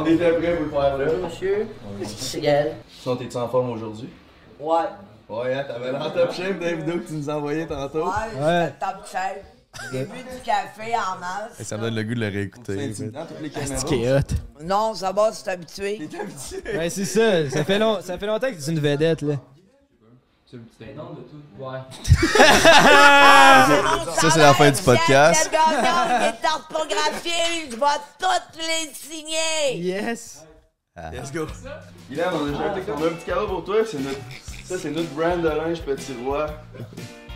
[0.00, 1.04] On était prêts pour le faire là.
[1.24, 1.66] Monsieur,
[2.06, 2.76] c'est Gaël.
[3.00, 4.08] Sinon, t'es-tu en forme aujourd'hui?
[4.58, 4.76] Ouais.
[5.28, 8.04] Ouais, hein, t'avais l'air top chef dans la vidéo que tu nous as envoyée tantôt.
[8.06, 8.72] Ouais, Ouais.
[8.80, 9.44] c'est top chef.
[9.92, 11.62] J'ai bu du café en masse.
[11.62, 12.92] Ça me donne le goût de le réécouter.
[12.92, 13.76] C'est toutes les caméras.
[13.86, 14.64] C'est hot.
[14.64, 16.08] Non, ça va, tu t'es habitué.
[16.76, 17.48] Ouais, c'est ça.
[17.48, 18.00] Ça fait, long...
[18.02, 19.34] ça fait longtemps que c'est une vedette, là.
[20.50, 21.62] C'est le petit nom de tout.
[21.62, 21.78] Ouais.
[24.16, 25.48] Ça, c'est la fin du podcast.
[25.48, 25.56] Est
[27.70, 27.86] je vais
[28.18, 29.76] toutes les signer.
[29.76, 30.44] Yes.
[30.96, 31.46] Let's go.
[32.08, 33.76] Guylaine, on a, déjà un petit- on a un petit cadeau pour toi.
[33.88, 34.18] C'est notre,
[34.64, 36.46] ça, c'est notre brand de linge Petit Roi.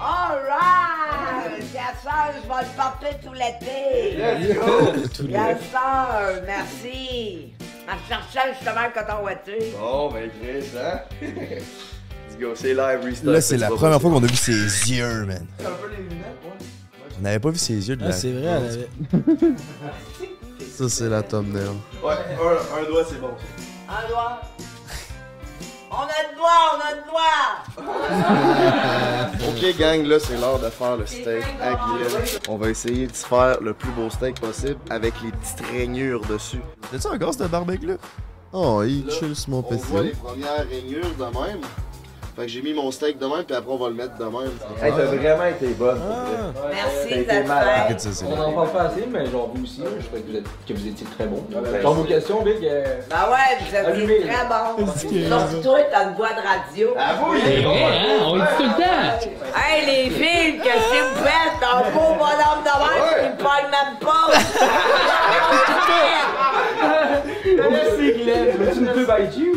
[0.01, 1.71] Alright!
[1.71, 4.17] Bien sûr, je vais le porter tout l'été.
[4.17, 4.93] Let's go.
[5.15, 5.29] Tout
[5.71, 7.53] sûr, merci.
[7.87, 9.73] Je cherchais justement le coton ouaté.
[9.79, 10.99] Bon, ben, Chris, hein?
[12.35, 13.32] Let's go, c'est live, restart.
[13.32, 15.47] Là, c'est la première fois qu'on a vu ses yeux, man.
[15.59, 16.66] C'est un peu les lunettes, ouais.
[17.18, 18.12] On n'avait pas vu ses yeux de Ah, la.
[18.12, 18.89] c'est vrai, elle avait...
[20.76, 21.68] Ça, c'est la thumbnail.
[22.03, 23.30] Ouais, un, un doigt, c'est bon.
[23.89, 24.41] Un doigt.
[25.93, 27.45] On a le doigt, on a le doigt.
[29.49, 32.26] Ok gang, là c'est l'heure de faire le steak à Guylaine.
[32.49, 36.22] On va essayer de se faire le plus beau steak possible avec les petites rainures
[36.26, 36.61] dessus.
[36.91, 37.95] T'as-tu encore ce barbecue là?
[38.53, 41.61] Oh, il chill sur mon On voit les premières rainures de même.
[42.37, 44.24] Fait que j'ai mis mon steak de même, puis après on va le mettre de
[44.24, 44.51] même.
[44.82, 45.99] Hey, t'as vraiment été bonne.
[45.99, 46.74] vrai.
[46.74, 47.97] Merci, T'as été malade.
[48.26, 50.72] On en parle pas assez, mais genre vous aussi, je trouvais que vous, êtes- que
[50.74, 51.45] vous étiez très bon.
[51.82, 52.57] Dans vos questions, Big.
[52.66, 53.87] euh, Ben ouais, vous êtes
[54.26, 54.87] très bon.
[55.30, 56.89] Sauf toi, t'as une voix de radio.
[56.99, 57.39] Ah oui!
[57.45, 58.18] C'est vrai, hein?
[58.26, 59.07] On le dit tout le temps!
[59.57, 61.62] Hey les filles, qu'est-ce que vous faites?
[61.62, 64.26] Un beau bonhomme de même, il pogne même pas.
[67.70, 68.57] Merci, Guylaine.
[68.59, 69.57] Veux-tu une pub IG ou.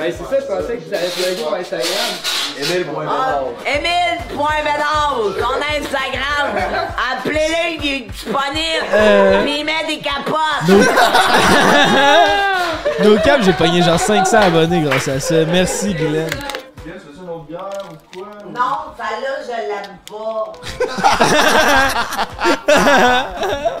[0.00, 2.10] Ben, c'est ça, je pensais que allez plugger sur Instagram.
[2.58, 3.76] Emile Point Ah, Bédard.
[3.76, 6.46] Émile.Bédard, ton Instagram.
[7.12, 8.86] Appelez-le, il est disponible.
[8.94, 9.42] Euh.
[9.42, 10.68] Puis il met des capotes.
[13.04, 15.44] No cap, j'ai pogné genre 500 abonnés grâce à ça.
[15.44, 16.30] Merci, Guylaine.
[16.30, 16.30] Guylaine,
[16.82, 18.28] tu veux-tu une autre bière ou quoi?
[18.54, 18.89] Non, je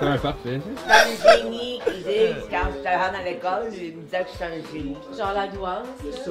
[0.02, 0.60] Ouais, parfait.
[0.86, 4.44] C'est un génie qui dit, quand j'étais rentre à l'école, il me disait que j'étais
[4.44, 4.96] un génie.
[5.16, 5.86] Genre la douance.
[6.02, 6.30] C'est ça.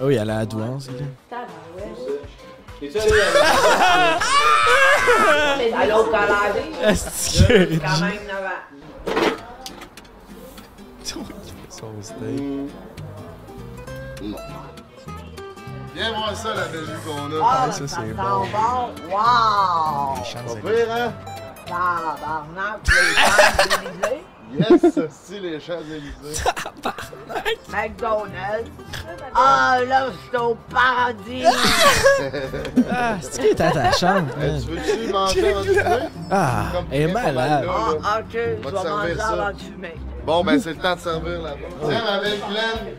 [0.00, 1.46] Ah oui, elle a la douance, allé à- À
[5.86, 6.64] collège.
[6.82, 7.52] Est-ce que.
[7.76, 8.62] Quand même 9 ans.
[11.70, 12.42] Son steak.
[14.22, 14.36] Non.
[15.94, 17.42] Viens voir ça, la belle vue qu'on a.
[17.42, 18.22] Ah, ça, ça c'est sent bon.
[18.22, 18.90] bon.
[19.10, 20.16] Wow!
[20.16, 21.12] Pas pire, hein?
[21.66, 24.24] Tabarnak, les Champs-Élysées.
[24.56, 26.42] Yes, c'est les Champs-Élysées.
[27.72, 28.70] McDonald's.
[29.34, 31.44] Ah, là, suis au paradis.
[32.96, 34.60] Ah, c'est qui est attachante, Hey, man?
[34.62, 36.08] tu veux-tu manger avant de fumer?
[36.30, 37.66] Ah, elle est malade.
[38.04, 38.38] Ah, ok, je
[38.68, 39.94] Va vais manger avant de fumer.
[40.24, 41.68] Bon, ben c'est le temps de servir là-bas.
[41.86, 42.96] Tiens, ma belle Guylaine.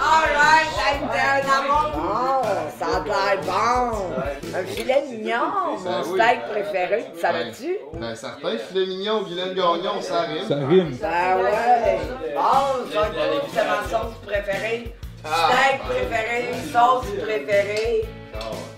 [0.00, 0.70] Alright,
[1.12, 1.90] t'es un amour.
[1.94, 2.42] Bon,
[2.78, 4.56] ça a l'air bon.
[4.56, 5.46] Un filet mignon,
[5.84, 7.78] mon steak préféré, tu savais-tu?
[7.94, 10.48] Ben certain, filet mignon, Guylaine Gagnon, ça rime.
[10.48, 10.96] Ça rime.
[11.00, 12.00] Ben ouais.
[12.34, 14.94] Bon, ça goûte, c'est ma sauce préférée.
[15.20, 18.04] Steak préféré, sauce préférée.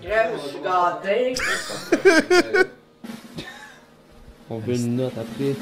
[0.03, 1.35] Crème, je suis gâté.
[4.51, 5.55] On veut une note après.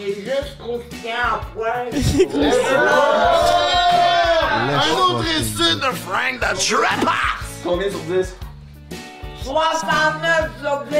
[0.00, 1.88] Il est juste croustillant en poil.
[4.52, 7.26] Un autre insulte de Frank the Trapper!
[7.64, 8.36] Combien sur 10?
[9.42, 10.96] 69 sur 10.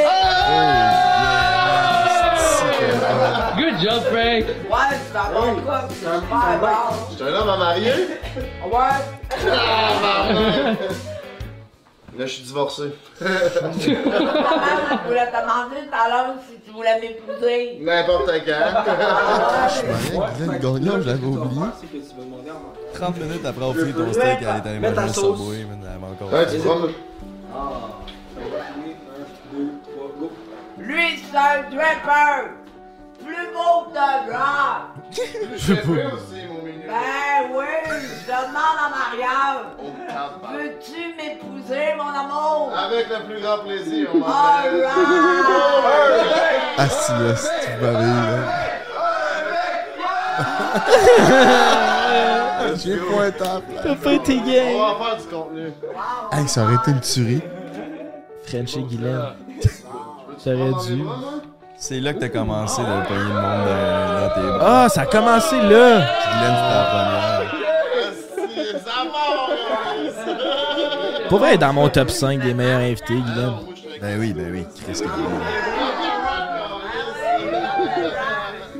[3.56, 4.44] Good job, Frank!
[4.68, 6.78] Ouais, c'est un bon couple, c'est super bon.
[7.10, 7.92] J'étais un homme à marier?
[8.64, 8.98] Ouais.
[9.52, 10.76] Ah, maman!
[12.18, 12.82] Là, je suis divorcé.
[13.20, 13.30] Voulait
[13.86, 17.78] te demander tout à l'heure si tu voulais m'épouser.
[17.80, 18.66] N'importe quand.
[20.98, 21.60] Je l'avais oublié.
[22.94, 25.12] 30 minutes après avoir fini ton steak, elle est allée manger.
[25.12, 26.94] Subway, man, elle avait encore Ouais, tu prends le-
[30.78, 32.48] Lui, c'est un drapper.
[33.28, 34.94] Plus beau que le drap.
[35.54, 36.86] Je plus aussi, mon menu.
[36.86, 39.66] Ben oui, je demande en mariage.
[40.50, 42.72] Veux-tu m'épouser, mon amour?
[42.74, 44.88] Avec le plus grand plaisir, on m'en Alright.
[46.78, 48.38] Ah, si, tu m'avais.
[52.76, 53.64] J'ai pointable.
[53.82, 54.74] T'as pas été gay.
[54.74, 55.72] On va faire du contenu.
[56.32, 57.42] Hey, ça aurait été une tuerie.
[58.44, 59.34] Frenchie Guylaine.
[60.42, 61.02] T'aurais dû.
[61.80, 64.84] C'est là que t'as commencé de pogner le monde dans, dans tes bras.
[64.84, 65.62] Ah, ça a commencé là.
[65.68, 67.28] Glenn, c'était la première.
[71.28, 73.52] Pour vrai, est dans mon top 5 des meilleurs invités, Guylaine.
[74.00, 75.87] Ben oui, ben oui, Chris que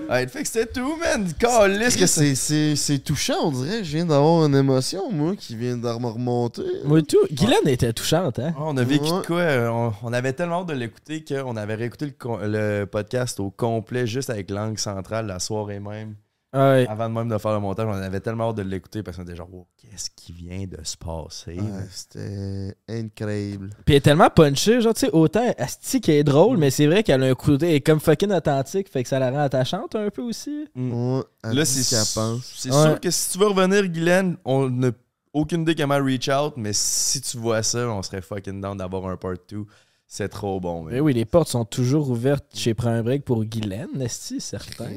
[0.09, 1.31] Ouais, fait que c'était tout, man.
[1.39, 3.85] Calisse que C'est- C'est c'est touchant, on dirait.
[3.85, 6.63] Je viens d'avoir une émotion, moi, qui vient de me remonter.
[6.85, 7.19] Moi, tout.
[7.31, 8.53] Guylaine était touchante, hein?
[8.57, 9.21] Ah, on a vécu Ouais.
[9.21, 9.41] de quoi?
[9.41, 12.47] euh, On, on avait tellement hâte de l'écouter qu'on avait réécouté le,
[12.81, 16.15] le podcast au complet, juste avec langue centrale, la soirée même.
[16.55, 16.87] Ouais.
[16.89, 19.23] Avant de même de faire le montage, on avait tellement hâte de l'écouter parce qu'on
[19.25, 21.57] était genre, Wow, qu'est-ce qui vient de se passer?
[21.61, 23.69] Ouais, C'était incroyable.
[23.85, 26.87] Puis elle est tellement punchée, genre, tu sais, autant Asti qui est drôle, mais c'est
[26.87, 29.41] vrai qu'elle a un côté, elle est comme fucking authentique, fait que ça la rend
[29.41, 30.67] attachante un peu aussi.
[30.75, 32.51] Ouais, elle Là, c'est ce qu'elle pense.
[32.57, 32.83] C'est Ouais.
[32.83, 34.91] sûr que si tu veux revenir, Guylaine, on n'a
[35.35, 39.07] aucune idée comment reach out, mais si tu vois ça, on serait fucking down d'avoir
[39.07, 39.67] un part 2.
[40.11, 40.85] C'est trop bon.
[40.85, 44.89] Mais oui, les portes sont toujours ouvertes chez un break pour Guylaine, Esti, certain?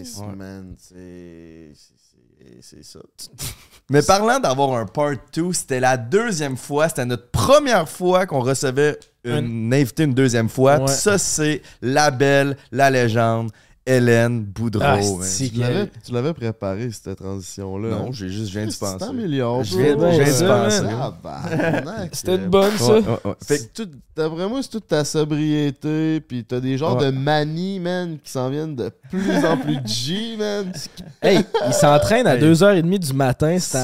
[0.77, 1.73] C'est.
[2.81, 2.99] ça.
[3.89, 8.39] Mais parlant d'avoir un part 2, c'était la deuxième fois, c'était notre première fois qu'on
[8.39, 10.79] recevait une invitée une deuxième fois.
[10.79, 10.87] Ouais.
[10.87, 13.51] Ça, c'est la belle, la légende,
[13.85, 14.83] Hélène Boudreau.
[14.85, 17.89] Ah, Tu l'avais- Tu l'avais préparé, cette transition-là.
[17.89, 19.05] Non, j'ai juste, je viens d'y penser.
[19.09, 20.81] Je viens, je viens d'y ça, penser.
[20.81, 21.13] man.
[21.25, 22.85] Ah, C'était une bonne, ça.
[22.93, 23.33] Ouais, ouais, ouais.
[23.45, 27.05] Fait que- C'est tout- D'après moi, c'est toute ta sobriété, puis t'as des genres Ouais.
[27.11, 30.69] de manies, man, qui s'en viennent de plus en plus G, man.
[31.21, 32.41] Hey, il s'entraîne à Hey.
[32.41, 33.77] 2h30 du matin, c'est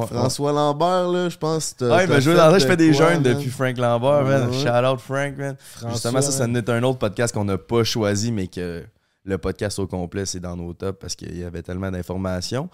[0.00, 2.92] ouais, François Lambert, là, je pense que t'as- Ouais, mais je, de je fais des
[3.14, 3.34] man?
[3.34, 4.52] depuis Frank Lambert, man.
[4.52, 5.56] Shout out Frank, man.
[5.90, 6.56] Justement, ça, ça man.
[6.56, 8.84] en est un autre podcast qu'on n'a pas choisi, mais que
[9.24, 12.68] le podcast au complet, c'est dans nos tops parce qu'il y avait tellement d'informations.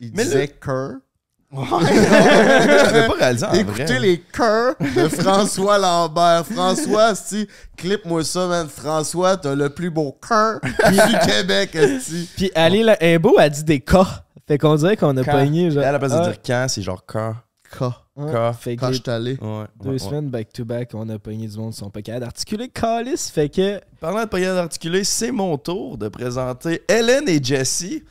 [0.00, 0.92] Il Mais disait le- cœur.
[1.52, 3.98] J'avais pas réalisé en Écoutez vrai.
[3.98, 6.46] les cœurs de François Lambert.
[6.46, 8.68] François, si clip-moi ça, man.
[8.68, 12.28] François, t'as le plus beau cœur du Québec, esti.
[12.36, 14.24] Puis Ali là, Imbo a dit des cas.
[14.46, 15.70] Fait qu'on dirait qu'on a pogné.
[15.70, 17.34] Genre, À la place de ah, dire quand, c'est genre quand.
[17.78, 17.84] K.
[18.58, 19.38] Fait que Quand je allé.
[19.40, 23.30] Ouais, deux ouais, semaines back-to-back, on a pogné du monde sont pas capables d'articuler Calis.
[23.32, 23.80] Fait que.
[24.00, 28.02] Parlant de période articulée, c'est mon tour de présenter Hélène et Jessie.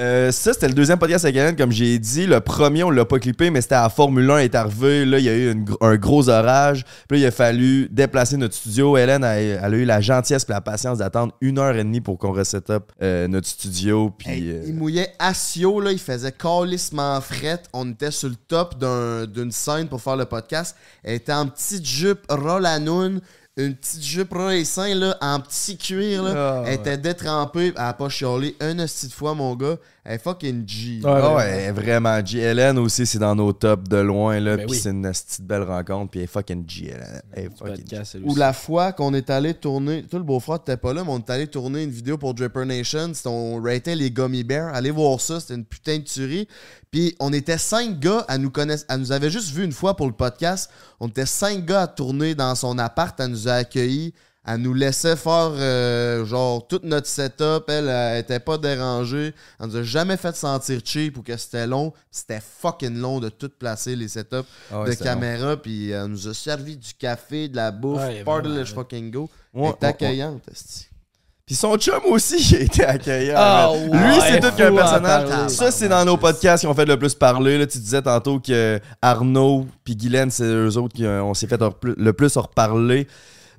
[0.00, 2.26] Euh, ça, c'était le deuxième podcast avec Hélène, comme j'ai dit.
[2.26, 5.04] Le premier, on l'a pas clippé, mais c'était à Formule 1, elle est arrivée.
[5.04, 6.84] Là, il y a eu une un gros orage.
[7.08, 8.96] Puis là, il a fallu déplacer notre studio.
[8.96, 12.00] Hélène, a- elle, a eu la gentillesse et la patience d'attendre une heure et demie
[12.00, 14.10] pour qu'on reset up euh, notre studio.
[14.16, 17.62] Puis, Hey, euh, Il mouillait Asio, là, il faisait calissement fret.
[17.74, 20.74] On était sur le top d'un- d'une scène pour faire le podcast.
[21.04, 23.20] Elle était en petite jupe Rolanoun,
[23.58, 26.32] une petite jupe Racing, là, en petit cuir, là.
[26.34, 29.76] Ah, elle était détrempée, elle a pas chialé une de fois, mon gars.
[30.04, 31.00] Elle est fucking G.
[31.04, 32.38] Ah ouais, elle est vraiment G.
[32.38, 34.40] Hélène aussi, c'est dans nos tops de loin.
[34.40, 34.80] Là, Ben puis oui.
[34.82, 36.10] c'est une petite belle rencontre.
[36.10, 36.86] Puis elle est fucking G.
[36.86, 37.22] Hélène.
[37.32, 38.20] Elle est fucking G.
[38.24, 41.18] Ou la fois qu'on est allé tourner, toi le beau-frère t'étais pas là, mais on
[41.18, 45.20] est allé tourner une vidéo pour Dripper Nation, on ratait les Gummy Bears, allez voir
[45.20, 46.48] ça, c'était une putain de tuerie.
[46.92, 49.96] Puis on était cinq gars à nous connaître, elle nous avait juste vu une fois
[49.96, 50.70] pour le podcast,
[51.00, 54.12] on était cinq gars à tourner dans son appart, elle nous a accueillis,
[54.46, 59.66] elle nous laissait faire euh, genre tout notre setup, elle, elle était pas dérangée, elle
[59.68, 63.48] nous a jamais fait sentir cheap ou que c'était long, c'était fucking long de tout
[63.58, 67.48] placer les setups Ah ouais, de c'était caméra, puis elle nous a servi du café,
[67.48, 69.30] de la bouffe, Ouais, vraiment, let's fucking go.
[69.54, 70.88] Ouais, Elle ouais, accueillante, esti.
[71.44, 73.34] Puis son chum aussi, il a été accueillant.
[73.36, 73.90] Ah man.
[73.90, 75.28] ouais, Lui, c'est tout qu'un personnage.
[75.28, 75.48] parler.
[75.48, 77.58] Ça, c'est dans nos podcasts qui ont fait le plus parler.
[77.58, 81.46] Là, tu disais tantôt que Arnaud puis Guylaine, c'est eux autres qui euh, on s'est
[81.48, 81.60] fait
[81.96, 83.06] le plus- en reparler.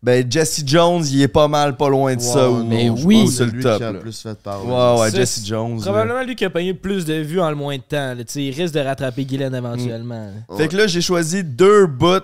[0.01, 2.49] Ben, Jesse Jones, il est pas mal pas loin de ça.
[2.49, 3.25] Wow, ou, mais ou- oui.
[3.29, 3.77] C'est le lui top.
[3.77, 4.69] qui a plus fait parler.
[4.69, 5.77] Ouais, ouais, Jesse Jones.
[5.77, 5.81] là.
[5.83, 8.13] Probablement lui qui a le plus de vues en le moins de temps.
[8.13, 8.23] là.
[8.35, 10.29] Il risque de rattraper Guylaine éventuellement.
[10.57, 12.19] Fait que là, j'ai choisi deux bouts.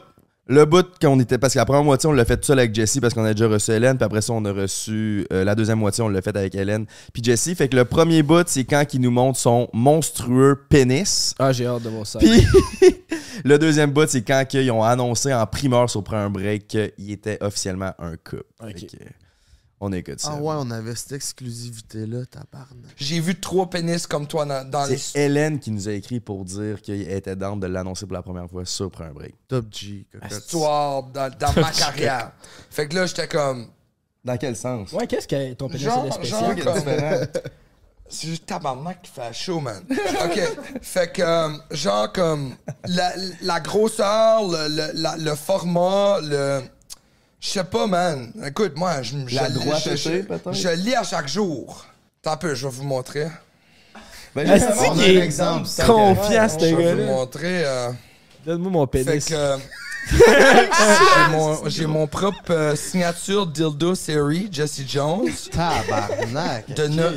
[0.50, 1.38] Le bout qu'on était.
[1.38, 3.34] Parce que la première moitié, on l'a fait tout seul avec Jessie parce qu'on a
[3.34, 3.98] déjà reçu Hélène.
[3.98, 5.28] Puis après ça, on a reçu.
[5.32, 6.88] euh, la deuxième moitié, on l'a fait avec Hélène.
[7.14, 7.54] Puis Jessie.
[7.54, 11.36] Fait que le premier bout, c'est quand il nous montre son monstrueux pénis.
[11.38, 12.18] Ah, j'ai hâte de voir ça.
[12.18, 12.48] Puis
[13.46, 17.38] le deuxième bout, c'est quand ils ont annoncé en primeur sur un break qu'il était
[17.42, 18.44] officiellement un couple.
[18.60, 18.98] Fait que,
[19.82, 20.32] on écoute ça.
[20.34, 22.92] Ah ouais, on avait cette exclusivité-là, tabarnak.
[22.98, 24.98] J'ai vu trois pénis comme toi dans, dans les.
[24.98, 28.22] C'est Hélène qui nous a écrit pour dire qu'il était dans de l'annoncer pour la
[28.22, 29.36] première fois sur un break.
[29.48, 30.06] Top G.
[30.12, 30.32] cocotte.
[30.32, 32.32] Histoire dans, dans ma carrière.
[32.70, 33.68] Fait que là, j'étais comme.
[34.26, 34.92] Dans quel sens?
[34.92, 36.64] Ouais, qu'est-ce que ton pénis Genre, est genre spécial?
[36.64, 37.42] comme.
[38.12, 39.84] C'est juste tabarnak qui fait chaud, man.
[40.26, 40.42] OK.
[40.82, 42.56] Fait que, euh, genre, comme,
[42.88, 46.62] la, la grosseur, le, le, la- le format, le.
[47.42, 48.32] Je sais pas, man.
[48.46, 50.54] Écoute, moi, je je- La je- droite je, étée, peut-être?
[50.54, 51.86] je lis à chaque jour.
[52.22, 53.28] Tant peu, je vais vous montrer.
[54.36, 56.82] Ben, Est-ce justement, qu'il on a un est exemple, ça, confiant, ce Je vais vous
[56.82, 57.06] gars-là?
[57.06, 57.66] montrer.
[57.66, 57.92] euh,
[58.46, 59.26] Donne-moi mon fait pénis.
[59.26, 59.34] que.
[59.34, 59.58] euh,
[60.08, 65.30] j'ai mon, j'ai mon propre euh, signature dildo série, Jesse Jones.
[65.52, 66.74] Tabarnak.
[66.74, 67.10] De, ok, ne- là.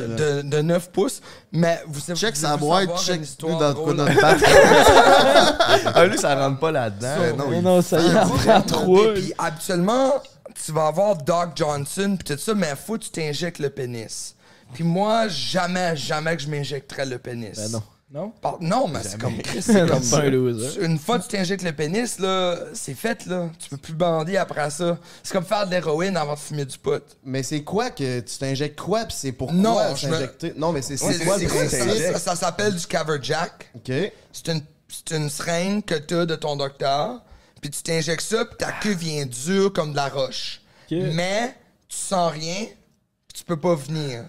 [0.42, 1.20] de, de 9 pouces.
[1.52, 3.94] Mais vous savez Check vous sa boîte, savoir check une histoire nous dans drôle?
[3.96, 4.38] notre bac.
[5.94, 7.36] Ah, lui, ça rentre pas là-dedans.
[7.36, 9.14] Non, Mais il- non, ça y est, trois.
[9.14, 10.14] Puis habituellement,
[10.64, 14.34] tu vas avoir Doc Johnson pis tout ça, mais faut que tu t'injectes le pénis.
[14.74, 17.56] Puis moi, jamais, jamais que je m'injecterais le pénis.
[17.56, 17.82] Ben non.
[18.12, 18.30] Non?
[18.42, 20.84] Par- non, mais c'est comme Chris, c'est Non, comme c'est pas un loser.
[20.84, 23.48] Une fois que tu t'injectes le pénis, là, c'est fait, là.
[23.58, 24.98] Tu peux plus bander après ça.
[25.22, 27.02] C'est comme faire de l'héroïne avant de fumer du pot.
[27.24, 30.28] Mais c'est quoi que tu t'injectes quoi pis c'est pourquoi Non, je me-?
[30.58, 32.12] Non, mais c'est C'est c'est quoi le principe?
[32.12, 32.84] ça- ça s'appelle du
[33.22, 33.70] Jack.
[33.74, 33.90] OK.
[34.32, 37.22] C'est une, c'est une seringue que tu as de ton docteur.
[37.62, 40.60] Puis tu t'injectes ça, puis ta queue vient dure comme de la roche.
[40.90, 40.98] Ok.
[41.14, 41.56] Mais
[41.88, 44.24] tu sens rien, puis tu peux pas venir.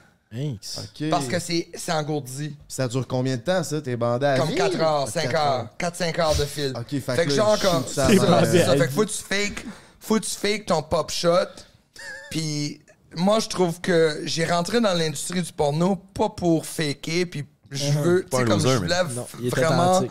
[1.09, 2.55] Parce que c'est c'est engourdi.
[2.67, 3.81] Ça dure combien de temps, ça?
[3.81, 4.55] T'es bandé à Comme vie?
[4.55, 6.73] 4 heures, Ah, 5 quatre heures, 4-5 heures de fil.
[6.75, 7.85] OK, fait, Fait que genre comme.
[7.87, 9.65] ça Fait que faut que tu fake,
[9.99, 11.47] faut que tu fake ton pop shot.
[12.31, 12.81] Puis
[13.15, 17.91] moi, je trouve que j'ai rentré dans l'industrie du porno pas pour faker, puis je
[17.91, 20.01] veux, tu sais, comme loser, je voulais Non, vraiment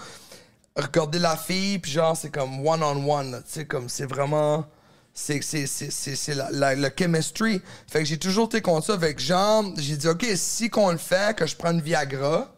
[0.76, 4.64] regarder la fille, puis genre, c'est comme one-on-one, tu sais, comme c'est vraiment.
[5.14, 7.60] C'est c'est- c'est- c'est- c'est la, chemistry.
[7.86, 8.98] Fait que j'ai toujours été contre ça.
[8.98, 12.50] Fait que genre, j'ai dit, OK, si qu'on le fait, que je prends une Viagra,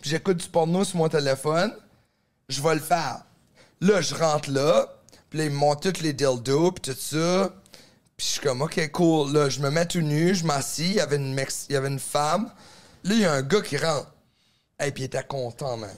[0.00, 1.72] puis j'écoute du porno sur mon téléphone,
[2.48, 3.22] je vais le faire.
[3.80, 4.86] Là, je rentre là,
[5.30, 7.50] puis là, ils me montrent tous les dildos, puis tout ça.
[8.16, 9.32] Puis je suis comme, OK, cool.
[9.32, 11.36] Là, je me mets tout nu, je m'assis, il y avait une
[11.68, 12.50] il y avait une femme.
[13.04, 14.12] Là, il y a un gars qui rentre.
[14.82, 15.90] Et puis il était content, man.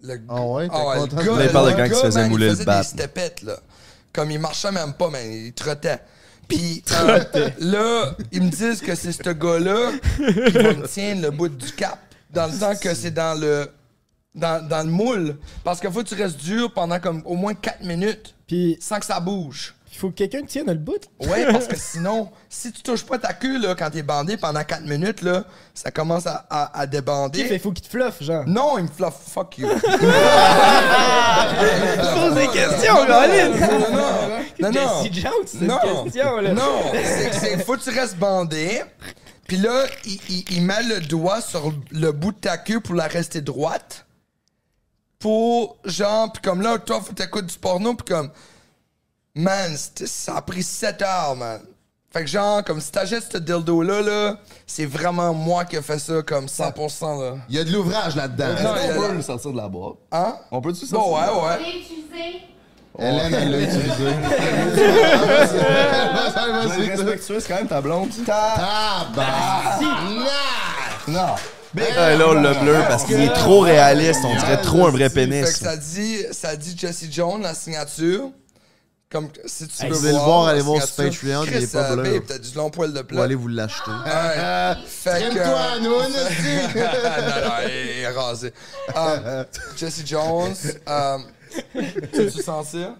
[0.00, 1.16] Le gars, Ah ouais, t'es le content?
[1.16, 2.78] gars- Là, il parle de quand il se faisait man, mouler il le faisait bat.
[2.82, 3.58] des stepettes, là.
[4.12, 6.00] Comme il marchait même pas, man, il trottait.
[6.48, 11.30] Puis euh, là, ils me disent que c'est ce gars-là qui va me tenir le
[11.30, 11.98] bout du cap.
[12.30, 13.70] Dans le temps que c'est dans le
[14.34, 15.36] dans, dans le moule.
[15.64, 18.98] Parce qu'il faut que tu restes dur pendant comme au moins 4 minutes Puis, sans
[18.98, 19.74] que ça bouge.
[19.98, 21.00] Il faut que quelqu'un tienne le bout.
[21.20, 24.62] Ouais, parce que sinon, si tu touches pas ta queue là, quand t'es bandé pendant
[24.62, 25.42] 4 minutes, là,
[25.74, 27.48] ça commence à, à, à débander.
[27.50, 28.44] Il faut qu'il te fluffe, genre.
[28.46, 29.68] Non, il me fluffe, fuck you.
[32.14, 35.02] Pose des questions, non, non, non, non, non.
[35.02, 36.04] Jesse Jones, c'est une Non.
[36.04, 36.52] question, là.
[36.52, 38.82] Non, c'est c'est- faut que tu restes bandé.
[39.46, 42.94] Puis là, il, il- il met le doigt sur le bout de ta queue pour
[42.94, 44.04] la rester droite.
[45.18, 48.30] Pour, genre, puis comme là, toi, faut que t'écoutes du porno, puis comme,
[49.42, 51.60] man, ça a pris 7 heures, man.
[52.12, 54.36] Fait que genre, comme si t'achètes ce dildo-là, là,
[54.66, 57.36] c'est vraiment moi qui ai fait ça, comme 100%, là.
[57.50, 58.46] Il y a de l'ouvrage là-dedans.
[58.62, 59.96] Non, il y a- On peut le sortir de la boîte?
[60.10, 60.36] Hein?
[60.50, 60.98] On peut-tu sortir?
[60.98, 61.58] Bon, ouais, ouais.
[61.60, 62.42] l'a utilisé.
[62.98, 64.04] Hélène, elle l'a utilisé.
[66.78, 68.08] Le respectueux, c'est quand même ta blonde.
[68.24, 69.80] Tabarnak!
[71.08, 71.34] Non.
[71.96, 74.20] Ah, là, on l'a bleu parce qu'il est trop réaliste.
[74.24, 75.46] On dirait trop un vrai Fait que pénis.
[75.56, 78.30] ça dit, ça dit Jesse Jones, la signature.
[79.10, 80.96] Comme si tu Hey, veux vous voulez le voir, allez voir sur.
[80.96, 82.02] Patreon, il est pas bleu.
[82.02, 83.22] babe, t'as du long poil de Ou plat.
[83.22, 83.90] allez vous l'acheter.
[83.90, 84.74] Ouais.
[84.86, 85.38] fait que.
[85.38, 86.06] Traîne-toi, nous, on a
[86.42, 86.74] dit.
[86.74, 88.52] non, non, il est rasé.
[88.94, 89.44] Um,
[89.78, 90.54] Jesse Jones.
[90.86, 91.24] Um,
[92.12, 92.96] tu sens ça?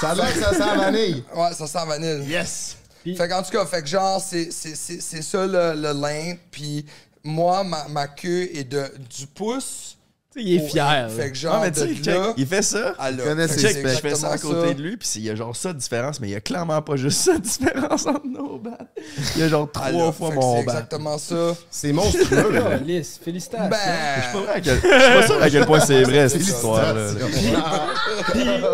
[0.00, 1.24] Ça a l'air que ça sent vanille.
[1.34, 2.24] Ouais, ça sent vanille.
[2.30, 2.76] Yes!
[3.16, 6.34] Fait qu'en tout cas, fait que genre, c'est, c'est, c'est, c'est ça le, le lin.
[6.52, 6.86] Puis
[7.24, 8.84] moi, ma, ma queue est de,
[9.16, 9.97] du pouce
[10.40, 11.08] Il est fier.
[11.14, 11.28] Fait là.
[11.30, 11.86] que genre, Ah, mais de là,
[12.36, 12.94] il fait ça.
[13.10, 13.48] là.
[13.48, 14.74] ses c'est Check, je fais ça à côté ça.
[14.74, 16.80] de lui, puis il y a genre ça de différence, mais il y a clairement
[16.82, 18.78] pas juste ça de différence entre nos bats.
[19.36, 20.12] Il y a genre trois là.
[20.12, 20.72] fois mon C'est bat.
[20.72, 21.54] exactement ça.
[21.70, 22.78] C'est monstrueux, là.
[23.24, 23.68] Félicitations.
[23.68, 23.76] Ben,
[24.16, 26.28] Je suis pas vrai à quel- je suis pas sûr à quel point c'est vrai,
[26.28, 27.08] cette C'est histoire-là.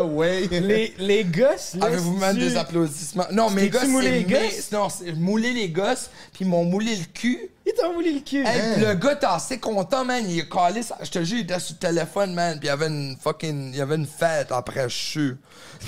[0.04, 0.48] ouais.
[0.50, 1.86] les, les gosses, là.
[1.86, 3.26] Avez-vous même des applaudissements?
[3.32, 4.72] Non, mes gosses, moulé c'est les gosses?
[4.72, 7.38] Non, c'est moulé les gosses, puis ils m'ont moulé le cul.
[7.94, 8.44] Voulu le cul.
[8.44, 8.74] Hey, Hein?
[8.74, 10.24] pis le gars, t'es assez content, man.
[10.28, 12.58] Il a calé, ça- je te jure, il était sur le téléphone, man.
[12.58, 13.70] Puis il y avait une fucking.
[13.72, 15.36] Il y avait une fête après, je suis.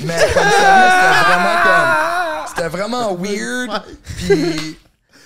[0.01, 2.47] Mais comme ça, c'était vraiment comme.
[2.49, 3.83] C'était vraiment weird.
[4.19, 4.79] Puis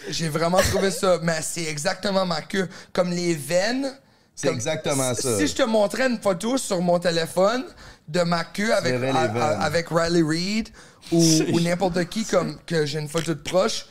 [0.09, 1.19] j'ai vraiment trouvé ça.
[1.23, 2.69] Mais c'est exactement ma queue.
[2.93, 3.93] Comme les veines.
[4.35, 5.37] C'est comme- exactement ça.
[5.39, 7.65] Si je te montrais une photo sur mon téléphone
[8.09, 9.63] de ma queue avec, verrais les a- a- veines.
[9.63, 10.69] avec Riley Reid
[11.13, 11.23] ou,
[11.53, 13.85] ou n'importe qui, comme que j'ai une photo de proche,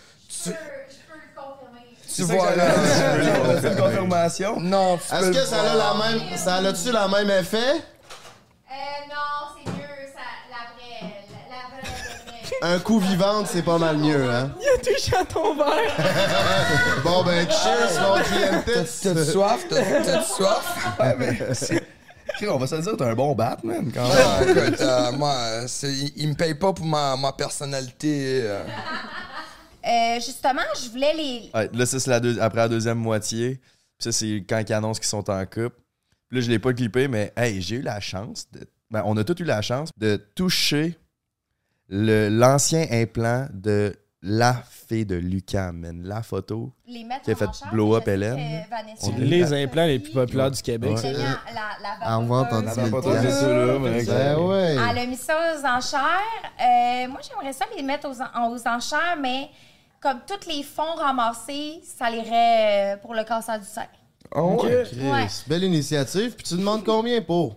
[0.44, 0.50] tu,
[2.16, 2.66] tu vois là.
[3.62, 4.60] C'est une confirmation?
[4.60, 6.38] Non, tu Est-ce que ça a la même.
[6.38, 7.58] Ça a-tu la même effet?
[7.58, 8.74] Euh,
[9.10, 11.14] non, c'est mieux, ça, la vraie,
[11.50, 12.76] la, la vraie.
[12.76, 14.52] Un coup vivant, c'est pas mal mieux, hein?
[14.62, 15.96] Il a touché à ton verre.
[17.04, 18.86] Bon, ben, cheers, mon GMT.
[19.04, 19.66] T'as soif?
[19.70, 20.96] T'as soif?
[21.00, 21.40] Ouais, mais
[22.48, 24.58] On va se dire, t'es un bon Batman quand Ah, même.
[24.58, 25.34] écoute, euh, moi,
[25.68, 28.42] c'est- il, il me paye pas pour ma, ma personnalité.
[28.44, 28.64] euh.
[29.86, 31.50] Euh, justement, je voulais les.
[31.54, 33.56] Ouais, là, ça, c'est la deux- après la deuxième moitié.
[33.56, 35.76] Puis ça, c'est quand ils annoncent qu'ils sont en couple.
[36.30, 38.68] Puis là, je l'ai pas clippé, mais hey, j'ai eu la chance de.
[38.92, 40.98] Ben, on a tous eu la chance de toucher
[41.88, 44.54] le- l'ancien implant de la
[44.88, 46.02] fille de Lucas, man.
[46.04, 48.66] La photo Les mettre qui a fait blow up Hélène.
[49.04, 50.98] On l'a Les implants les plus populaires du Québec.
[50.98, 51.14] Ouais.
[51.14, 52.76] la, la En vente en vapoteuse.
[52.76, 53.40] 10 000 pas trop piastres.
[53.40, 54.76] ça, là, mais Ben ouais.
[54.92, 56.52] Elle a mis ça aux enchères.
[56.60, 59.50] Euh, moi, j'aimerais ça les mettre aux, en- aux enchères, mais
[60.02, 63.84] comme tous les fonds ramassés, ça irait pour le cancer du sein.
[64.36, 65.28] Oh, Ouais?
[65.48, 66.34] belle initiative.
[66.36, 67.56] Puis tu demandes combien pour?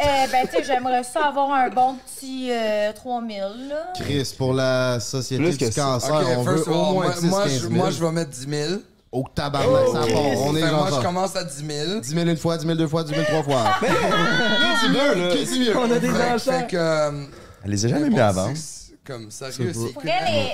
[0.00, 3.38] Euh, ben, tu sais, j'aimerais ça avoir un bon petit euh, 3000,
[3.68, 3.92] là.
[3.94, 7.42] Chris, pour la Société Plus du cancer, Ok, on veut au moins moi, 10 moi,
[7.44, 7.72] 15 je, 000.
[7.72, 8.72] moi, je vais mettre 10 000.
[9.12, 10.22] Au tabarnak, ça part.
[10.46, 12.00] On est que moi, genre je commence à 10 000.
[12.00, 13.64] 10 000 une fois, 10 000 deux fois, 10 000 trois fois.
[13.80, 15.36] Qui dit mieux, là?
[15.36, 15.76] Qui dit mieux?
[15.76, 16.60] On a des Fait, enchères.
[16.60, 16.76] fait que.
[16.76, 17.24] euh,
[17.64, 18.50] Elle les a jamais mis bon, avant.
[18.56, 19.72] c'est- Comme sérieux,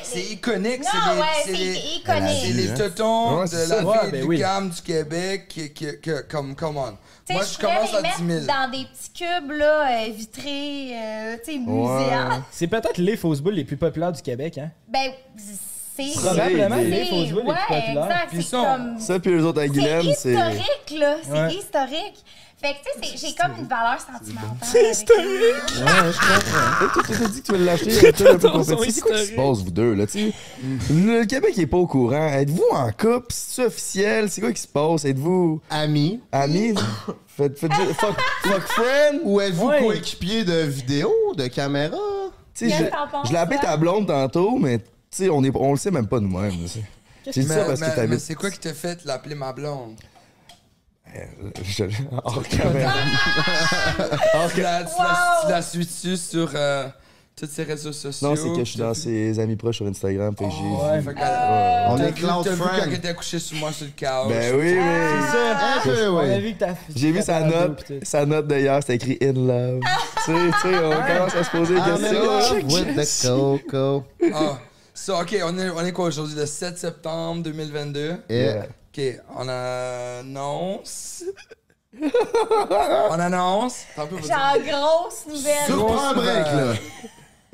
[0.05, 0.81] C'est iconique.
[0.81, 2.39] Non, c'est les- ouais, c'est c'est les- iconique.
[2.43, 4.39] C'est les Ouais, de c'est la ville ben du oui.
[4.39, 6.97] CAM du Québec qui, qui, que- comme, come on.
[7.31, 8.23] Moi, je commence les à 10 000.
[8.27, 12.43] mettre dans des petits cubes, là, euh, vitrés, euh, tu sais, muséales.
[12.51, 14.71] C'est peut-être les fausses boules les plus populaires du Québec, hein?
[14.89, 16.13] Ben, c'est...
[16.19, 18.05] Probablement c'est- les fausses boules les plus populaires.
[18.07, 18.99] exact, Puis c'est ça, comme...
[18.99, 20.33] Ça, puis les autres à C'est Guylaine, c'est.
[20.33, 21.17] historique, là.
[21.23, 22.25] C'est historique.
[22.61, 24.57] Fait que, tu sais, j'ai comme une valeur sentimentale.
[24.63, 25.79] C'est historique.
[25.79, 27.03] Ouais, je comprends.
[27.03, 27.91] Tu t'as dit que tu veux l'acheter.
[27.93, 30.33] C'est quoi qui se passe, vous deux, là, tu sais?
[30.91, 32.27] Le Québec est pas au courant.
[32.33, 33.27] Êtes-vous en couple?
[33.31, 34.29] C'est officiel?
[34.29, 35.05] C'est quoi qui se passe?
[35.05, 36.21] Êtes-vous Amis.
[36.33, 36.75] amis?
[37.29, 39.21] Faites, faites juste- fuck, fuck friend?
[39.23, 39.79] Ou êtes-vous Ouais.
[39.79, 41.97] coéquipier de vidéos, de caméras?
[42.53, 42.85] Tu sais, je,
[43.29, 43.69] je l'ai appelé toi?
[43.69, 46.55] ta blonde tantôt, mais tu sais, on, est- on le sait même pas nous-mêmes.
[47.25, 48.19] J'ai dit Mais, ça parce mais- que mais t'habites.
[48.21, 49.95] c'est quoi qui t'a fait l'appeler ma blonde?
[51.65, 51.85] Je-
[52.25, 52.93] hors caméra.
[54.55, 56.87] Tu la, tu la- tu la suis-tu sur euh,
[57.37, 58.29] tous ces réseaux sociaux?
[58.29, 60.57] Non, c'est que je suis dans ses amis proches sur Instagram, fait que j'ai
[60.87, 61.05] Ouais, vu.
[61.05, 61.19] fait que-
[61.91, 62.85] On T'as est vu- cloud T'as vu friend.
[62.85, 64.29] quand était couchée sur moi sur le couch?
[64.29, 64.79] Ben oui, oui.
[64.79, 65.77] C'est ça.
[65.77, 66.57] Un peu, On a oui.
[66.59, 69.81] t'as J'ai vu sa note, sa note d'ailleurs, c'était écrit in love.
[70.25, 73.53] tu sais, tu sais, on commence à se poser des in questions.
[73.55, 74.05] with the coco.
[74.35, 74.59] Ah,
[74.95, 76.35] so, ok, on est, on est quoi aujourd'hui?
[76.37, 78.17] Le 7 septembre 2022?
[78.29, 78.67] Yeah.
[78.89, 79.03] Ok,
[79.37, 81.25] on annonce.
[82.01, 83.85] on annonce.
[83.99, 84.07] En
[84.59, 85.67] grosse nouvelle.
[85.67, 86.75] Surprends un break, là.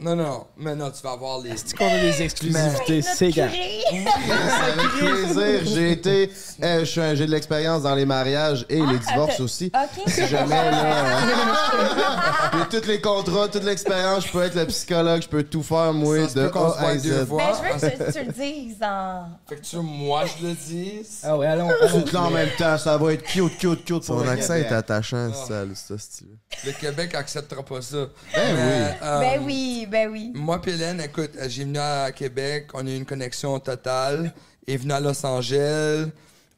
[0.04, 1.56] Non, non, mais non, tu vas avoir les.
[1.56, 3.48] C'est qu'on a des exclusivités, c'est gars.
[4.98, 5.60] Plaisir.
[5.64, 6.30] J'ai été.
[6.62, 9.72] euh, je suis un- J'ai de l'expérience dans les mariages et les divorces aussi.
[9.74, 10.02] OK.
[10.06, 11.06] Si jamais, là.
[11.06, 14.26] euh, J'ai tous les contrats, toute l'expérience.
[14.26, 16.70] Je peux être le psychologue, je peux tout faire, moi, Ça se de peut qu'on
[16.72, 17.26] se A voit à deux Z.
[17.26, 17.42] fois.
[17.42, 19.24] Ben, je veux que tu, tu le dises en...
[19.48, 20.92] Fait que tu veux, moi, je le dis.
[21.22, 21.68] Ah ouais, allons.
[21.88, 24.04] Tout là en même temps, ça va être cute, cute, cute.
[24.06, 24.70] pour Son le accent Québec.
[24.70, 26.26] est attachant, ça, ça, style.
[26.66, 27.96] Le Québec acceptera pas ça.
[28.34, 30.32] Ben Mais, euh, Ben oui, ben oui.
[30.34, 34.34] Moi, puis Hélène, écoute, euh, j'ai venu à Québec, on a eu une connexion totale.
[34.66, 36.08] Et venu à Los Angeles,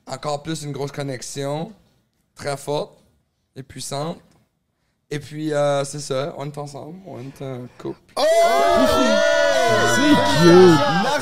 [0.07, 1.73] encore plus une grosse connexion,
[2.35, 2.97] très forte
[3.57, 4.19] et puissante.
[5.11, 8.01] Et puis, euh, c'est ça, on est ensemble, on est un couple.
[8.17, 9.46] Oh!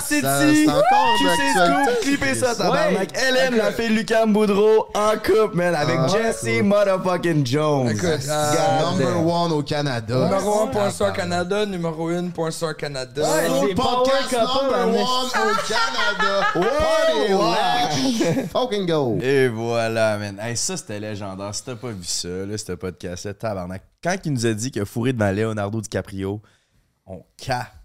[0.07, 3.11] C'est encore Tu sais scoop, clippez ça, tabarnak.
[3.17, 7.91] Hélène, la fille de Lucam Boudreau, en couple, man, avec Ah, Jesse motherfucking Jones.
[7.91, 10.25] Écoute, euh, Number one au Canada.
[10.27, 13.23] Numéro 1 pour Star Canada, numéro 1 pour Star Canada.
[13.23, 16.47] Ouais, podcast number one au Canada.
[16.55, 17.29] Party.
[17.31, 18.47] Lounge.
[18.53, 19.19] Fucking go!
[19.23, 20.39] Et voilà, man.
[20.41, 21.55] Hey, ça, c'était légendaire.
[21.55, 23.83] Si t'as pas vu ça, là, ce podcast-là, tabarnak.
[24.03, 26.41] Quand il nous a dit qu'il a fourré devant Leonardo DiCaprio,
[27.07, 27.23] on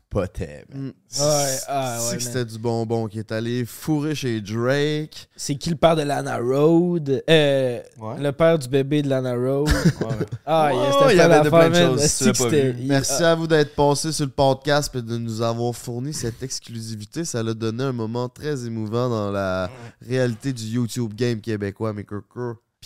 [0.10, 0.94] capotait, man.
[1.20, 2.20] ah, ouais, man.
[2.20, 5.30] c'était du bonbon qui est allé fourrer chez Drake.
[5.36, 7.24] C'est qui le père de Lana Road?
[7.30, 7.82] Euh,
[8.18, 9.70] Le père du bébé de Lana Road.
[10.46, 12.76] Ah, il y plein avait de plein de choses.
[12.82, 17.26] Merci à vous d'être passé sur le podcast et de nous avoir fourni cette exclusivité.
[17.26, 19.70] Ça l'a donné un moment très émouvant dans la
[20.06, 22.06] réalité du YouTube game québécois, mais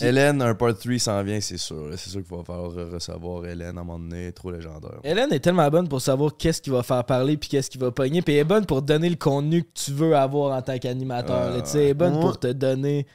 [0.02, 1.88] Hélène, un part 3 s'en vient, c'est sûr.
[1.98, 4.32] C'est sûr qu'il va falloir recevoir Hélène à un moment donné.
[4.32, 5.00] Trop légendaire.
[5.04, 7.92] Hélène est tellement bonne pour savoir qu'est-ce qui va faire parler puis qu'est-ce qui va
[7.92, 8.22] pogner.
[8.24, 10.78] Puis elle est bonne pour te donner le contenu que tu veux avoir en tant
[10.80, 11.66] qu'animateur.
[11.68, 11.84] sais.
[11.84, 12.22] Elle est bonne Ouais.
[12.22, 13.06] pour te donner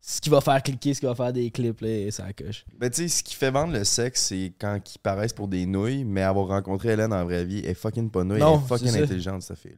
[0.00, 1.80] ce qui va faire cliquer, ce qui va faire des clips.
[1.80, 2.64] Là, et ça coche.
[2.78, 5.66] Ben, tu sais, ce qui fait vendre le sexe, c'est quand ils paraissent pour des
[5.66, 8.38] nouilles, mais avoir rencontré Hélène en vraie vie, elle est fucking pas nouille.
[8.38, 9.04] Non, elle est fucking c'est ça.
[9.04, 9.76] intelligente, cette fille.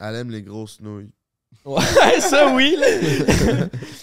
[0.00, 1.10] Elle aime les grosses nouilles.
[1.64, 2.76] Ouais, ça oui.
[2.78, 2.86] là.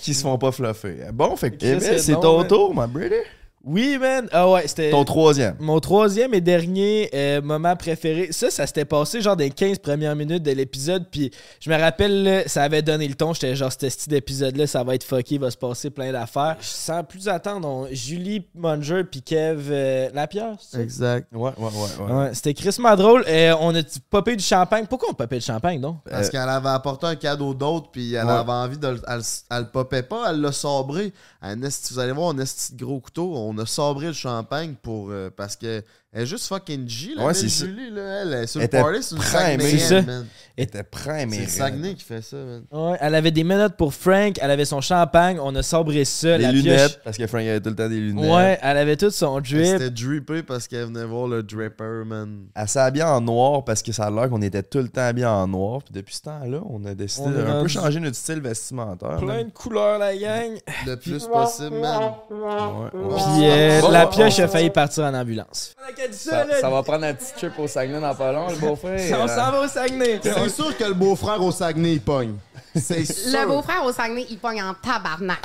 [0.02, 0.98] qui se font pas fluffer.
[1.14, 3.24] Bon, fait que Chris, Emile, c'est ton tour, my brother.
[3.66, 4.28] Oui, man.
[4.32, 4.92] Ah ouais, c'était.
[4.92, 5.56] Ton troisième.
[5.60, 8.28] Mon troisième et dernier euh, moment préféré.
[8.32, 11.06] Ça, ça s'était passé genre des 15 premières minutes de l'épisode.
[11.12, 13.34] Puis je me rappelle, là, ça avait donné le ton.
[13.34, 16.58] J'étais genre, ce style d'épisode-là, ça va être fucké, il va se passer plein d'affaires.
[16.62, 20.58] Sans plus attendre, on- Julie Munger puis Kev euh, Lapierre?
[20.78, 21.28] Exact.
[21.34, 22.06] Ouais, ouais, ouais.
[22.06, 22.14] ouais.
[22.14, 23.26] Ouais, c'était crissement drôle.
[23.28, 23.82] Euh, on a
[24.12, 24.86] popé du champagne.
[24.88, 25.98] Pourquoi on popait du champagne, non?
[26.10, 28.32] Parce qu'elle avait apporté un cadeau d'autre, puis elle Ouais.
[28.32, 29.02] avait envie de le.
[29.08, 31.12] Elle, elle le popait pas, elle l'a sabré.
[31.42, 33.34] Un vous allez voir, un esti de gros couteau.
[33.36, 35.10] On a sabré le champagne pour.
[35.12, 35.84] euh, parce que.
[36.16, 37.24] Elle est juste fucking G, là.
[37.24, 37.66] Ouais, belle c'est ça.
[37.66, 38.22] Julie, là.
[38.22, 40.02] Elle est sur le était party, c'est une primée.
[40.06, 40.26] Man.
[40.56, 41.36] Elle était prêt, mais.
[41.40, 42.64] C'est Saguenay qui fait ça, man.
[42.72, 46.38] Ouais, elle avait des menottes pour Frank, elle avait son champagne, on a sabré ça.
[46.38, 47.00] Des la lunettes, pioche.
[47.04, 48.32] parce que Frank avait tout le temps des lunettes.
[48.32, 49.66] Ouais, elle avait tout son drip.
[49.66, 52.46] C'était drippé parce qu'elle venait voir le dripper, man.
[52.56, 55.02] Elle s'est habillée en noir parce que ça a l'air qu'on était tout le temps
[55.02, 55.82] habillés en noir.
[55.84, 59.18] Puis depuis ce temps-là, on a décidé On de un peu changer notre style vestimentaire.
[59.18, 60.52] Plein de couleurs, la gang.
[60.88, 62.14] Le plus possible, man.
[62.32, 63.16] Ouais, ouais.
[63.18, 65.76] Puis euh, la pioche a failli partir en ambulance.
[66.12, 69.20] Ça, ça va prendre un petit trip au Saguenay dans pas long, le beau-frère.
[69.24, 70.20] On s'en va au Saguenay.
[70.24, 72.36] C'est sûr que le beau-frère au Saguenay, il pogne.
[72.76, 73.40] C'est sûr.
[73.40, 75.38] Le beau-frère au Saguenay, il pogne en tabarnak.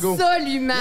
[0.00, 0.16] go.
[0.16, 0.74] Absolument.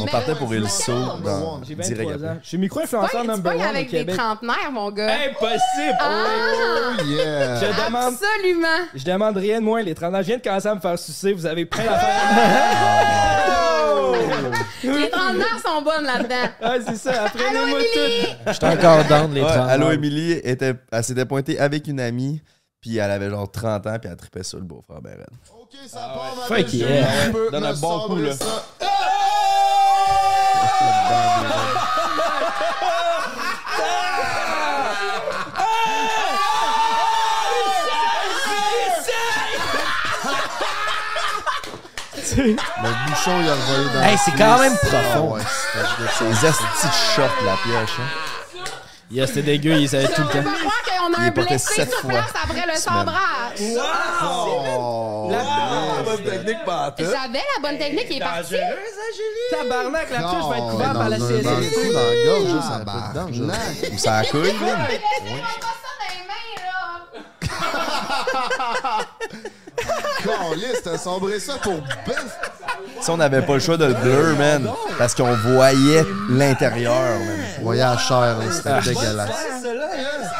[0.00, 0.92] On partait pour Il Saut
[1.24, 2.28] dans J'ai direct 23 après.
[2.28, 2.38] ans.
[2.42, 5.12] Je suis micro-influenceur number one avec des trentenaires, mon gars.
[5.30, 5.96] Impossible!
[6.00, 6.24] Ah!
[6.98, 7.56] Oh, yeah.
[7.60, 8.68] Je demande, Absolument.
[8.94, 9.82] je demande rien de moins.
[9.82, 11.32] Les 30 ans, je viens de commencer à me faire sucer.
[11.32, 13.60] Vous avez plein d'affaires.
[14.82, 16.52] Les trentenaires sont bonnes là-dedans.
[16.60, 17.24] Ah, c'est ça.
[17.24, 18.26] Apprenez-moi Émilie!
[18.44, 18.52] tout.
[18.52, 22.40] J'étais encore down, les Ouais, 30 Allô, Émilie, était, elle s'était pointée avec une amie.
[22.80, 25.24] Puis elle avait genre 30 ans, puis elle tripait sur le beau-frère raide.
[25.58, 27.30] Ok, ça part, ma Fuck yeah.
[27.50, 28.32] Donne un bon coup, là.
[28.34, 28.64] ça.
[42.36, 42.54] Le
[43.06, 45.36] bouchon, il a revolé dans Hey, le c'est quand même Ah, profond.
[46.18, 47.98] C'est les astis de short, la pioche.
[48.00, 48.08] Hein.
[49.10, 50.42] Yeah, c'était dégueu, il savait tout On le temps.
[50.50, 52.10] pas croire qu'on Il a est un porté blessé sept sur fois.
[52.10, 52.76] place après le Semaine.
[52.78, 53.60] sabrage.
[54.24, 55.30] Oh,
[56.04, 57.12] bonne technique, pas J'avais
[57.54, 58.54] la bonne technique, il est parti.
[59.50, 61.40] Tabarnak, la pioche va être couverte par la un- dans le la
[62.24, 63.42] gorge, ça a pas de dents, je-
[63.94, 64.86] Ou ça a couille, man.
[64.88, 68.00] Laissez-moi pas ça dans les mains, là.
[70.22, 71.74] Caliste, t'as sombré ça pour
[72.06, 72.38] bœuf.
[73.00, 74.68] Si on n'avait pas le choix de le blur, man,
[74.98, 77.38] parce qu'on voyait l'intérieur, man.
[77.60, 79.30] Voyage cher, là, c'était dégueulasse.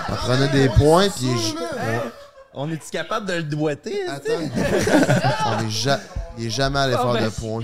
[0.09, 1.55] On prenait des points, puis
[2.55, 4.07] On est-tu capable de le doigter?
[4.09, 4.33] Attends.
[5.47, 5.99] on est ja-
[6.39, 7.63] il est jamais allé faire de points.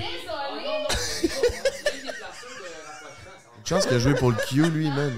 [3.71, 5.13] Une chance qu'il a joué pour le Q, lui, man.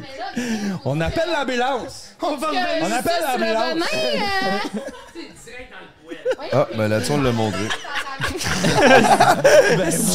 [0.84, 2.10] On appelle l'ambulance!
[2.20, 2.48] On va
[2.82, 3.72] On appelle l'ambulance!
[3.72, 4.58] venin, euh,
[6.52, 7.62] Ah, ben là-dessus, on l'a montré.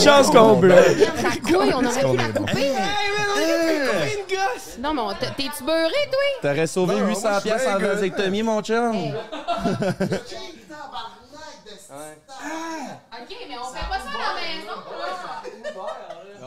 [0.03, 0.71] Chance qu'on couille,
[1.73, 2.45] on aurait qu'on pu la est bon.
[2.45, 2.73] couper.
[4.81, 5.01] Non, mais
[5.35, 6.19] t'es-tu beurré, toi?
[6.43, 8.95] T'aurais sauvé Non, moi, 800 je suis pièces en vasectomie, mon chum!
[13.19, 14.77] Ok, mais on fait pas ça à la maison,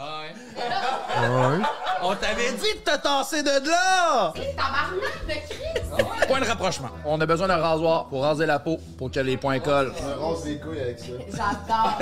[0.01, 1.59] là.
[2.02, 4.32] On t'avait dit de te tasser de là!
[4.35, 6.27] C'est tabarnak de Christ.
[6.28, 6.89] Point de rapprochement.
[7.05, 9.93] On a besoin d'un rasoir pour raser la peau pour que les points collent.
[10.18, 11.06] On rase les couilles avec ça.
[11.28, 11.98] J'adore.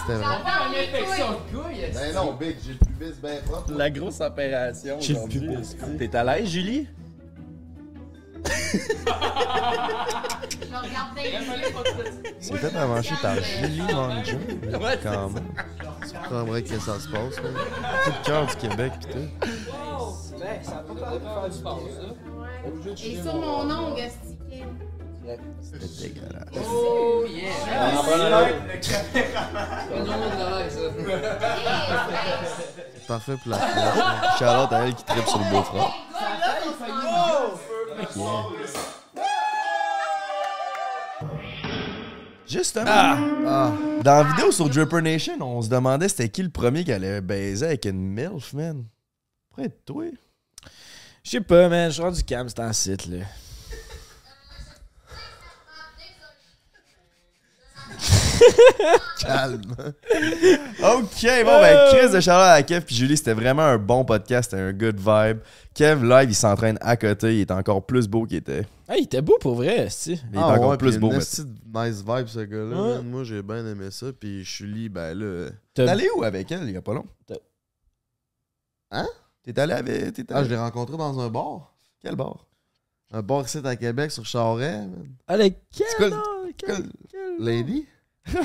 [0.00, 0.36] C'était vrai.
[0.44, 0.88] J'adore les
[1.52, 1.92] couilles.
[1.94, 3.72] Ben non, Big, j'ai le pubis bien propre.
[3.76, 5.58] La grosse opération J'ai le aujourd'hui.
[5.98, 6.88] T'es à l'aise, Julie?
[8.44, 8.50] Je.
[12.40, 14.36] C'est fait avancer par Julie Manger.
[14.36, 15.44] Ouais, c'est Quand même.
[16.02, 17.36] Tu comprendrais que ça se passe.
[17.36, 19.28] Tout le cœur du Québec, pis tout.
[23.04, 24.64] Et sur mon ongle, stické.
[25.60, 26.66] C'était dégueulasse.
[26.68, 27.52] Oh, yeah.
[28.80, 29.04] Ça.
[33.06, 33.58] Parfait pour la
[34.38, 35.92] Charlotte à elle qui tripe sur le beau-frère.
[42.46, 43.72] Justement, Ah.
[44.04, 47.20] dans la vidéo sur Dripper Nation, on se demandait c'était qui le premier qui allait
[47.20, 48.84] baiser avec une MILF, man.
[49.50, 50.04] Pourrait être toi.
[51.24, 51.88] Je sais pas, man.
[51.88, 53.24] Je suis rendu calme, c'est en site, là.
[59.20, 59.60] Calme.
[59.76, 64.50] OK, bon, ben, Chris de Charlotte à Kev puis Julie, c'était vraiment un bon podcast,
[64.50, 65.38] c'était un good vibe.
[65.74, 68.66] Kev, live, il s'entraîne à côté, il est encore plus beau qu'il était.
[68.88, 70.20] Ah, il était beau pour vrai, si.
[70.32, 72.82] Il est encore ouais, plus beau de nice vibe, ce gars-là.
[72.82, 72.94] Ouais.
[72.96, 73.06] man.
[73.08, 74.06] Moi, j'ai bien aimé ça.
[74.12, 75.48] Puis Julie, ben là.
[75.72, 77.06] T'es allé où avec elle il y a pas long?
[78.90, 79.06] Hein?
[79.42, 80.12] T'es allé avec.
[80.12, 81.72] t'es Ah, je l'ai rencontré dans un bar.
[82.02, 82.44] Quel bar?
[83.12, 84.78] Un bar ici à Québec sur Charret.
[84.80, 85.08] man.
[85.26, 86.52] Avec quel C'est quoi le- nom?
[86.56, 86.90] Quel-
[87.38, 87.86] Lady?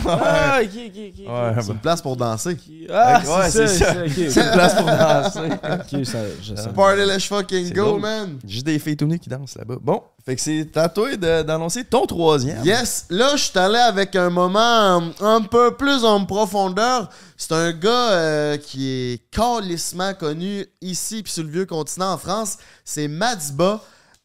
[0.08, 1.28] Ah, ok, ok, ok.
[1.28, 2.58] Ouais, C'est une place pour danser.
[2.92, 4.02] Ah, Ouais, c'est c'est ça, ça.
[4.06, 4.12] ok.
[4.30, 5.50] C'est une place pour danser.
[6.00, 6.70] Ok, ça, je sais.
[6.70, 8.02] Party let's fucking go, drôle.
[8.02, 8.40] man.
[8.46, 9.76] Juste des filles tout qui dansent là-bas.
[9.82, 12.64] Bon, fait que c'est à toi de- d'annoncer ton troisième.
[12.66, 17.10] Yes, là, je suis allé avec un moment euh, un peu plus en profondeur.
[17.38, 22.18] C'est un gars euh, qui est calissement connu ici puis sur le vieux continent en
[22.18, 22.58] France.
[22.84, 23.80] C'est Madiba.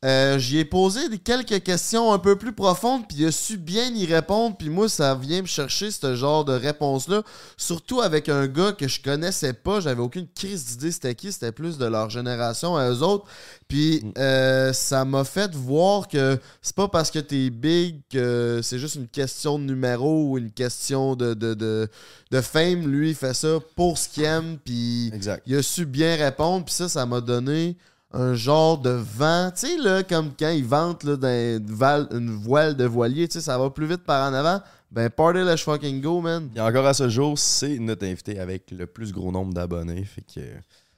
[0.05, 3.95] Euh, J'y ai posé quelques questions un peu plus profondes, puis il a su bien
[3.95, 4.57] y répondre.
[4.57, 7.23] Puis moi, ça vient me chercher ce genre de réponse-là.
[7.57, 9.79] Surtout avec un gars que je connaissais pas.
[9.81, 11.31] J'avais aucune crise d'idée c'était qui.
[11.31, 13.27] C'était plus de leur génération à eux autres.
[13.69, 18.81] Puis euh, ça m'a fait voir que c'est pas parce que t'es big que c'est
[18.81, 21.89] juste une question de numéro ou une question de, de, de,
[22.33, 22.89] de fame.
[22.89, 24.59] Lui, il fait ça pour ce qu'il aime.
[24.65, 25.13] Puis
[25.47, 26.65] il a su bien répondre.
[26.65, 27.77] Puis ça, ça m'a donné
[28.13, 29.51] un genre de vent.
[29.55, 33.29] Tu sais, là, comme quand ils vantent là, dans une, val- une voile de voilier,
[33.29, 34.61] tu sais, ça va plus vite par en avant.
[34.91, 36.51] Ben, party let's fucking go, man.
[36.55, 40.05] Et encore à ce jour, c'est notre invité avec le plus gros nombre d'abonnés.
[40.05, 40.47] Fait que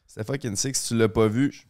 [0.07, 0.75] c'était fucking sick.
[0.75, 1.67] Si tu l'as pas vu,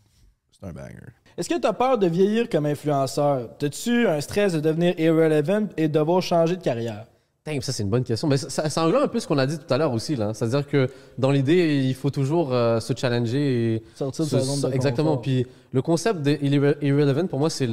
[0.51, 0.95] c'est un banger.
[1.37, 3.51] Est-ce que t'as peur de vieillir comme influenceur?
[3.59, 7.07] T'as-tu un stress de devenir irrelevant et de devoir changer de carrière?
[7.47, 8.27] Damn, ça c'est une bonne question.
[8.27, 10.17] Mais ça, ça, ça englobe un peu ce qu'on a dit tout à l'heure aussi.
[10.17, 10.33] là.
[10.33, 10.89] C'est-à-dire que
[11.19, 14.75] dans l'idée, il faut toujours euh, se challenger et Sortir de se- sa zone de
[14.75, 15.11] Exactement.
[15.11, 15.21] confort.
[15.23, 17.69] Puis le concept de irre- irrelevant, pour moi, c'est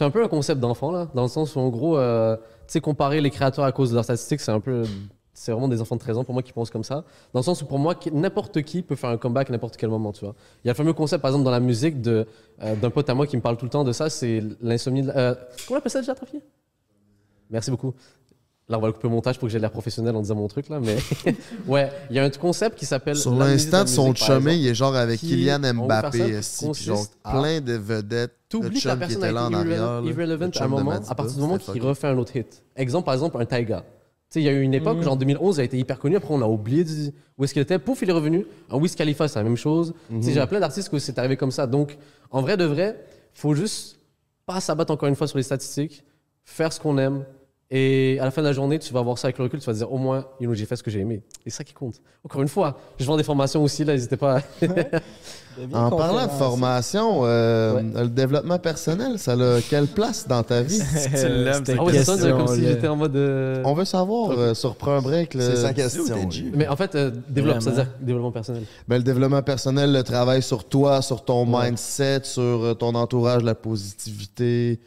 [0.00, 2.80] un peu un concept d'enfant là, dans le sens où en gros, euh, tu sais,
[2.82, 4.82] comparer les créateurs à cause de leurs statistiques, c'est un peu
[5.34, 7.04] c'est vraiment des enfants de 13 ans pour moi qui pensent comme ça.
[7.32, 9.88] Dans le sens où pour moi, n'importe qui peut faire un comeback à n'importe quel
[9.88, 10.34] moment, tu vois.
[10.62, 12.24] Il y a le fameux concept, par exemple, dans la musique euh,
[12.60, 15.00] d'un pote à moi qui me parle tout le temps de ça, c'est l'insomnie.
[15.00, 15.36] de- comment
[15.70, 16.42] on appelle ça déjà, Trafier?
[17.48, 17.94] Merci beaucoup.
[18.72, 20.48] Là, on va le couper au montage pour que j'ai l'air professionnel en disant mon
[20.48, 20.96] truc, là, mais...
[21.66, 23.16] ouais, il y a un concept qui s'appelle...
[23.16, 26.40] Sur l'instant de son chemin, il est genre avec qui- Kylian Mbappé,
[26.72, 28.30] puis genre à- plein de vedettes.
[28.32, 30.00] Le T'oublies que la chum qui personne était là a en arrière.
[30.04, 32.62] irrelevant, à un moment, à partir du moment qu'il refait un autre hit.
[32.76, 33.80] Exemple, par exemple, un Taiga.
[33.84, 33.84] Tu
[34.30, 35.02] sais, il y a eu une époque, Mhm.
[35.02, 37.60] genre 2011, il a été hyper connu, après on l'a oublié de- où est-ce qu'il
[37.60, 37.78] était.
[37.78, 38.46] Pouf, il est revenu.
[38.70, 39.92] Un Wiz Khalifa, c'est la même chose.
[40.08, 40.34] Tu sais, Mhm.
[40.40, 41.66] J'ai plein d'artistes que c'est arrivé comme ça.
[41.66, 41.98] Donc,
[42.30, 43.04] en vrai de vrai,
[43.34, 43.98] faut juste
[44.46, 46.02] pas s'abattre encore une fois sur les statistiques,
[46.44, 47.24] faire ce qu'on aime.
[47.74, 49.64] Et à la fin de la journée, tu vas voir ça avec le recul, tu
[49.64, 51.22] vas te dire au moins, you know, j'ai fait ce que j'ai aimé.
[51.46, 51.94] Et c'est ça qui compte.
[52.22, 54.42] Encore une fois, je vends des formations aussi, là, n'hésitez pas.
[55.74, 60.78] En parlant de formation, euh, le développement personnel, ça a quelle place dans ta vie?
[60.78, 63.84] Si tu l'aimes, C'était Ah ouais, c'est comme si j'étais en mode, euh, On veut
[63.84, 65.34] savoir, euh, sur Prends un break.
[65.34, 66.04] le- C'est sa question.
[66.54, 68.62] Mais en fait, euh, développe, c'est-à-dire développement personnel.
[68.88, 73.54] Ben, le développement personnel, le travail sur toi, sur ton mindset, sur ton entourage, la
[73.54, 74.80] positivité.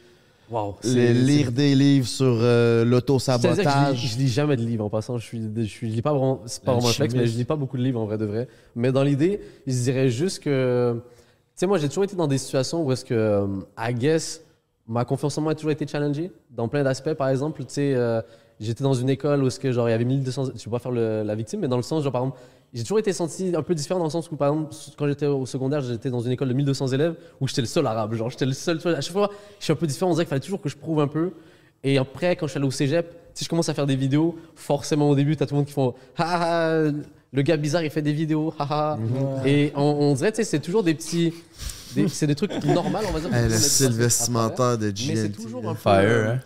[0.50, 3.96] Wow, lire des livres sur euh, que je l'auto-sabotage.
[3.96, 5.18] je lis jamais de livres en passant.
[5.18, 7.36] Je suis, je suis, je lis pas vraiment, c'est pas vraiment un flex, mais je
[7.36, 8.48] lis pas beaucoup de livres en vrai de vrai.
[8.76, 11.00] Mais dans l'idée, je dirais juste que, tu
[11.56, 13.46] sais, moi j'ai toujours été dans des situations où est-ce que, euh,
[13.76, 14.42] I guess,
[14.86, 17.14] ma confiance en moi a toujours été challengée dans plein d'aspects.
[17.14, 18.22] Par exemple, tu sais, euh,
[18.60, 20.78] j'étais dans une école où est-ce que genre il y avait 1200, je vais pas
[20.78, 22.38] faire le- la victime, mais dans le sens genre par exemple,
[22.74, 25.26] j'ai toujours été senti un peu différent dans le sens où par exemple quand j'étais
[25.26, 28.30] au secondaire, j'étais dans une école de 1200 élèves où j'étais le seul arabe, genre
[28.30, 28.78] j'étais le seul.
[28.86, 30.10] À chaque fois, je suis un peu différent.
[30.10, 31.30] On dirait qu'il fallait toujours que je prouve un peu.
[31.84, 34.36] Et après, quand je suis allé au cégep, si je commence à faire des vidéos,
[34.56, 36.40] forcément au début, t'as tout le monde qui font ah,
[36.88, 36.90] ah,
[37.32, 38.96] le gars bizarre il fait des vidéos, ah, ah.
[38.98, 39.46] Mhm.
[39.46, 41.32] Et on, on dirait, tu sais, c'est toujours des petits.
[42.08, 43.34] c'est des trucs normaux, on va dire.
[43.34, 45.68] Hey, le style vestimentaire de Mais c'est GNT, toujours là.
[45.70, 45.80] un peu.
[45.80, 46.40] Fire, hein?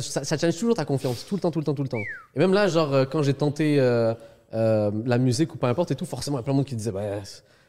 [0.00, 2.02] Ça, challenge toujours ta confiance, tout le temps, tout le temps, tout le temps.
[2.34, 4.14] Et même là, genre, euh, quand j'ai tenté euh,
[4.54, 6.66] euh, la musique ou peu importe et tout, forcément, il y a plein de monde
[6.66, 7.02] qui disait, bah,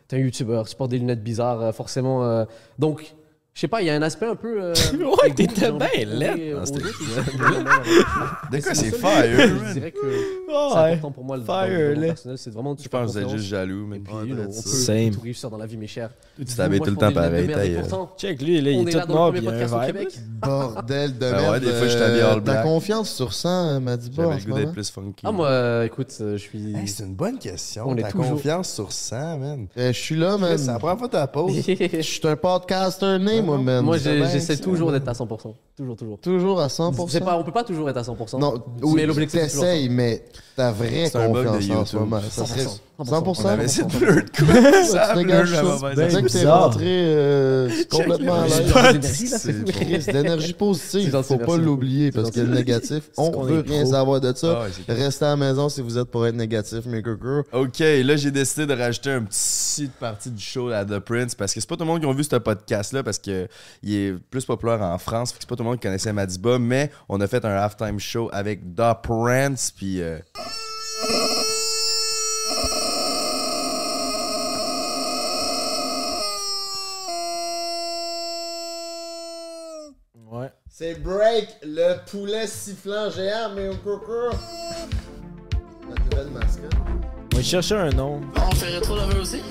[0.07, 2.45] t'es un youtubeur, tu portes des lunettes bizarres, forcément.
[2.79, 3.15] Donc,
[3.55, 4.61] Je sais pas, il y a un aspect un peu.
[4.61, 6.53] euh, Ouais, t'étais bien laid.
[6.57, 6.65] Ah,
[8.51, 9.73] De quoi, c'est fire, Je man.
[9.73, 9.97] dirais que
[10.53, 12.37] Ah c'est important pour moi le Fire, personnel.
[12.37, 12.75] C'est vraiment.
[12.77, 15.11] Je pense que vous êtes juste jaloux, mais Puis, you know, on peut Same.
[15.11, 16.09] tout réussir dans la vie, mes chers.
[16.37, 19.05] Tu t'habilles Moi, tout le temps pareil, ta Check, lui, là, il est tout le
[19.05, 20.09] premier puis il a podcast un vibe.
[20.41, 21.51] Bordel de Ben merde.
[21.53, 22.63] ouais, des fois, je t'habille euh, all Ta black.
[22.63, 24.73] confiance sur 100, Madiba, J'avais en le ce goût d'être moment?
[24.73, 25.21] plus funky.
[25.23, 26.75] Ah, moi, euh, écoute, euh, je suis.
[26.87, 27.85] C'est une bonne question.
[27.87, 29.67] On est Ta confiance sur 100, man.
[29.77, 30.57] Je suis là, man.
[30.57, 31.55] C'est la première fois que tu la poses.
[31.65, 33.85] Je suis un podcaster né, moi, man.
[33.97, 35.53] J'essaie toujours d'être à 100%.
[35.77, 36.19] Toujours, toujours.
[36.19, 37.09] Toujours à 100%.
[37.09, 38.39] C'est pas, on peut pas toujours être à 100%.
[38.39, 40.23] Non, oui, mais l'objectif, c'est t'essayes, mais
[40.55, 42.21] ta vraie C'est confiance en ce moment.
[42.29, 42.79] Ça serait 100%.
[42.97, 43.41] 100%.
[43.43, 43.97] On avait essayé de 100%.
[43.97, 44.83] blur de quoi.
[44.85, 45.63] Ça tu a dégages blur, ça.
[45.63, 48.57] la mauvaise C'est ça que t'es rentré euh, complètement à l'aise.
[48.59, 51.11] de l'énergie, là, c'est C'est d'énergie positive.
[51.11, 54.61] C'est Faut pas l'oublier C'est parce que le négatif, on veut rien savoir de ça.
[54.63, 54.93] Ah c'est.
[54.93, 57.43] Restez à la maison si vous êtes pour être négatif, mes coco.
[57.51, 61.53] Ok, là j'ai décidé de rajouter un petit partie du show à The Prince parce
[61.53, 63.49] que c'est pas tout le monde qui a vu ce podcast-là parce que
[63.83, 66.91] il est plus populaire en France, c'est pas tout le monde qui connaissait Madiba, mais
[67.09, 70.19] on a fait un halftime show avec The Prince, puis euh,
[80.31, 80.51] Ouais.
[80.69, 84.35] C'est break le poulet sifflant géant, mes coco.
[85.87, 86.73] Notre nouvelle mascotte.
[87.33, 88.21] On va chercher un nom.
[88.35, 89.41] On fait rétro lover aussi?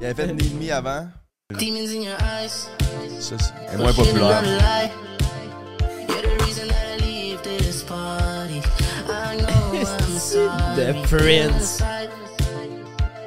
[0.00, 1.06] il avait fait Need Me avant.
[1.58, 2.68] Demons in your eyes.
[3.20, 4.42] Ça, c'est moins populaire.
[10.76, 11.82] The Prince.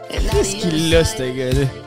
[0.09, 1.86] Qu'est-ce qu'il a, ce gars-là?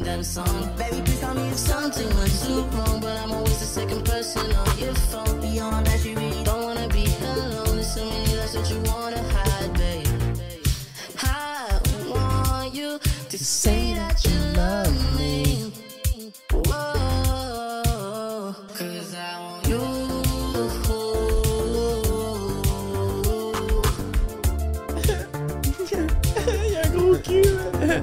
[0.00, 0.76] the same song.
[0.76, 4.52] Baby, please tell me if something went too wrong, but I'm always the second person
[4.52, 5.40] on your phone.
[5.40, 7.76] Beyond that, you really don't wanna be alone.
[7.76, 8.25] There's so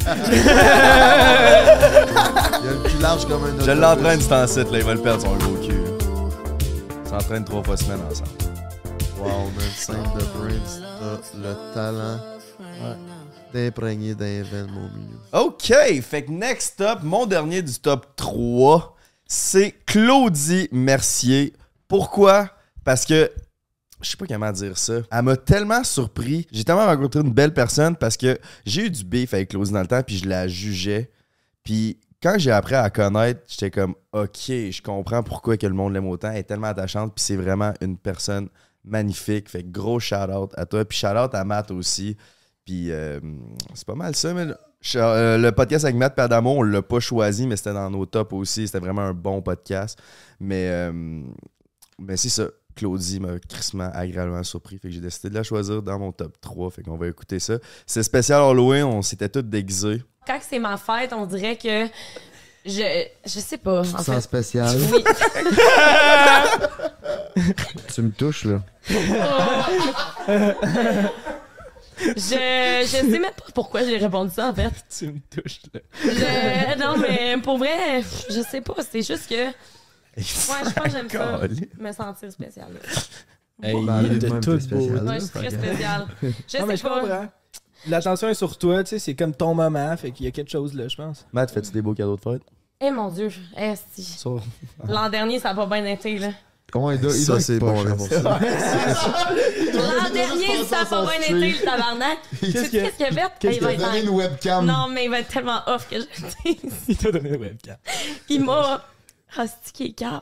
[0.06, 0.50] Il
[2.68, 3.76] a le cul large comme un Je autobus.
[3.80, 5.82] l'entraîne cet ancêtre, là, il va le perdre son gros cul.
[7.06, 8.30] On s'entraîne trois fois semaine ensemble.
[9.20, 12.20] Wow, man, simple de Prince, t'as le talent
[13.54, 15.18] d'imprégner d'un mon milieu.
[15.32, 18.96] OK, fait que next up, mon dernier du top 3,
[19.28, 21.54] c'est Claudie Mercier.
[21.88, 22.50] Pourquoi?
[22.84, 23.32] Parce que
[24.04, 25.02] je sais pas comment dire ça.
[25.12, 26.48] Elle m'a tellement surpris.
[26.52, 29.82] J'ai tellement rencontré une belle personne parce que j'ai eu du beef avec Claudie dans
[29.82, 31.10] le temps, puis je la jugeais.
[31.64, 35.94] Puis quand j'ai appris à connaître, j'étais comme OK, je comprends pourquoi que le monde
[35.94, 36.32] l'aime autant.
[36.32, 38.50] Elle est tellement attachante, puis c'est vraiment une personne
[38.86, 39.50] magnifique.
[39.50, 40.86] Fait gros shout-out à toi.
[40.86, 42.16] Puis shout-out à Matt aussi.
[42.66, 43.20] Puis euh,
[43.74, 44.48] c'est pas mal ça, mais
[44.82, 48.06] je- euh, le podcast avec Matt Padamo, on l'a pas choisi, mais c'était dans nos
[48.06, 48.68] tops aussi.
[48.68, 50.00] C'était vraiment un bon podcast.
[50.40, 51.24] Mais, euh,
[52.00, 52.46] mais c'est ça.
[52.76, 54.78] Claudie m'a crissement agréablement surpris.
[54.80, 56.72] Fait que j'ai décidé de la choisir dans mon top 3.
[56.72, 57.56] Fait qu'on va écouter ça.
[57.86, 60.02] C'est spécial Halloween, on s'était tous déguisés.
[60.26, 61.86] Quand c'est ma fête, on dirait que
[62.66, 63.82] je je sais pas.
[63.82, 64.22] En Sans fait.
[64.22, 64.76] spécial.
[64.94, 65.04] Oui.
[67.94, 68.62] tu me touches, là.
[72.00, 74.72] je je sais même pas pourquoi j'ai répondu ça en fait.
[74.98, 75.80] Tu me touches là.
[76.04, 79.52] Je- non mais pour vrai, je sais pas, c'est juste que
[80.18, 81.40] ouais, je pense que j'aime ça
[81.80, 82.68] me sentir spécial.
[83.62, 85.04] Hey, Ben, il est de tout spécial.
[85.08, 86.08] Ouais, je suis très spéciale.
[86.22, 87.00] Je Non, sais mais je pas.
[87.00, 87.28] comprends.
[87.88, 90.50] L'attention est sur toi, tu sais, c'est comme ton moment, fait qu'il y a quelque
[90.52, 91.26] chose là, je pense.
[91.34, 92.42] Matt, fais-tu des beaux cadeaux de fête?
[92.82, 94.04] Eh mon dieu, esti.
[94.04, 94.30] Ça.
[94.88, 96.30] L'an dernier ça a pas bien été là.
[96.72, 98.40] Comment il doit, il Ça, doit c'est bon, poche, là, pour pour ça.
[99.74, 102.18] L'an dernier ça a pas bien été le tabarnak.
[102.40, 103.32] Qu'est-ce qu'il y a- qu'il a fait?
[103.40, 103.68] qu'est-ce Il qu'il a?
[103.68, 104.66] va être donné une webcam?
[104.66, 106.06] Non mais il va être tellement off que je
[106.88, 107.76] Il t'a donné une webcam.
[108.30, 108.84] Il m'a.
[109.42, 110.22] Hostie qui est cave.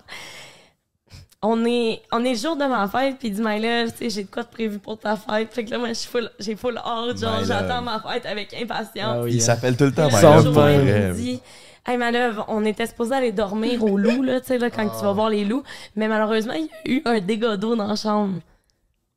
[1.44, 3.98] on est, on est le jour de ma fête, puis il dit, My love, tu
[3.98, 5.52] sais, j'ai de quoi de prévu pour ta fête.
[5.54, 8.54] Fait que là, moi, je suis full- j'ai full hâte, genre, j'attends ma fête avec
[8.54, 8.94] impatience.
[9.18, 9.46] Ah oui, Il hein.
[9.46, 11.08] s'appelle tout le temps Puis My là, love, le pour jour, il vrai.
[11.10, 11.40] me dit,
[11.84, 14.88] Hey, my love, on était supposé aller dormir au loup, là, tu sais, là, quand
[14.88, 15.64] tu vas voir les loups.
[15.96, 18.36] Mais malheureusement, il y a eu un dégât d'eau dans la chambre.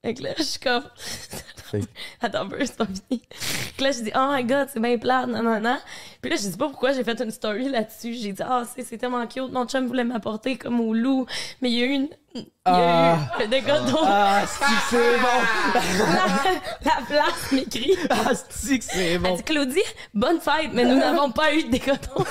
[0.05, 0.85] Fait que là, je suis comme.
[2.20, 3.22] Attends un peu, c'est pas fini.
[3.31, 5.78] Fait que là, je dis, oh my god, c'est bien plate, non, non, non.
[6.20, 8.12] Puis là, je sais pas pourquoi j'ai fait une story là-dessus.
[8.12, 11.24] J'ai dit, ah, c'est c'est tellement cute, mon chum voulait m'apporter comme au loup.
[11.62, 12.09] Mais il y a eu une.
[12.36, 13.16] Il y a Ah.
[13.39, 13.98] eu un dégât d'eau.
[14.05, 15.39] Ah, c'est que c'est bon.
[16.82, 17.97] la, la place m'écrit.
[18.11, 19.28] Ah, c'est que c'est bon.
[19.31, 19.82] Elle dit, Claudie,
[20.15, 22.24] bonne fête, mais nous n'avons pas eu de dégât d'eau.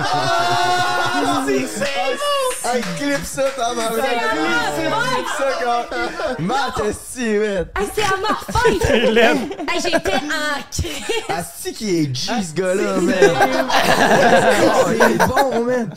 [0.00, 2.70] Ah, c'est c'est bon!
[2.74, 3.90] Hey, clip ça, ta maman!
[3.94, 4.96] C'est Clip bon.
[4.98, 6.42] ça, clip ça, quand...
[6.42, 7.66] Matt, est-ce man?
[7.78, 8.82] Hey, c'est à ma fête!
[9.06, 9.48] Je l'aime.
[9.72, 11.02] Hey, J'étais en crise!
[11.30, 13.68] Asti qui est G, ce gars-là, man!
[14.88, 15.90] C'est bon, man!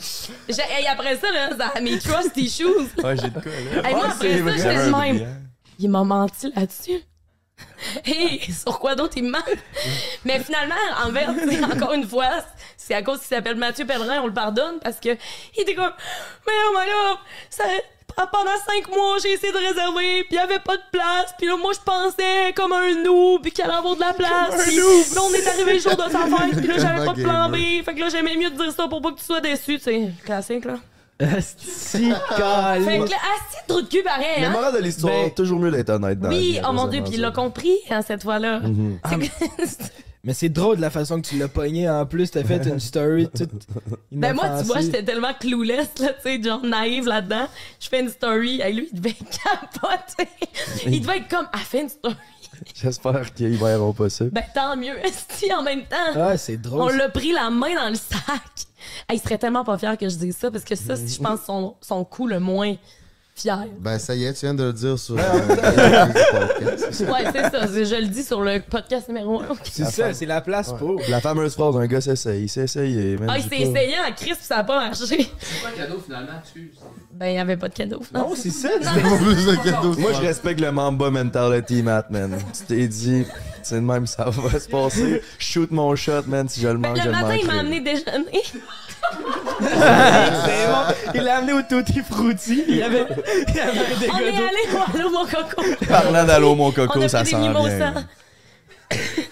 [0.48, 2.88] Hey, après ça, là, ça mes trusty shoes.
[3.02, 3.30] Ouais, j'ai.
[3.50, 4.92] Hey, moi, Ah, après ça, j'étais de même.
[4.92, 5.36] brillant.
[5.78, 7.00] Il m'a menti là-dessus.
[8.04, 9.38] Hey, sur quoi d'autre il me ment?
[10.24, 10.74] Mais finalement,
[11.04, 12.28] en encore une fois,
[12.76, 15.10] c'est à cause qu'il s'appelle Mathieu Pellerin, on le pardonne parce que
[15.56, 15.92] il était comme,
[16.46, 17.18] mais oh my god,
[17.50, 17.64] ça,
[18.16, 21.46] pendant cinq mois, j'ai essayé de réserver, puis il y avait pas de place, puis
[21.46, 24.76] là, moi, je pensais comme un noob, puis qu'il allait avoir de la place, puis
[24.76, 27.48] là, on est arrivé le jour de sa fête, puis là, j'avais pas de plan
[27.48, 29.78] B, fait que là, j'aimais mieux te dire ça pour pas que tu sois déçu,
[29.78, 30.78] tu sais, classique, là.
[31.24, 31.66] Asti,
[31.98, 34.50] Fait que là, assis de trou de cul pareil, Le hein?
[34.50, 37.02] moral de l'histoire, Ben- toujours mieux d'être honnête dans la Oui, vie, oh mon dieu,
[37.02, 38.60] puis il l'a compris hein, cette fois-là.
[38.60, 38.98] Mhm.
[39.04, 39.30] Ah, mais-
[40.24, 42.30] Mais c'est drôle de la façon que tu l'as pogné en plus.
[42.30, 43.50] T'as fait une story toute
[44.12, 44.82] Ben moi, tu vois, inoffensive.
[44.92, 47.46] j'étais tellement clueless, là, tu sais, genre naïve là-dedans.
[47.80, 50.30] Je fais une story, et lui, il devait capoter.
[50.86, 52.14] Il devait être comme, ah, fais une story.
[52.74, 54.24] J'espère qu'ils verront pas ça.
[54.30, 54.94] Ben tant mieux,
[55.28, 55.96] si en même temps.
[56.14, 58.66] Ah, c'est drôle, On l'a pris la main dans le sac.
[59.08, 61.20] Hey, il serait tellement pas fier que je dise ça, parce que ça, si je
[61.20, 62.74] pense son, son coup le moins
[63.34, 63.66] fier.
[63.78, 67.00] Ben, ça y est, tu viens de le dire sur euh, le podcast.
[67.00, 67.66] Ouais, c'est ça.
[67.66, 69.46] Je le dis sur le podcast numéro 1.
[69.64, 71.00] C'est ça, c'est la place pour.
[71.08, 73.16] La fameuse phrase, un gars s'essaye, il s'est essayé.
[73.28, 75.06] Ah, il s'est essayé en crise, puis ça a pas marché.
[75.06, 76.38] C'est quoi le cadeau finalement?
[76.42, 76.78] Excuse.
[77.22, 78.02] Ben, il y avait pas de cadeau.
[78.12, 78.68] Non, c'est ça.
[79.96, 82.36] Moi, je respecte le Mamba mentality, Matt, man.
[82.52, 83.24] Tu t'es dit,
[83.62, 85.22] c'est de même, ça va se passer.
[85.38, 86.48] Shoot mon shot, man.
[86.48, 88.42] Si je le manque, je Le le matin, il m'a amené déjeuner.
[89.60, 91.10] c'est bon.
[91.14, 92.64] Il l'a amené au Tutti Frutti.
[92.66, 93.06] Il y avait,
[93.46, 95.62] il y avait un On est allé au Allô, mon coco.
[95.88, 97.94] Parlant d'Allô, mon On coco, a ça sent des bien.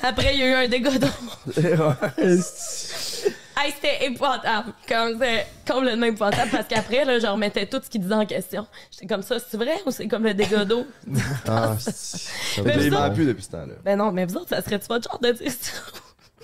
[0.00, 1.08] Après, il y a eu un dégât d'eau.
[3.62, 4.72] Hey, c'était épouvantable.
[4.88, 8.66] Comme c'est complètement épouvantable parce qu'après, là, je remettais tout ce qu'il disait en question.
[8.90, 10.86] J'étais comme ça, c'est vrai ou c'est comme le dégât d'eau?
[11.46, 11.76] Ah,
[12.64, 13.74] Mais vous autres- plus depuis ce temps-là.
[13.84, 15.72] Ben non, mais vous autres, ça serait-tu votre genre de dire ça?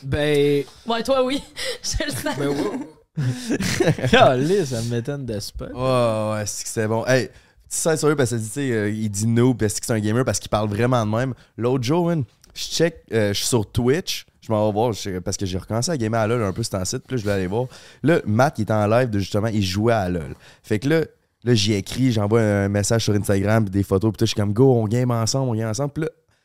[0.02, 0.64] Ben.
[0.86, 1.42] Ouais, toi, oui.
[1.82, 2.36] Je le sens.
[2.38, 3.18] Ben oui.
[4.10, 5.70] Calé, ça me m'étonne de spot.
[5.72, 7.06] Ouais, ouais, c'est que c'est bon.
[7.06, 7.32] Hey, tu
[7.70, 10.24] sais, sérieux, parce que tu sais, euh, il dit no parce que c'est un gamer,
[10.24, 11.34] parce qu'il parle vraiment de même.
[11.56, 14.94] L'autre jour, je check, euh, je suis sur Twitch, je m'en vais voir,
[15.24, 17.24] parce que j'ai recommencé à gamer à LoL un peu un site, puis là, je
[17.24, 17.66] vais aller voir.
[18.02, 20.34] Là, Matt, il était en live, de, justement, il jouait à LoL.
[20.62, 21.00] Fait que là,
[21.44, 24.72] là j'y écris, j'envoie un message sur Instagram, des photos, puis je suis comme, go,
[24.72, 25.92] on game ensemble, on game ensemble.
[25.92, 26.04] Puis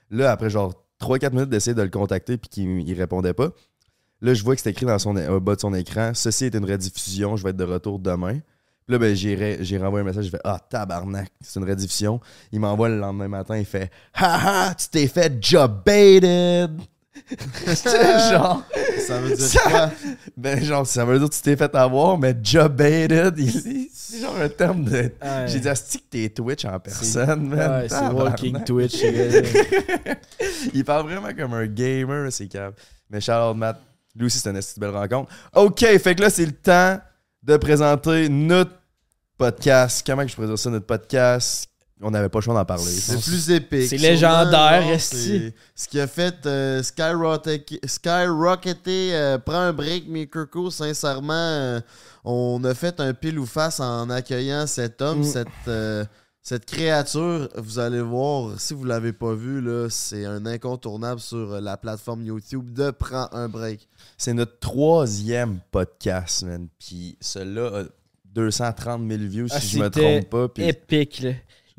[0.09, 3.49] là, après genre 3-4 minutes d'essayer de le contacter, puis qu'il il répondait pas.
[4.21, 6.55] Là, je vois que c'est écrit dans son, au bas de son écran Ceci est
[6.55, 8.39] une rediffusion, je vais être de retour demain.
[8.85, 12.19] Puis là, ben, j'ai renvoyé un message, je fais Ah, tabarnak, c'est une rediffusion.
[12.51, 16.71] Il m'envoie le lendemain matin, il fait Haha, tu t'es fait job baited.
[18.31, 18.63] Genre.
[19.05, 19.91] Ça veut dire quoi?
[20.37, 23.35] Ben, genre, ça veut dire que tu t'es fait avoir, mais job baited,
[23.93, 24.91] c'est genre un terme de.
[24.91, 25.11] Ouais.
[25.47, 27.81] J'ai dit, Asti que t'es Twitch en personne, man.
[27.81, 28.07] Ouais, c'est.
[28.07, 29.01] Walking Twitch.
[30.73, 32.73] il parle vraiment comme un gamer, c'est cave.
[33.09, 33.81] Mais Charles Matt,
[34.15, 35.31] lui aussi, c'est une belle rencontre.
[35.53, 36.99] OK, fait que là, c'est le temps
[37.43, 38.71] de présenter notre
[39.37, 40.03] podcast.
[40.05, 41.70] Comment que je présente ça, notre podcast?
[42.03, 42.83] On n'avait pas le choix d'en parler.
[42.91, 43.87] C'est plus épique.
[43.87, 45.15] C'est légendaire, esti.
[45.15, 50.71] c'est Ce qui a fait euh, skyrocketer, skyrocketer euh, prends un break, Mikoko.
[50.71, 51.79] Sincèrement, euh,
[52.23, 55.23] on a fait un pile ou face en accueillant cet homme, Mm.
[55.23, 56.05] cette, euh,
[56.41, 57.49] cette créature.
[57.55, 62.23] Vous allez voir, si vous l'avez pas vu, là, c'est un incontournable sur la plateforme
[62.23, 63.87] YouTube de Prends un break.
[64.17, 66.67] C'est notre troisième podcast, man.
[66.79, 67.83] Puis celui-là a
[68.33, 70.47] 230 000 views, si Ah, je me c'était trompe pas.
[70.47, 71.31] Puis épique, là.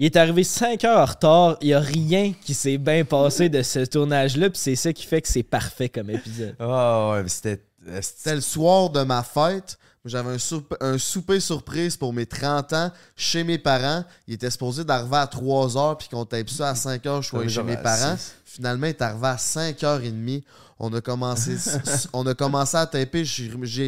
[0.03, 1.57] Il est arrivé 5 heures en retard.
[1.61, 4.51] Il n'y a rien qui s'est bien passé de ce tournage-là.
[4.51, 6.57] Puis c'est ça qui fait que c'est parfait comme épisode.
[6.59, 7.63] Ah ouais, c'était.
[8.01, 9.79] C'était le soir de ma fête.
[10.05, 14.05] J'avais un, soupe- un souper surprise pour mes 30 ans chez mes parents.
[14.27, 17.29] Il était supposé d'arriver à 3 h puis qu'on tape ça à 5 h, je
[17.29, 18.17] suis allé chez mes parents.
[18.45, 20.43] Finalement, il est arrivé à 5h30.
[20.81, 21.55] On a commencé,
[22.13, 23.25] on a commencé à taper.
[23.25, 23.31] Je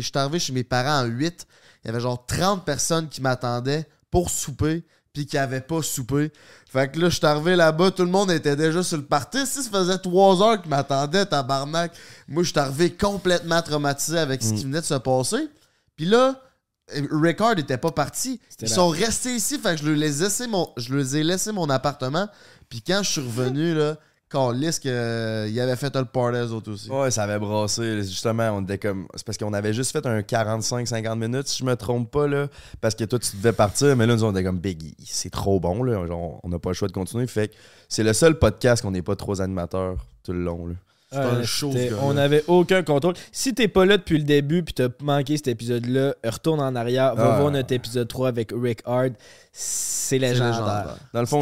[0.00, 1.44] suis arrivé chez mes parents à 8.
[1.82, 4.84] Il y avait genre 30 personnes qui m'attendaient pour souper.
[5.14, 6.30] Puis qu'ils avaient pas soupé.
[6.70, 9.46] Fait que là, je suis arrivé là-bas, tout le monde était déjà sur le party.
[9.46, 11.92] Si ça faisait trois heures qu'ils m'attendaient, tabarnak,
[12.28, 15.48] moi, je suis arrivé complètement traumatisé avec ce qui venait de se passer.
[15.96, 16.42] Puis là,
[16.90, 18.40] Ricard était pas parti.
[18.60, 21.52] Ils sont restés ici, fait que je leur ai laissé mon, je leur ai laissé
[21.52, 22.28] mon appartement.
[22.68, 23.96] Puis quand je suis revenu, là,
[24.34, 26.90] calisse que euh, avait fait le party eux autres aussi.
[26.90, 28.02] Ouais, ça avait brassé.
[28.02, 29.06] Justement, on était comme.
[29.14, 32.48] C'est parce qu'on avait juste fait un 45-50 minutes, si je me trompe pas, là.
[32.80, 35.60] Parce que toi, tu devais partir, mais là, nous, on était comme Big, c'est trop
[35.60, 36.06] bon, là.
[36.06, 37.26] Genre, on n'a pas le choix de continuer.
[37.26, 37.54] Fait que
[37.88, 40.74] c'est le seul podcast qu'on n'est pas trop animateurs tout le long.
[41.12, 43.14] Ouais, c'était- on n'avait aucun contrôle.
[43.30, 47.14] Si t'es pas là depuis le début puis t'as manqué cet épisode-là, retourne en arrière,
[47.14, 47.38] va Ah.
[47.38, 49.12] voir notre épisode 3 avec Rick Hard.
[49.52, 50.96] C'est légendaire.
[51.12, 51.40] Dans le fond,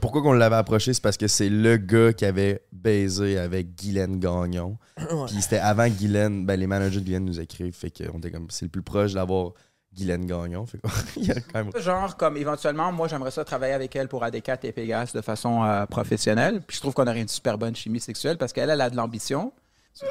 [0.00, 4.20] pourquoi qu'on l'avait approché, c'est parce que c'est le gars qui avait baisé avec Guylaine
[4.20, 4.76] Gagnon.
[4.98, 5.26] Ouais.
[5.26, 7.74] Puis c'était avant Guylaine, ben les managers de Guylaine nous écrivent.
[7.74, 9.52] Fait qu'on était comme, c'est le plus proche d'avoir
[9.98, 10.64] Guylaine Gagnon.
[10.66, 10.78] Fait
[11.20, 11.70] y a quand même.
[11.76, 15.62] Genre, comme éventuellement, moi, j'aimerais ça travailler avec elle pour AD4 et Pegas de façon
[15.64, 16.60] euh, professionnelle.
[16.66, 18.96] Puis je trouve qu'on aurait une super bonne chimie sexuelle parce qu'elle, elle a de
[18.96, 19.52] l'ambition.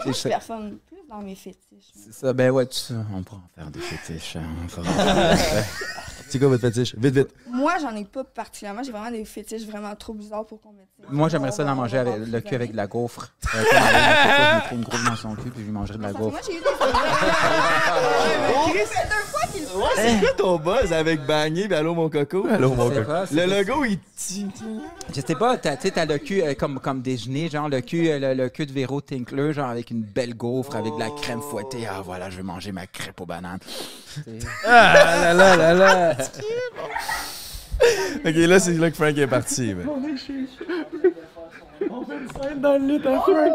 [0.06, 1.92] Moi, je personne plus dans mes fétiches.
[1.96, 4.36] C'est ça, ben ouais, tu- on pourra en faire des fétiches.
[4.36, 4.88] hein, on pourra-
[6.30, 6.94] c'est quoi votre fétiche?
[6.98, 7.30] Vite, vite.
[7.50, 8.84] Moi, j'en ai pas particulièrement.
[8.84, 10.88] J'ai vraiment des fétiches vraiment trop bizarres pour qu'on mette.
[11.10, 13.30] Moi, j'aimerais ça d'en manger avec le cul avec de la gaufre.
[13.56, 16.04] Euh, comme Alain, je mettrais une gaufre dans son cul puis je lui mangerais de
[16.04, 16.32] la gaufre.
[16.32, 16.64] Moi, j'ai eu des.
[18.88, 22.10] C'est deux fois qu'il le Ouais, c'est quoi ton buzz avec Bagné et Allô mon
[22.10, 22.46] coco?
[22.50, 23.12] Allô mon coco.
[23.32, 24.48] Le logo, il tient.
[25.14, 28.10] Je sais pas, tu sais, t'as le cul euh, comme, comme déjeuner, genre le cul,
[28.10, 31.10] euh, le, le cul de Véro Tinkler, genre avec une belle gaufre, avec de la
[31.10, 31.88] crème fouettée.
[31.90, 33.60] Ah voilà, je vais manger ma crêpe aux bananes.
[34.66, 36.17] Ah là là là là!
[38.26, 39.74] Ok, là, c'est là que Frank est parti.
[39.76, 39.86] mais-
[41.90, 43.52] On fait une scène dans le lit à Frank.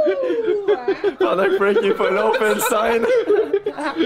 [1.18, 3.06] Pendant que Frank est pas là, on fait une scène.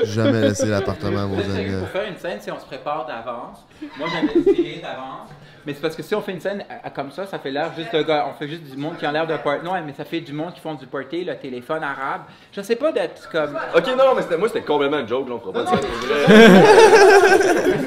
[0.04, 1.78] Jamais laissé l'appartement à vos amis.
[1.80, 3.66] Pour faire une scène, si on se prépare d'avance,
[3.98, 5.30] moi j'avais tiré d'avance.
[5.66, 7.50] Mais c'est parce que si on fait une scène à- à- comme ça, ça fait
[7.50, 8.26] l'air juste de gars.
[8.30, 9.64] On fait juste du monde qui a l'air de party.
[9.64, 12.22] Non, mais ça fait du monde qui font du party, le téléphone arabe.
[12.52, 13.58] Je sais pas d'être comme.
[13.74, 15.66] Ok, non, mais moi, c'était complètement une joke, là, on fera pas de.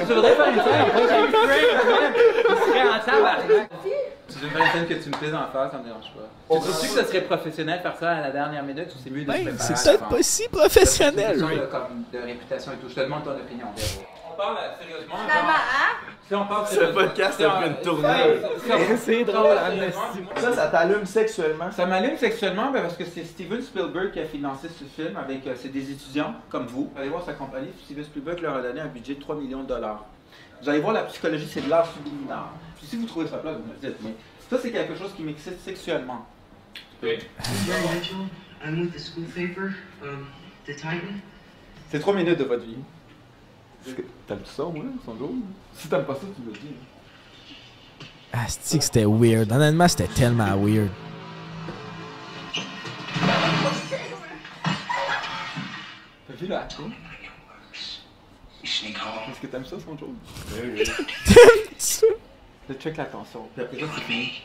[0.09, 1.31] Je voudrais faire une scène, on pourrait faire une
[2.67, 3.69] serait en tabarnak.
[4.41, 6.55] Veux faire une scène que tu me plaises en face, ça me dérange pas.
[6.55, 9.23] Tu trouves-tu que ça serait professionnel faire ça à la dernière minute ou c'est mieux
[9.25, 11.37] de se Ben, préparer c'est peut-être pas si professionnel.
[11.37, 12.87] De, comme, de réputation et tout.
[12.89, 14.05] Je te demande ton opinion, Véro.
[14.39, 15.15] On parle sérieusement.
[15.15, 16.07] hein?
[16.27, 20.19] Si on parle Ce sérieusement- podcast a pris une on- C'est drôle, Amnesty.
[20.37, 21.71] Ça, ça t'allume sexuellement?
[21.71, 25.45] Ça m'allume sexuellement ben, parce que c'est Steven Spielberg qui a financé ce film avec
[25.45, 26.89] euh, c'est des étudiants comme vous.
[26.97, 27.69] Allez voir sa compagnie.
[27.83, 30.05] Steven Spielberg leur a donné un budget de 3 millions de dollars.
[30.61, 32.43] Vous allez voir la psychologie, c'est de l'art subliminal.
[32.77, 33.97] Puis si vous trouvez ça plat, vous me dites.
[34.01, 34.13] Mais
[34.49, 36.25] ça, c'est quelque chose qui m'excite sexuellement.
[38.63, 39.71] I'm with the school paper,
[40.03, 40.27] um.
[41.89, 42.77] C'est 3 minutes de votre vie.
[44.27, 45.33] T'aimes ça, moi, son jour?
[45.73, 46.75] Si t'aimes pas ça, tu me le dis.
[48.31, 49.51] Ah, c'est que c'était weird?
[49.51, 50.89] Honnêtement, c'était tellement weird.
[56.27, 56.67] T'as vu là?
[58.63, 60.13] Est-ce que t'aimes ça, son jour?
[60.53, 62.05] T'aimes-tu?
[62.67, 63.49] Là, check l'attention.
[63.55, 64.43] Puis après ça, c'est fini.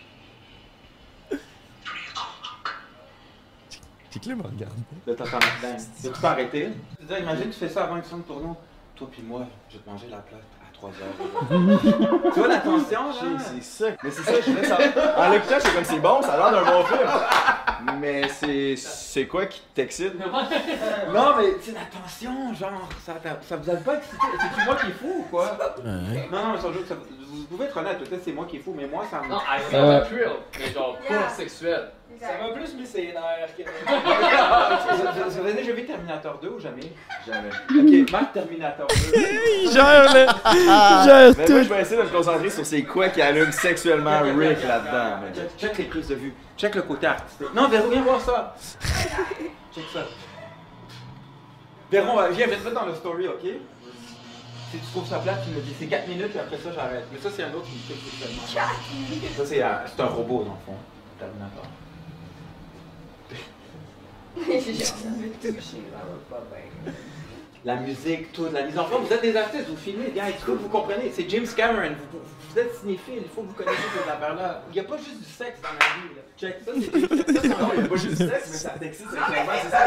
[4.10, 4.78] C'est que là, me regarde.
[5.06, 5.80] Là, t'entends la dingue.
[6.00, 6.68] Tu peux arrêter?
[6.98, 8.56] Je veux dire, imagine, tu fais ça avant une scène tournoi.
[8.96, 9.40] Toi puis moi,
[9.70, 12.30] je vais te manger la plate à 3 heures.
[12.32, 13.38] tu vois l'attention, là?
[13.38, 13.86] C'est ça.
[14.02, 14.88] Mais c'est ça, je voulais savoir.
[15.18, 17.98] En l'écoutant, j'étais comme c'est bon, ça a l'air d'un bon film.
[18.00, 18.76] Mais c'est.
[18.76, 20.14] C'est quoi qui t'excite?
[21.12, 24.16] Non, mais c'est l'attention, genre, ça, ça vous a pas excité?
[24.40, 25.44] C'est-tu moi qui est fou ou quoi?
[25.84, 26.28] Ouais.
[26.32, 28.74] Non, non, mais sans ça- vous pouvez être honnête, peut-être c'est moi qui est fou,
[28.76, 29.28] mais moi, ça me.
[29.28, 31.90] Non, I Euh, feel the thrill, mais genre pas sexuel.
[32.26, 33.62] Ça m'a plus mis ses nerfs que.
[35.30, 36.92] Vous avez déjà vu Terminator 2 ou jamais?
[37.26, 37.50] Jamais.
[38.02, 38.94] Ok, Marc Terminator 2.
[39.64, 40.26] Il gère, là.
[40.52, 43.52] Il gère Mais moi, je vais essayer de me concentrer sur c'est quoi qui allume
[43.52, 45.20] sexuellement Rick là-dedans.
[45.22, 46.34] mais- Check, check les prises de vue.
[46.56, 47.52] Check le côté artistique.
[47.54, 48.54] Non, Véro, viens voir ça.
[49.74, 50.00] check ça.
[51.90, 53.42] Véro, viens, mettre dans le story, ok?
[54.70, 55.74] Si tu trouves ça plate, tu me dis.
[55.78, 57.04] C'est 4 minutes et après ça, j'arrête.
[57.12, 58.42] Mais ça, c'est un autre qui me fait sexuellement.
[59.36, 60.76] Ça, c'est euh, c'est un robot, dans le fond.
[61.18, 61.62] Terminator.
[63.30, 64.23] J'ai jamais touché, ça va pas bien.
[67.66, 69.04] La musique, tout, la mise en forme.
[69.06, 71.10] Vous êtes des artistes, vous filmez, gars, il faut que vous comprenez.
[71.14, 72.18] C'est James Cameron, vous,
[72.50, 74.64] vous êtes cinéphile, il faut que vous connaissiez ces affaires-là.
[74.68, 76.12] Il n'y a pas juste du sexe dans la vie.
[76.14, 76.22] Là.
[76.36, 78.70] Check ça, c'est ça, c'est- non, il n'y a pas juste du sexe, mais ça
[78.78, 79.86] t'excite sexuellement, c'est ça.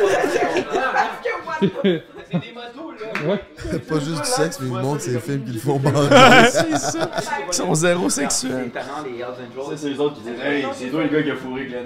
[2.32, 3.78] C'est des motos, là.
[3.88, 6.08] Pas juste du sexe, mais ils montrent ces films qu'ils font bander.
[6.50, 7.12] C'est ça.
[7.48, 8.72] Ils sont zéro sexuels.
[8.72, 9.70] talents, les Hells Angels.
[9.70, 11.86] Ça, c'est les autres qui disent Hey, c'est toi le gars qui a fourré Glenn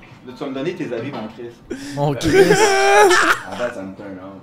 [0.25, 1.49] Là, tu vas me donner tes avis, mon Chris.
[1.95, 2.51] Mon Chris.
[3.51, 4.39] En fait, ça me turn on.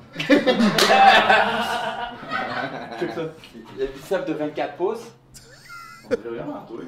[2.98, 3.22] Check ça.
[3.78, 5.12] Le biceps de 24 pouces.
[6.04, 6.80] On dirait vraiment toi.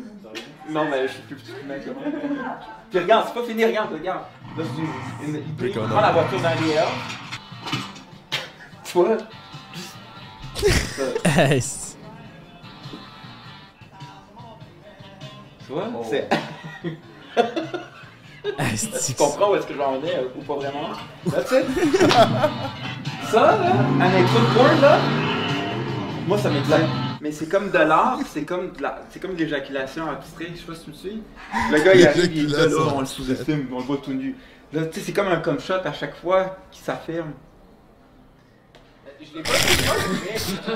[0.71, 1.93] Non, mais je suis plus petit que le mec, là.
[2.91, 4.23] Puis regarde, c'est pas fini, regarde, regarde.
[4.59, 5.37] Là, c'est une.
[5.37, 6.89] une il prend la voiture dans les airs.
[8.85, 9.19] Tu vois?
[15.65, 15.89] Tu vois?
[16.11, 16.29] C'est.
[19.07, 20.89] tu comprends où est-ce que j'en ai euh, ou pas vraiment?
[21.27, 21.65] Là, tu sais?
[23.31, 23.59] Ça, là,
[24.01, 24.99] un intro de porn, là,
[26.27, 26.75] moi, ça m'excite.
[27.21, 30.61] Mais c'est comme de l'art, c'est comme de la, c'est comme de l'éjaculation abstraite, je
[30.61, 31.23] sais pas si tu me suis.
[31.71, 34.13] Le gars, il arrive, il est là, là, on le sous-estime, on le voit tout
[34.13, 34.35] nu.
[34.73, 37.33] Là, tu sais, c'est comme un comme shot à chaque fois qui s'affirme.
[39.21, 40.71] Je l'ai pas je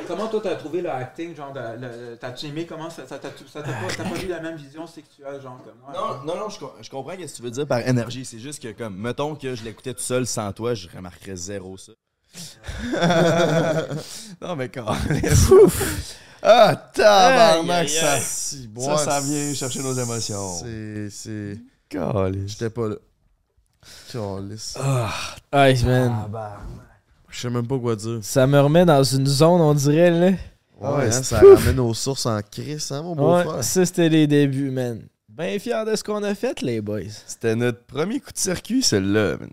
[0.00, 1.52] l'ai pas, Comment toi t'as trouvé le acting, genre,
[2.20, 4.86] t'as-tu aimé comment ça, ça t'a ça t'a pas, t'as pas eu la même vision
[4.86, 5.92] sexuelle, genre, comme moi?
[5.94, 8.24] Non, non, non, je, com- je comprends ce que tu veux dire par énergie.
[8.26, 11.76] C'est juste que, comme, mettons que je l'écoutais tout seul sans toi, je remarquerais zéro
[11.78, 11.92] ça.
[14.42, 14.86] non, mais quand
[16.42, 20.52] Ah, tabarnak, ça, si, Ça, ça vient chercher nos émotions.
[20.62, 21.08] C'est.
[21.10, 21.58] c'est...
[22.46, 22.96] J'étais pas là.
[24.12, 24.76] Calice.
[24.78, 25.10] Ah,
[25.52, 26.30] Hey, man.
[27.30, 28.18] Je sais même pas quoi dire.
[28.22, 30.26] Ça me remet dans une zone, on dirait, là.
[30.80, 33.62] Ouais, hein, c'est ça ramène aux sources en crise, hein, mon Ouais, beau-frère.
[33.64, 35.02] ça, c'était les débuts, man.
[35.28, 37.00] Bien fier de ce qu'on a fait, les boys.
[37.26, 39.50] C'était notre premier coup de circuit, celui-là, man.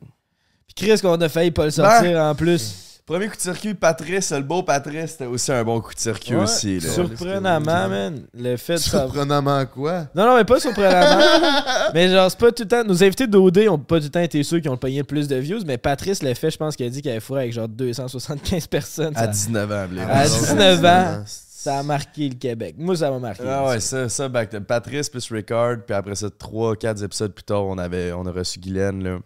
[0.68, 2.87] Puis Chris, qu'on a failli pas le sortir en plus.
[3.08, 6.36] Premier coup de circuit, Patrice, le beau Patrice, c'était aussi un bon coup de circuit
[6.36, 6.82] Ouais, aussi.
[6.82, 6.90] Là.
[6.90, 8.24] Surprenamment, man.
[8.34, 10.08] Le fait de savoir- Surprenamment quoi?
[10.14, 11.24] Non, non, mais pas surprenamment.
[11.94, 12.84] mais genre, c'est pas tout le temps.
[12.84, 15.30] Nos invités d'OD ont pas tout le temps été ceux qui ont le le plus
[15.30, 17.54] de views, mais Patrice l'a fait, je pense qu'il a dit qu'il avait fourré avec
[17.54, 19.14] genre 275 personnes.
[19.16, 20.02] À Ça- 19 ans, Blé.
[20.02, 22.76] À 19 ans, ça a marqué le Québec.
[22.78, 23.44] Moi, ça m'a marqué.
[23.48, 27.64] Ah ouais, ça, ça, back Patrice plus Ricard, puis après ça, 3-4 épisodes plus tard,
[27.68, 29.20] on, avait, on a reçu Guylaine, là.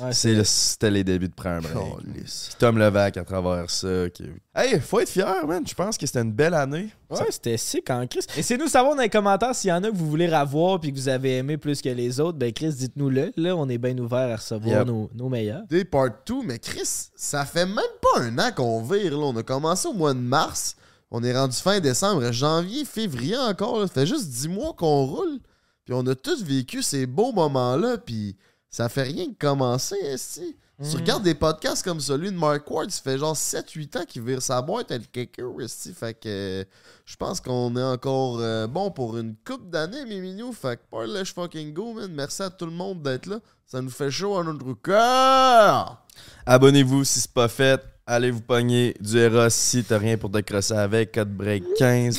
[0.00, 1.62] Ouais, C'était les débuts de break.
[2.14, 2.24] Puis
[2.58, 4.08] Tom Levac à travers ça.
[4.10, 4.24] qui-
[4.54, 5.62] Hey, faut être fier, man.
[5.66, 6.88] Je pense que c'était une belle année.
[7.08, 8.20] Ouais, c'était sick en Chris.
[8.36, 10.96] Laissez-nous savoir dans les commentaires s'il y en a que vous voulez revoir puis que
[10.98, 12.36] vous avez aimé plus que les autres.
[12.38, 13.32] Ben Chris, dites-nous-le.
[13.36, 14.86] Là, on est bien ouvert à recevoir Yep.
[14.88, 15.62] nos, nos meilleurs.
[15.68, 19.12] Des part 2, mais Chris, ça fait même pas un an qu'on vire.
[19.18, 19.24] Là.
[19.26, 20.76] On a commencé au mois de mars.
[21.12, 23.80] On est rendu fin décembre, janvier, février encore.
[23.80, 23.86] Là.
[23.86, 25.38] Ça fait juste 10 mois qu'on roule.
[25.84, 27.98] Puis on a tous vécu ces beaux moments-là.
[27.98, 28.36] Puis
[28.70, 30.56] ça fait rien que commencer, esti.
[30.82, 30.94] Tu Mhm.
[30.96, 34.40] regardes des podcasts comme celui de Mark Ward, ça fait genre 7-8 ans qu'il vire
[34.40, 35.92] sa boîte avec quelqu'un, esti.
[35.92, 36.64] Fait que
[37.04, 40.52] je pense qu'on est encore euh, bon pour une coupe d'années, mes mignons.
[40.52, 42.10] Fait que pas let's fucking go, man.
[42.14, 43.40] Merci à tout le monde d'être là.
[43.66, 46.02] Ça nous fait chaud à notre cœur.
[46.46, 47.82] Abonnez-vous si c'est pas fait.
[48.06, 51.12] Allez vous pogner du Eros si t'as rien pour te crosser avec.
[51.12, 52.16] Code break 15.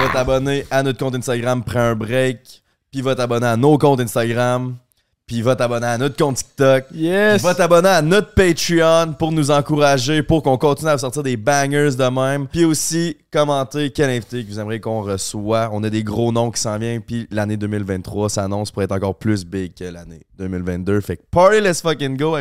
[0.00, 2.62] Va t'abonner à notre compte Instagram, prends un break.
[2.90, 4.76] Puis va t'abonner à nos comptes Instagram.
[5.26, 6.84] Puis va t'abonner à notre compte TikTok.
[6.92, 7.36] Yes.
[7.36, 11.38] Puis va t'abonner à notre Patreon pour nous encourager, pour qu'on continue à sortir des
[11.38, 12.46] bangers de même.
[12.46, 15.70] Puis aussi, commenter quel invité que vous aimeriez qu'on reçoit.
[15.72, 17.00] On a des gros noms qui s'en viennent.
[17.00, 21.00] Puis l'année 2023 s'annonce pour être encore plus big que l'année 2022.
[21.00, 22.36] Fait que party, let's fucking go.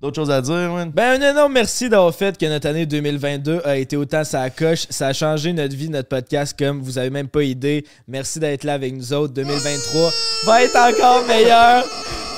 [0.00, 0.90] D'autres choses à dire, man?
[0.94, 4.86] Ben, un énorme merci d'avoir fait que notre année 2022 a été autant sa coche.
[4.90, 7.84] Ça a changé notre vie, notre podcast, comme vous avez même pas idée.
[8.08, 9.34] Merci d'être là avec nous autres.
[9.34, 10.10] 2023
[10.46, 11.84] va être encore meilleur.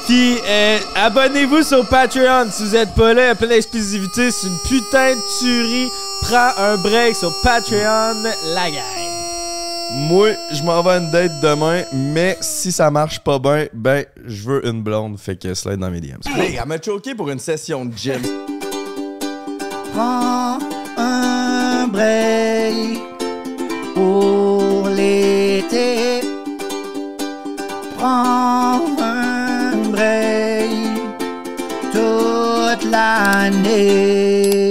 [0.07, 3.23] Puis, euh, abonnez-vous sur Patreon si vous êtes pas là.
[3.23, 4.31] Il y a plein d'exclusivités.
[4.31, 5.89] C'est une putain de tuerie.
[6.23, 8.23] Prends un break sur Patreon,
[8.55, 9.02] la gang.
[9.95, 14.05] Moi, je m'en vais à une date demain, mais si ça marche pas bien, ben,
[14.25, 15.19] je veux une blonde.
[15.19, 16.21] Fait que slide dans mes DMs.
[16.35, 18.23] Hey, elle m'a choqué pour une session de gym.
[19.93, 20.59] Prends
[20.97, 23.01] un break
[23.95, 26.21] pour l'été.
[27.99, 30.71] Prends un break
[31.93, 34.62] toute l'année.